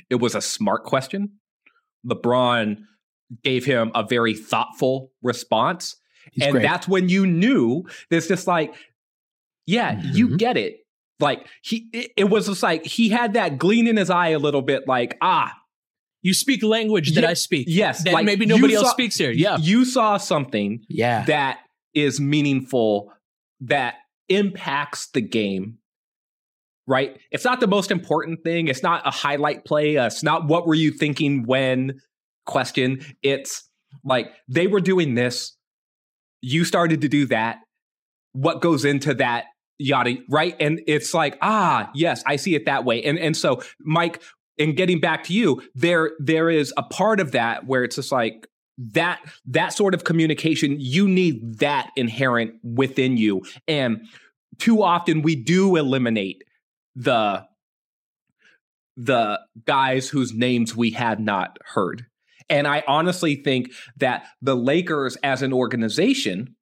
it 0.09 0.15
was 0.15 0.33
a 0.33 0.41
smart 0.41 0.85
question. 0.85 1.33
LeBron 2.07 2.77
gave 3.43 3.63
him 3.63 3.91
a 3.93 4.01
very 4.01 4.33
thoughtful 4.33 5.11
response. 5.21 5.97
He's 6.31 6.45
and 6.45 6.53
great. 6.53 6.63
that's 6.63 6.87
when 6.87 7.09
you 7.09 7.27
knew 7.27 7.83
there's 8.09 8.27
just 8.27 8.47
like, 8.47 8.73
yeah, 9.67 9.93
mm-hmm. 9.93 10.15
you 10.15 10.37
get 10.37 10.57
it 10.57 10.80
like 11.21 11.47
he 11.61 11.89
it, 11.93 12.29
was 12.29 12.47
just 12.47 12.63
like 12.63 12.85
he 12.85 13.09
had 13.09 13.33
that 13.33 13.57
gleam 13.57 13.87
in 13.87 13.97
his 13.97 14.09
eye 14.09 14.29
a 14.29 14.39
little 14.39 14.61
bit 14.61 14.87
like 14.87 15.17
ah 15.21 15.53
you 16.21 16.33
speak 16.33 16.63
language 16.63 17.13
that 17.15 17.21
yeah, 17.23 17.29
I 17.29 17.33
speak. 17.33 17.65
Yes, 17.67 18.03
that 18.03 18.13
like 18.13 18.25
maybe 18.25 18.45
nobody 18.45 18.75
else 18.75 18.91
speaks 18.91 19.15
here. 19.15 19.31
Yeah, 19.31 19.57
you 19.59 19.85
saw 19.85 20.17
something. 20.17 20.85
Yeah, 20.87 21.25
that 21.25 21.59
is 21.93 22.19
meaningful. 22.19 23.11
That 23.61 23.95
impacts 24.29 25.07
the 25.07 25.21
game. 25.21 25.77
Right. 26.87 27.17
It's 27.31 27.45
not 27.45 27.59
the 27.59 27.67
most 27.67 27.91
important 27.91 28.43
thing. 28.43 28.67
It's 28.67 28.83
not 28.83 29.05
a 29.05 29.11
highlight 29.11 29.65
play. 29.65 29.97
Uh, 29.97 30.07
it's 30.07 30.23
not 30.23 30.47
what 30.47 30.67
were 30.67 30.73
you 30.73 30.91
thinking 30.91 31.45
when 31.45 32.01
question. 32.45 33.05
It's 33.21 33.69
like 34.03 34.31
they 34.47 34.67
were 34.67 34.81
doing 34.81 35.15
this. 35.15 35.55
You 36.41 36.65
started 36.65 37.01
to 37.01 37.07
do 37.07 37.27
that. 37.27 37.59
What 38.33 38.61
goes 38.61 38.83
into 38.83 39.13
that 39.15 39.45
yada 39.81 40.15
right? 40.29 40.55
And 40.59 40.81
it's 40.87 41.13
like 41.13 41.37
ah 41.41 41.89
yes 41.93 42.23
i 42.25 42.35
see 42.35 42.55
it 42.55 42.65
that 42.65 42.85
way. 42.85 43.03
And 43.03 43.19
and 43.19 43.35
so 43.35 43.61
mike 43.79 44.21
in 44.57 44.75
getting 44.75 44.99
back 44.99 45.23
to 45.25 45.33
you 45.33 45.61
there 45.75 46.11
there 46.19 46.49
is 46.49 46.73
a 46.77 46.83
part 46.83 47.19
of 47.19 47.31
that 47.31 47.65
where 47.65 47.83
it's 47.83 47.95
just 47.95 48.11
like 48.11 48.47
that 48.77 49.19
that 49.45 49.73
sort 49.73 49.93
of 49.93 50.03
communication 50.03 50.77
you 50.79 51.07
need 51.07 51.59
that 51.59 51.89
inherent 51.95 52.53
within 52.63 53.17
you. 53.17 53.41
And 53.67 54.07
too 54.59 54.83
often 54.83 55.21
we 55.21 55.35
do 55.35 55.75
eliminate 55.75 56.43
the 56.95 57.45
the 58.97 59.39
guys 59.65 60.09
whose 60.09 60.33
names 60.33 60.75
we 60.75 60.91
had 60.91 61.19
not 61.19 61.57
heard. 61.65 62.05
And 62.49 62.67
i 62.67 62.83
honestly 62.87 63.35
think 63.35 63.71
that 63.97 64.25
the 64.41 64.55
lakers 64.55 65.15
as 65.23 65.41
an 65.41 65.53
organization 65.53 66.55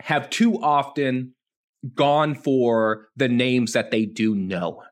have 0.00 0.30
too 0.30 0.60
often 0.62 1.34
gone 1.94 2.34
for 2.34 3.08
the 3.16 3.28
names 3.28 3.72
that 3.72 3.90
they 3.90 4.04
do 4.04 4.34
know 4.34 4.82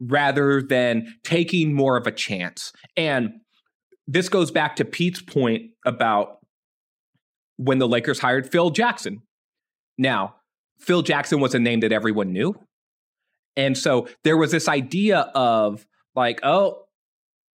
rather 0.00 0.62
than 0.62 1.14
taking 1.24 1.74
more 1.74 1.96
of 1.96 2.06
a 2.06 2.12
chance. 2.12 2.72
And 2.96 3.32
this 4.06 4.28
goes 4.28 4.50
back 4.50 4.76
to 4.76 4.84
Pete's 4.84 5.20
point 5.20 5.70
about 5.84 6.38
when 7.56 7.78
the 7.78 7.88
Lakers 7.88 8.18
hired 8.18 8.50
Phil 8.50 8.70
Jackson. 8.70 9.22
Now, 9.98 10.36
Phil 10.80 11.02
Jackson 11.02 11.40
was 11.40 11.54
a 11.54 11.58
name 11.58 11.80
that 11.80 11.92
everyone 11.92 12.32
knew. 12.32 12.54
And 13.56 13.76
so 13.76 14.08
there 14.24 14.38
was 14.38 14.50
this 14.50 14.68
idea 14.68 15.30
of 15.34 15.86
like, 16.14 16.40
oh, 16.42 16.84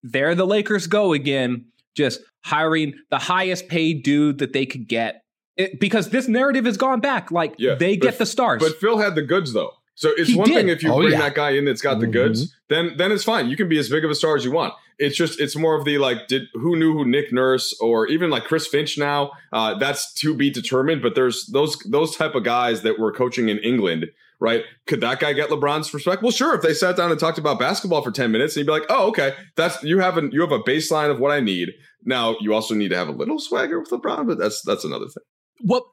there 0.03 0.35
the 0.35 0.45
Lakers 0.45 0.85
go 0.85 1.13
again, 1.13 1.65
just 1.97 2.21
hiring 2.45 2.93
the 3.09 3.17
highest 3.17 3.67
paid 3.67 4.03
dude 4.03 4.37
that 4.37 4.53
they 4.53 4.67
could 4.67 4.87
get 4.87 5.23
it, 5.57 5.79
because 5.79 6.09
this 6.09 6.27
narrative 6.27 6.65
has 6.65 6.77
gone 6.77 6.99
back. 6.99 7.31
Like 7.31 7.55
yeah, 7.57 7.75
they 7.75 7.97
get 7.97 8.17
the 8.17 8.25
stars. 8.25 8.61
But 8.61 8.77
Phil 8.79 8.97
had 8.97 9.15
the 9.15 9.21
goods 9.21 9.53
though. 9.53 9.71
So 9.95 10.11
it's 10.17 10.29
he 10.29 10.35
one 10.35 10.49
did. 10.49 10.55
thing 10.55 10.69
if 10.69 10.83
you 10.83 10.91
oh, 10.91 10.99
bring 10.99 11.13
yeah. 11.13 11.19
that 11.19 11.35
guy 11.35 11.51
in 11.51 11.65
that's 11.65 11.81
got 11.81 11.93
mm-hmm. 11.93 12.01
the 12.01 12.07
goods, 12.07 12.53
then 12.69 12.95
then 12.97 13.11
it's 13.11 13.23
fine. 13.23 13.49
You 13.49 13.57
can 13.57 13.69
be 13.69 13.77
as 13.77 13.89
big 13.89 14.03
of 14.03 14.11
a 14.11 14.15
star 14.15 14.35
as 14.35 14.43
you 14.43 14.51
want. 14.51 14.73
It's 14.99 15.15
just 15.15 15.39
it's 15.39 15.55
more 15.55 15.77
of 15.77 15.85
the 15.85 15.97
like 15.97 16.27
did 16.27 16.43
who 16.53 16.75
knew 16.75 16.93
who 16.93 17.05
Nick 17.05 17.31
Nurse 17.31 17.75
or 17.81 18.07
even 18.07 18.29
like 18.29 18.43
Chris 18.43 18.67
Finch 18.67 18.97
now. 18.97 19.31
Uh, 19.51 19.77
that's 19.77 20.13
to 20.15 20.33
be 20.33 20.49
determined. 20.49 21.01
But 21.01 21.15
there's 21.15 21.45
those 21.47 21.77
those 21.79 22.15
type 22.15 22.35
of 22.35 22.43
guys 22.43 22.81
that 22.81 22.99
were 22.99 23.11
coaching 23.11 23.47
in 23.47 23.57
England, 23.59 24.07
right? 24.39 24.63
Could 24.85 24.99
that 25.01 25.21
guy 25.21 25.31
get 25.31 25.49
LeBron's 25.49 25.93
respect? 25.93 26.21
Well, 26.21 26.31
sure. 26.31 26.55
If 26.55 26.61
they 26.61 26.73
sat 26.73 26.97
down 26.97 27.11
and 27.11 27.19
talked 27.19 27.37
about 27.37 27.57
basketball 27.57 28.01
for 28.01 28.11
ten 28.11 28.31
minutes, 28.31 28.55
and 28.55 28.61
you'd 28.61 28.67
be 28.67 28.79
like, 28.79 28.89
oh, 28.89 29.07
okay, 29.09 29.33
that's 29.55 29.81
you 29.81 29.99
have 29.99 30.17
an 30.17 30.29
you 30.33 30.41
have 30.41 30.51
a 30.51 30.59
baseline 30.59 31.09
of 31.09 31.19
what 31.19 31.31
I 31.31 31.39
need. 31.39 31.71
Now 32.03 32.35
you 32.41 32.53
also 32.53 32.75
need 32.75 32.89
to 32.89 32.97
have 32.97 33.07
a 33.07 33.13
little 33.13 33.39
swagger 33.39 33.79
with 33.79 33.89
LeBron, 33.91 34.27
but 34.27 34.37
that's 34.37 34.61
that's 34.61 34.83
another 34.83 35.07
thing. 35.07 35.23
What 35.61 35.83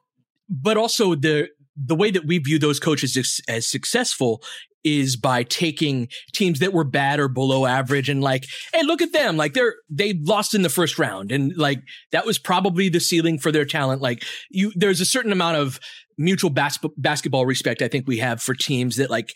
but 0.49 0.77
also 0.77 1.15
the 1.15 1.49
the 1.75 1.95
way 1.95 2.11
that 2.11 2.25
we 2.25 2.37
view 2.37 2.59
those 2.59 2.79
coaches 2.79 3.17
as, 3.17 3.41
as, 3.47 3.67
successful 3.67 4.43
is 4.83 5.15
by 5.15 5.43
taking 5.43 6.07
teams 6.33 6.59
that 6.59 6.73
were 6.73 6.83
bad 6.83 7.19
or 7.19 7.27
below 7.27 7.65
average 7.65 8.09
and 8.09 8.21
like, 8.21 8.45
hey, 8.73 8.83
look 8.83 9.01
at 9.01 9.13
them. 9.13 9.37
Like 9.37 9.53
they're, 9.53 9.75
they 9.89 10.13
lost 10.13 10.53
in 10.53 10.61
the 10.61 10.69
first 10.69 10.99
round. 10.99 11.31
And 11.31 11.55
like 11.57 11.79
that 12.11 12.25
was 12.25 12.37
probably 12.37 12.89
the 12.89 12.99
ceiling 12.99 13.39
for 13.39 13.51
their 13.51 13.65
talent. 13.65 14.01
Like 14.01 14.23
you, 14.51 14.71
there's 14.75 15.01
a 15.01 15.05
certain 15.05 15.31
amount 15.31 15.57
of 15.57 15.79
mutual 16.17 16.49
bas- 16.49 16.79
basketball 16.97 17.45
respect 17.45 17.81
I 17.81 17.87
think 17.87 18.07
we 18.07 18.17
have 18.19 18.41
for 18.41 18.53
teams 18.53 18.97
that 18.97 19.09
like 19.09 19.33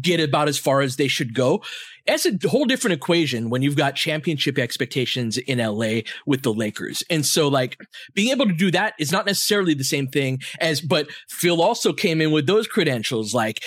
get 0.00 0.20
about 0.20 0.48
as 0.48 0.58
far 0.58 0.80
as 0.80 0.96
they 0.96 1.08
should 1.08 1.34
go. 1.34 1.62
It's 2.06 2.24
a 2.24 2.48
whole 2.48 2.64
different 2.64 2.94
equation 2.94 3.50
when 3.50 3.60
you've 3.60 3.76
got 3.76 3.94
championship 3.94 4.58
expectations 4.58 5.36
in 5.36 5.58
LA 5.58 6.00
with 6.26 6.42
the 6.42 6.52
Lakers. 6.54 7.02
And 7.10 7.24
so 7.24 7.48
like 7.48 7.78
being 8.14 8.30
able 8.30 8.46
to 8.46 8.54
do 8.54 8.70
that 8.70 8.94
is 8.98 9.12
not 9.12 9.26
necessarily 9.26 9.74
the 9.74 9.84
same 9.84 10.06
thing 10.06 10.40
as, 10.58 10.80
but 10.80 11.08
Phil 11.28 11.60
also 11.60 11.92
came 11.92 12.22
in 12.22 12.30
with 12.30 12.46
those 12.46 12.66
credentials. 12.66 13.34
Like 13.34 13.62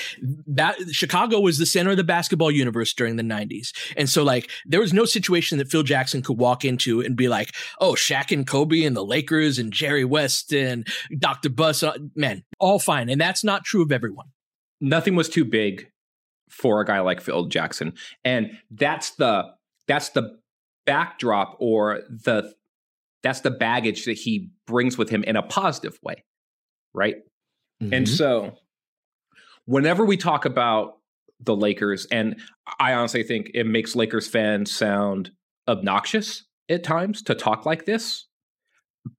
that 0.47 0.75
Chicago 0.91 1.39
was 1.39 1.59
the 1.59 1.67
center 1.67 1.91
of 1.91 1.97
the 1.97 2.03
basketball 2.03 2.49
universe 2.49 2.93
during 2.93 3.15
the 3.15 3.23
nineties. 3.23 3.73
And 3.95 4.09
so 4.09 4.23
like 4.23 4.49
there 4.65 4.79
was 4.79 4.93
no 4.93 5.05
situation 5.05 5.59
that 5.59 5.69
Phil 5.69 5.83
Jackson 5.83 6.23
could 6.23 6.37
walk 6.37 6.65
into 6.65 7.01
and 7.01 7.15
be 7.15 7.27
like, 7.27 7.53
oh, 7.79 7.93
Shaq 7.93 8.31
and 8.31 8.47
Kobe 8.47 8.83
and 8.83 8.95
the 8.95 9.05
Lakers 9.05 9.59
and 9.59 9.71
Jerry 9.71 10.05
West 10.05 10.51
and 10.51 10.87
Dr. 11.17 11.49
Buss. 11.49 11.83
Uh, 11.83 11.97
man, 12.15 12.43
all 12.61 12.79
fine. 12.79 13.09
And 13.09 13.19
that's 13.19 13.43
not 13.43 13.65
true 13.65 13.81
of 13.81 13.91
everyone. 13.91 14.27
Nothing 14.79 15.15
was 15.15 15.27
too 15.27 15.43
big 15.43 15.87
for 16.49 16.81
a 16.81 16.85
guy 16.85 16.99
like 16.99 17.19
Phil 17.21 17.45
Jackson. 17.45 17.93
And 18.23 18.57
that's 18.69 19.11
the 19.15 19.51
that's 19.87 20.09
the 20.09 20.39
backdrop 20.85 21.57
or 21.59 22.01
the 22.09 22.53
that's 23.23 23.41
the 23.41 23.51
baggage 23.51 24.05
that 24.05 24.17
he 24.17 24.49
brings 24.65 24.97
with 24.97 25.09
him 25.09 25.23
in 25.23 25.35
a 25.35 25.43
positive 25.43 25.97
way. 26.01 26.23
Right? 26.93 27.17
Mm-hmm. 27.81 27.93
And 27.93 28.09
so 28.09 28.55
whenever 29.65 30.05
we 30.05 30.17
talk 30.17 30.45
about 30.45 30.97
the 31.39 31.55
Lakers, 31.55 32.05
and 32.11 32.39
I 32.79 32.93
honestly 32.93 33.23
think 33.23 33.51
it 33.53 33.65
makes 33.65 33.95
Lakers 33.95 34.27
fans 34.27 34.71
sound 34.71 35.31
obnoxious 35.67 36.45
at 36.69 36.83
times 36.83 37.21
to 37.23 37.35
talk 37.35 37.65
like 37.65 37.85
this. 37.85 38.27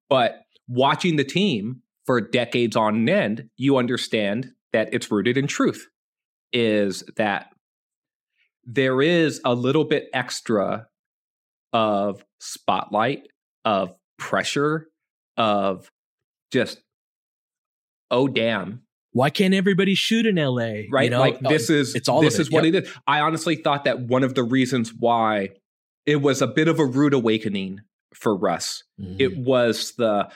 But 0.09 0.43
watching 0.68 1.16
the 1.16 1.24
team 1.24 1.82
for 2.07 2.20
decades 2.20 2.76
on 2.76 3.09
end, 3.09 3.48
you 3.57 3.76
understand 3.76 4.53
that 4.72 4.92
it's 4.92 5.11
rooted 5.11 5.36
in 5.36 5.46
truth. 5.46 5.86
Is 6.53 7.03
that 7.16 7.48
there 8.64 9.00
is 9.00 9.40
a 9.44 9.55
little 9.55 9.84
bit 9.84 10.09
extra 10.12 10.86
of 11.72 12.24
spotlight, 12.40 13.26
of 13.64 13.94
pressure, 14.18 14.88
of 15.36 15.90
just, 16.53 16.82
oh, 18.11 18.28
damn. 18.28 18.82
Why 19.12 19.30
can't 19.30 19.55
everybody 19.55 19.94
shoot 19.94 20.26
in 20.26 20.36
LA? 20.36 20.84
Right. 20.90 21.05
You 21.05 21.11
know? 21.11 21.20
Like 21.20 21.40
this 21.40 21.70
is, 21.70 21.94
it's 21.94 22.09
all 22.09 22.22
this 22.22 22.38
is 22.38 22.50
what 22.50 22.64
yep. 22.64 22.74
it 22.74 22.84
is. 22.84 22.94
I 23.07 23.20
honestly 23.20 23.57
thought 23.57 23.84
that 23.84 24.00
one 24.00 24.22
of 24.24 24.34
the 24.34 24.42
reasons 24.42 24.92
why 24.98 25.50
it 26.07 26.16
was 26.16 26.42
a 26.42 26.46
bit 26.46 26.68
of 26.68 26.78
a 26.78 26.86
rude 26.86 27.14
awakening 27.14 27.80
for 28.14 28.36
Russ. 28.36 28.84
Mm-hmm. 29.00 29.16
It 29.18 29.38
was 29.38 29.92
the 29.96 30.30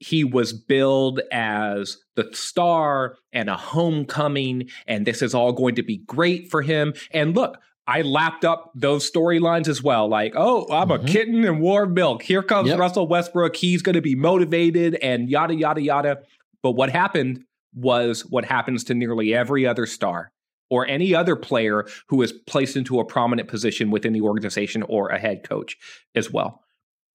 he 0.00 0.24
was 0.24 0.52
billed 0.52 1.20
as 1.30 1.98
the 2.16 2.28
star 2.32 3.16
and 3.32 3.48
a 3.48 3.56
homecoming, 3.56 4.68
and 4.86 5.06
this 5.06 5.22
is 5.22 5.34
all 5.34 5.52
going 5.52 5.76
to 5.76 5.82
be 5.82 5.98
great 5.98 6.50
for 6.50 6.62
him. 6.62 6.94
And 7.12 7.36
look, 7.36 7.58
I 7.86 8.02
lapped 8.02 8.44
up 8.44 8.72
those 8.74 9.10
storylines 9.10 9.68
as 9.68 9.82
well. 9.82 10.08
Like, 10.08 10.32
oh, 10.36 10.66
I'm 10.70 10.88
mm-hmm. 10.88 11.04
a 11.04 11.08
kitten 11.08 11.44
and 11.44 11.60
warm 11.60 11.92
milk. 11.92 12.22
Here 12.22 12.42
comes 12.42 12.68
yep. 12.68 12.78
Russell 12.78 13.06
Westbrook. 13.06 13.56
He's 13.56 13.82
going 13.82 13.94
to 13.94 14.00
be 14.00 14.14
motivated 14.14 14.94
and 14.96 15.28
yada, 15.28 15.54
yada, 15.54 15.82
yada. 15.82 16.22
But 16.62 16.72
what 16.72 16.90
happened 16.90 17.44
was 17.74 18.22
what 18.22 18.44
happens 18.44 18.84
to 18.84 18.94
nearly 18.94 19.34
every 19.34 19.66
other 19.66 19.86
star 19.86 20.32
or 20.70 20.86
any 20.86 21.14
other 21.14 21.36
player 21.36 21.86
who 22.08 22.22
is 22.22 22.32
placed 22.32 22.76
into 22.76 23.00
a 23.00 23.04
prominent 23.04 23.48
position 23.48 23.90
within 23.90 24.12
the 24.12 24.20
organization 24.22 24.82
or 24.84 25.08
a 25.08 25.18
head 25.18 25.46
coach 25.46 25.76
as 26.14 26.30
well 26.30 26.62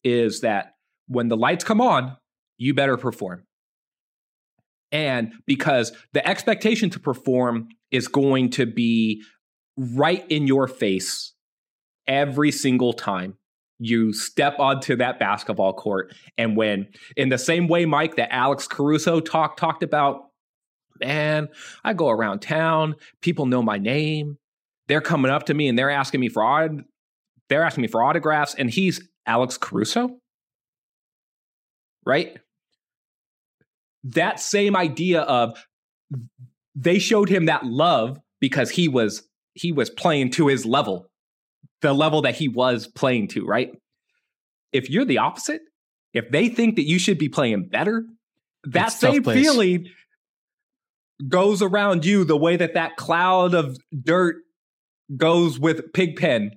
is 0.04 0.42
that 0.42 0.76
when 1.08 1.30
the 1.30 1.38
lights 1.38 1.64
come 1.64 1.82
on, 1.82 2.18
you 2.58 2.74
better 2.74 2.98
perform. 2.98 3.44
And 4.92 5.34
because 5.46 5.92
the 6.14 6.26
expectation 6.28 6.90
to 6.92 7.00
perform 7.00 7.68
is 7.92 8.08
going 8.08 8.52
to 8.52 8.66
be 8.66 9.24
right 9.78 10.26
in 10.30 10.48
your 10.48 10.68
face 10.68 11.34
every 12.08 12.52
single 12.52 12.94
time 12.94 13.38
you 13.80 14.14
step 14.14 14.58
onto 14.60 14.96
that 14.96 15.20
basketball 15.20 15.74
court. 15.74 16.14
And 16.38 16.56
when, 16.56 16.88
in 17.18 17.30
the 17.30 17.38
same 17.38 17.68
way, 17.68 17.86
Mike, 17.86 18.16
that 18.16 18.34
Alex 18.34 18.68
Caruso 18.68 19.20
talk, 19.20 19.58
talked 19.58 19.84
about 19.84 20.30
man, 21.02 21.50
I 21.84 21.94
go 21.94 22.10
around 22.10 22.40
town, 22.40 22.96
people 23.22 23.46
know 23.46 23.62
my 23.62 23.78
name. 23.78 24.38
They're 24.88 25.02
coming 25.02 25.32
up 25.32 25.48
to 25.48 25.54
me 25.54 25.68
and 25.68 25.78
they're 25.78 25.90
asking 25.90 26.22
me 26.22 26.30
for 26.30 26.70
they're 27.50 27.64
asking 27.64 27.84
me 27.84 27.88
for 27.88 28.04
autographs, 28.04 28.56
and 28.56 28.70
he's 28.70 29.08
Alex 29.26 29.58
Caruso. 29.58 30.18
Right? 32.06 32.38
That 34.06 34.40
same 34.40 34.76
idea 34.76 35.22
of 35.22 35.58
they 36.76 37.00
showed 37.00 37.30
him 37.30 37.46
that 37.46 37.66
love 37.66 38.20
because 38.40 38.70
he 38.70 38.88
was 38.88 39.28
he 39.54 39.72
was 39.72 39.90
playing 39.90 40.32
to 40.32 40.48
his 40.48 40.66
level, 40.66 41.10
the 41.82 41.94
level 41.94 42.22
that 42.22 42.36
he 42.36 42.48
was 42.48 42.88
playing 42.88 43.30
to, 43.30 43.46
right? 43.46 43.72
If 44.72 44.90
you're 44.90 45.06
the 45.06 45.18
opposite, 45.18 45.62
if 46.14 46.30
they 46.30 46.50
think 46.50 46.76
that 46.76 46.88
you 46.88 47.00
should 47.00 47.18
be 47.18 47.30
playing 47.30 47.70
better, 47.70 48.06
that 48.66 48.88
it's 48.88 49.00
same 49.00 49.24
feeling 49.24 49.88
goes 51.28 51.62
around 51.62 52.06
you 52.06 52.26
the 52.26 52.38
way 52.38 52.58
that 52.58 52.74
that 52.74 52.98
cloud 52.98 53.54
of 53.54 53.78
dirt 54.04 54.36
goes 55.16 55.60
with 55.60 55.94
Pigpen 55.94 56.52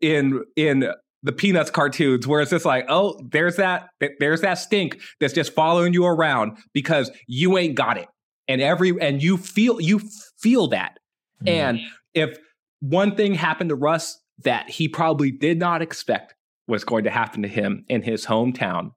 in 0.00 0.44
in 0.56 0.92
the 1.22 1.32
Peanuts 1.32 1.70
cartoons, 1.70 2.26
where 2.26 2.40
it's 2.40 2.50
just 2.50 2.64
like, 2.64 2.86
oh, 2.88 3.20
there's 3.30 3.56
that 3.56 3.88
there's 4.20 4.40
that 4.42 4.54
stink 4.54 5.00
that's 5.20 5.32
just 5.32 5.52
following 5.52 5.92
you 5.92 6.06
around 6.06 6.58
because 6.72 7.10
you 7.26 7.58
ain't 7.58 7.74
got 7.74 7.98
it, 7.98 8.08
and 8.46 8.60
every 8.60 8.92
and 9.00 9.22
you 9.22 9.36
feel 9.36 9.80
you 9.80 10.00
feel 10.38 10.68
that, 10.68 10.98
mm. 11.44 11.48
and 11.48 11.80
if 12.14 12.38
one 12.80 13.16
thing 13.16 13.34
happened 13.34 13.70
to 13.70 13.76
Russ 13.76 14.18
that 14.44 14.70
he 14.70 14.88
probably 14.88 15.30
did 15.30 15.58
not 15.58 15.82
expect 15.82 16.34
was 16.68 16.84
going 16.84 17.04
to 17.04 17.10
happen 17.10 17.42
to 17.42 17.48
him 17.48 17.84
in 17.88 18.02
his 18.02 18.26
hometown, 18.26 18.92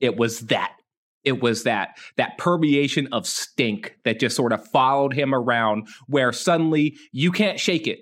it 0.00 0.16
was 0.16 0.40
that. 0.40 0.72
It 1.22 1.42
was 1.42 1.64
that 1.64 1.98
that 2.16 2.38
permeation 2.38 3.06
of 3.12 3.26
stink 3.26 3.94
that 4.04 4.18
just 4.18 4.34
sort 4.34 4.54
of 4.54 4.66
followed 4.68 5.12
him 5.12 5.34
around 5.34 5.86
where 6.06 6.32
suddenly 6.32 6.96
you 7.12 7.30
can't 7.30 7.60
shake 7.60 7.86
it. 7.86 8.00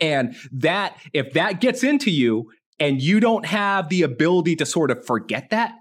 And 0.00 0.34
that 0.50 0.96
if 1.12 1.34
that 1.34 1.60
gets 1.60 1.84
into 1.84 2.10
you 2.10 2.50
and 2.78 3.00
you 3.00 3.20
don't 3.20 3.46
have 3.46 3.88
the 3.88 4.02
ability 4.02 4.56
to 4.56 4.66
sort 4.66 4.90
of 4.90 5.04
forget 5.04 5.50
that 5.50 5.72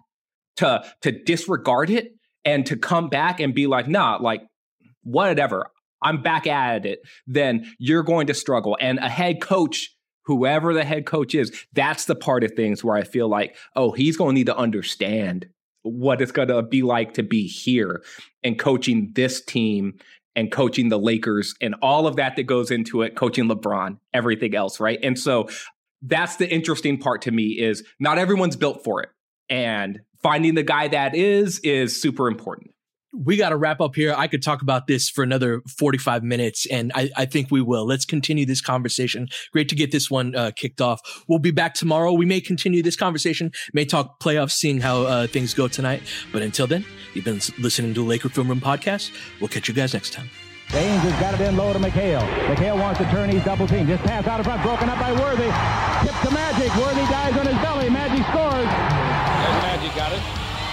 to 0.58 0.84
to 1.02 1.12
disregard 1.12 1.90
it 1.90 2.14
and 2.46 2.66
to 2.66 2.76
come 2.76 3.10
back 3.10 3.40
and 3.40 3.54
be 3.54 3.68
like 3.68 3.88
nah 3.88 4.18
like 4.22 4.42
whatever. 5.04 5.68
I'm 6.02 6.22
back 6.22 6.48
at 6.48 6.86
it. 6.86 7.00
Then 7.28 7.66
you're 7.80 8.04
going 8.04 8.28
to 8.28 8.34
struggle. 8.34 8.78
And 8.82 9.00
a 9.00 9.10
head 9.10 9.42
coach 9.42 9.90
whoever 10.26 10.74
the 10.74 10.86
head 10.86 11.06
coach 11.06 11.36
is 11.36 11.66
that's 11.74 12.06
the 12.06 12.16
part 12.16 12.46
of 12.46 12.52
things 12.54 12.82
where 12.82 12.96
i 12.96 13.04
feel 13.04 13.28
like 13.28 13.58
oh 13.76 13.92
he's 13.92 14.16
going 14.16 14.34
to 14.34 14.40
need 14.40 14.46
to 14.46 14.56
understand 14.56 15.46
what 15.84 16.22
it's 16.22 16.32
going 16.32 16.48
to 16.48 16.62
be 16.64 16.82
like 16.82 17.14
to 17.14 17.24
be 17.24 17.46
here 17.46 18.02
and 18.44 18.58
coaching 18.58 19.12
this 19.16 19.44
team 19.44 19.94
and 20.36 20.52
coaching 20.52 20.90
the 20.90 20.98
Lakers 20.98 21.54
and 21.62 21.76
all 21.82 22.08
of 22.08 22.16
that 22.16 22.36
that 22.36 22.44
goes 22.44 22.72
into 22.72 23.04
it, 23.04 23.16
coaching 23.16 23.46
LeBron, 23.46 23.98
everything 24.14 24.56
else, 24.56 24.80
right? 24.80 25.00
And 25.04 25.20
so 25.20 25.48
that's 26.04 26.36
the 26.36 26.52
interesting 26.52 26.98
part 26.98 27.24
to 27.24 27.32
me 27.32 27.60
is 27.60 27.84
not 28.00 28.18
everyone's 28.18 28.56
built 28.56 28.84
for 28.84 29.02
it. 29.02 29.10
And 29.50 30.00
finding 30.22 30.56
the 30.56 30.64
guy 30.64 30.88
that 30.90 31.16
is 31.16 31.60
is 31.60 32.00
super 32.00 32.28
important 32.28 32.74
we 33.14 33.38
got 33.38 33.50
to 33.50 33.58
wrap 33.58 33.80
up 33.80 33.96
here. 33.96 34.14
I 34.18 34.28
could 34.28 34.42
talk 34.42 34.62
about 34.62 34.88
this 34.88 35.10
for 35.10 35.24
another 35.24 35.62
45 35.78 36.24
minutes, 36.24 36.66
and 36.66 36.92
I, 36.96 37.10
I 37.16 37.26
think 37.26 37.52
we 37.52 37.62
will. 37.62 37.86
Let's 37.86 38.06
continue 38.06 38.46
this 38.46 38.62
conversation. 38.62 39.28
Great 39.52 39.70
to 39.70 39.76
get 39.76 39.92
this 39.92 40.10
one 40.10 40.36
uh, 40.36 40.52
kicked 40.56 40.82
off. 40.82 41.24
We'll 41.28 41.40
be 41.40 41.52
back 41.52 41.76
tomorrow. 41.76 42.12
We 42.14 42.26
may 42.26 42.42
continue 42.42 42.82
this 42.82 42.96
conversation, 42.96 43.52
may 43.74 43.86
talk 43.86 44.20
playoffs, 44.20 44.52
seeing 44.52 44.82
how 44.82 45.04
uh, 45.04 45.28
things 45.28 45.54
go 45.54 45.68
tonight. 45.68 46.02
But 46.32 46.42
until 46.42 46.68
then, 46.68 46.86
you've 47.14 47.26
been 47.26 47.42
listening 47.60 47.94
to 47.94 48.02
the 48.02 48.08
Laker 48.08 48.30
Film 48.30 48.48
Room 48.48 48.62
podcast. 48.62 49.12
We'll 49.40 49.50
catch 49.50 49.68
you 49.68 49.74
guys 49.74 49.94
next 49.94 50.14
time. 50.14 50.30
James 50.74 51.06
has 51.06 51.14
got 51.22 51.38
it 51.38 51.42
in 51.46 51.54
low 51.54 51.70
to 51.70 51.78
McHale. 51.78 52.26
McHale 52.50 52.74
wants 52.74 52.98
to 52.98 53.06
turn. 53.14 53.30
He's 53.30 53.46
double 53.46 53.70
team. 53.70 53.86
Just 53.86 54.02
pass 54.10 54.26
out 54.26 54.42
of 54.42 54.50
front. 54.50 54.58
Broken 54.66 54.90
up 54.90 54.98
by 54.98 55.14
Worthy. 55.14 55.46
Tip 56.02 56.18
to 56.26 56.34
Magic. 56.34 56.74
Worthy 56.82 57.06
dies 57.14 57.38
on 57.38 57.46
his 57.46 57.54
belly. 57.62 57.94
Magic 57.94 58.26
scores. 58.34 58.66
There's 58.66 59.62
Magic 59.70 59.94
got 59.94 60.10
it. 60.18 60.24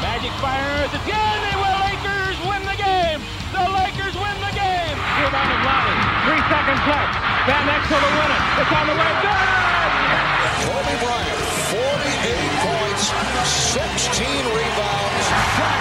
Magic 0.00 0.32
fires. 0.40 0.88
It's 0.96 1.04
good. 1.04 1.36
They 1.44 1.52
will 1.52 1.76
Lakers 1.84 2.38
win 2.48 2.64
the 2.64 2.80
game. 2.80 3.20
The 3.52 3.60
Lakers 3.76 4.16
win 4.16 4.36
the 4.40 4.54
game. 4.56 4.96
Rebound 5.20 5.52
is 5.52 5.62
Lonnie. 5.68 6.00
Three 6.32 6.42
seconds 6.48 6.80
left. 6.88 7.12
Van 7.44 7.64
Exel 7.68 8.00
to 8.00 8.10
win 8.16 8.30
it. 8.32 8.42
It's 8.56 8.72
on 8.72 8.84
the 8.88 8.96
way. 8.96 9.12
Good! 9.20 9.48
Kobe 10.64 10.96
Bryant, 10.96 11.40
48 11.76 12.56
points, 12.64 13.04
16 13.44 14.48
rebounds. 14.48 15.24
Shot 15.60 15.80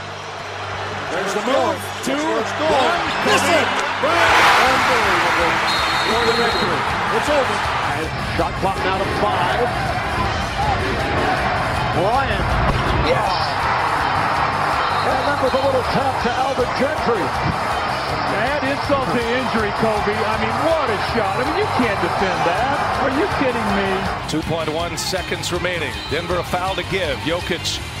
There's 1.11 1.33
the 1.35 1.43
move. 1.43 1.75
Two, 2.07 2.15
one. 2.15 3.01
Miss 3.27 3.43
it. 3.43 3.67
Unbelievable. 3.99 5.53
For 6.07 6.23
the 6.23 6.35
victory. 6.39 6.81
It's 7.19 7.29
over. 7.29 7.57
Shot 8.39 8.53
clock 8.63 8.77
now 8.87 8.97
to 8.97 9.03
five. 9.19 9.67
Bryant. 11.99 12.47
Yes 13.11 13.35
And 15.03 15.23
that 15.27 15.39
was 15.43 15.51
a 15.51 15.61
little 15.67 15.85
tap 15.91 16.15
to 16.23 16.31
Alvin 16.31 16.71
Gentry. 16.79 17.27
Add 18.31 18.63
insult 18.63 19.11
to 19.11 19.19
injury, 19.19 19.75
Kobe. 19.83 20.15
I 20.15 20.35
mean, 20.39 20.55
what 20.63 20.87
a 20.87 20.97
shot. 21.11 21.35
I 21.35 21.43
mean, 21.43 21.59
you 21.59 21.67
can't 21.75 21.99
defend 21.99 22.39
that. 22.47 22.79
Are 23.03 23.11
you 23.19 23.27
kidding 23.43 23.67
me? 23.75 23.91
2.1 24.31 24.97
seconds 24.97 25.51
remaining. 25.51 25.91
Denver 26.09 26.37
a 26.37 26.43
foul 26.43 26.75
to 26.75 26.83
give. 26.83 27.17
Jokic 27.27 28.00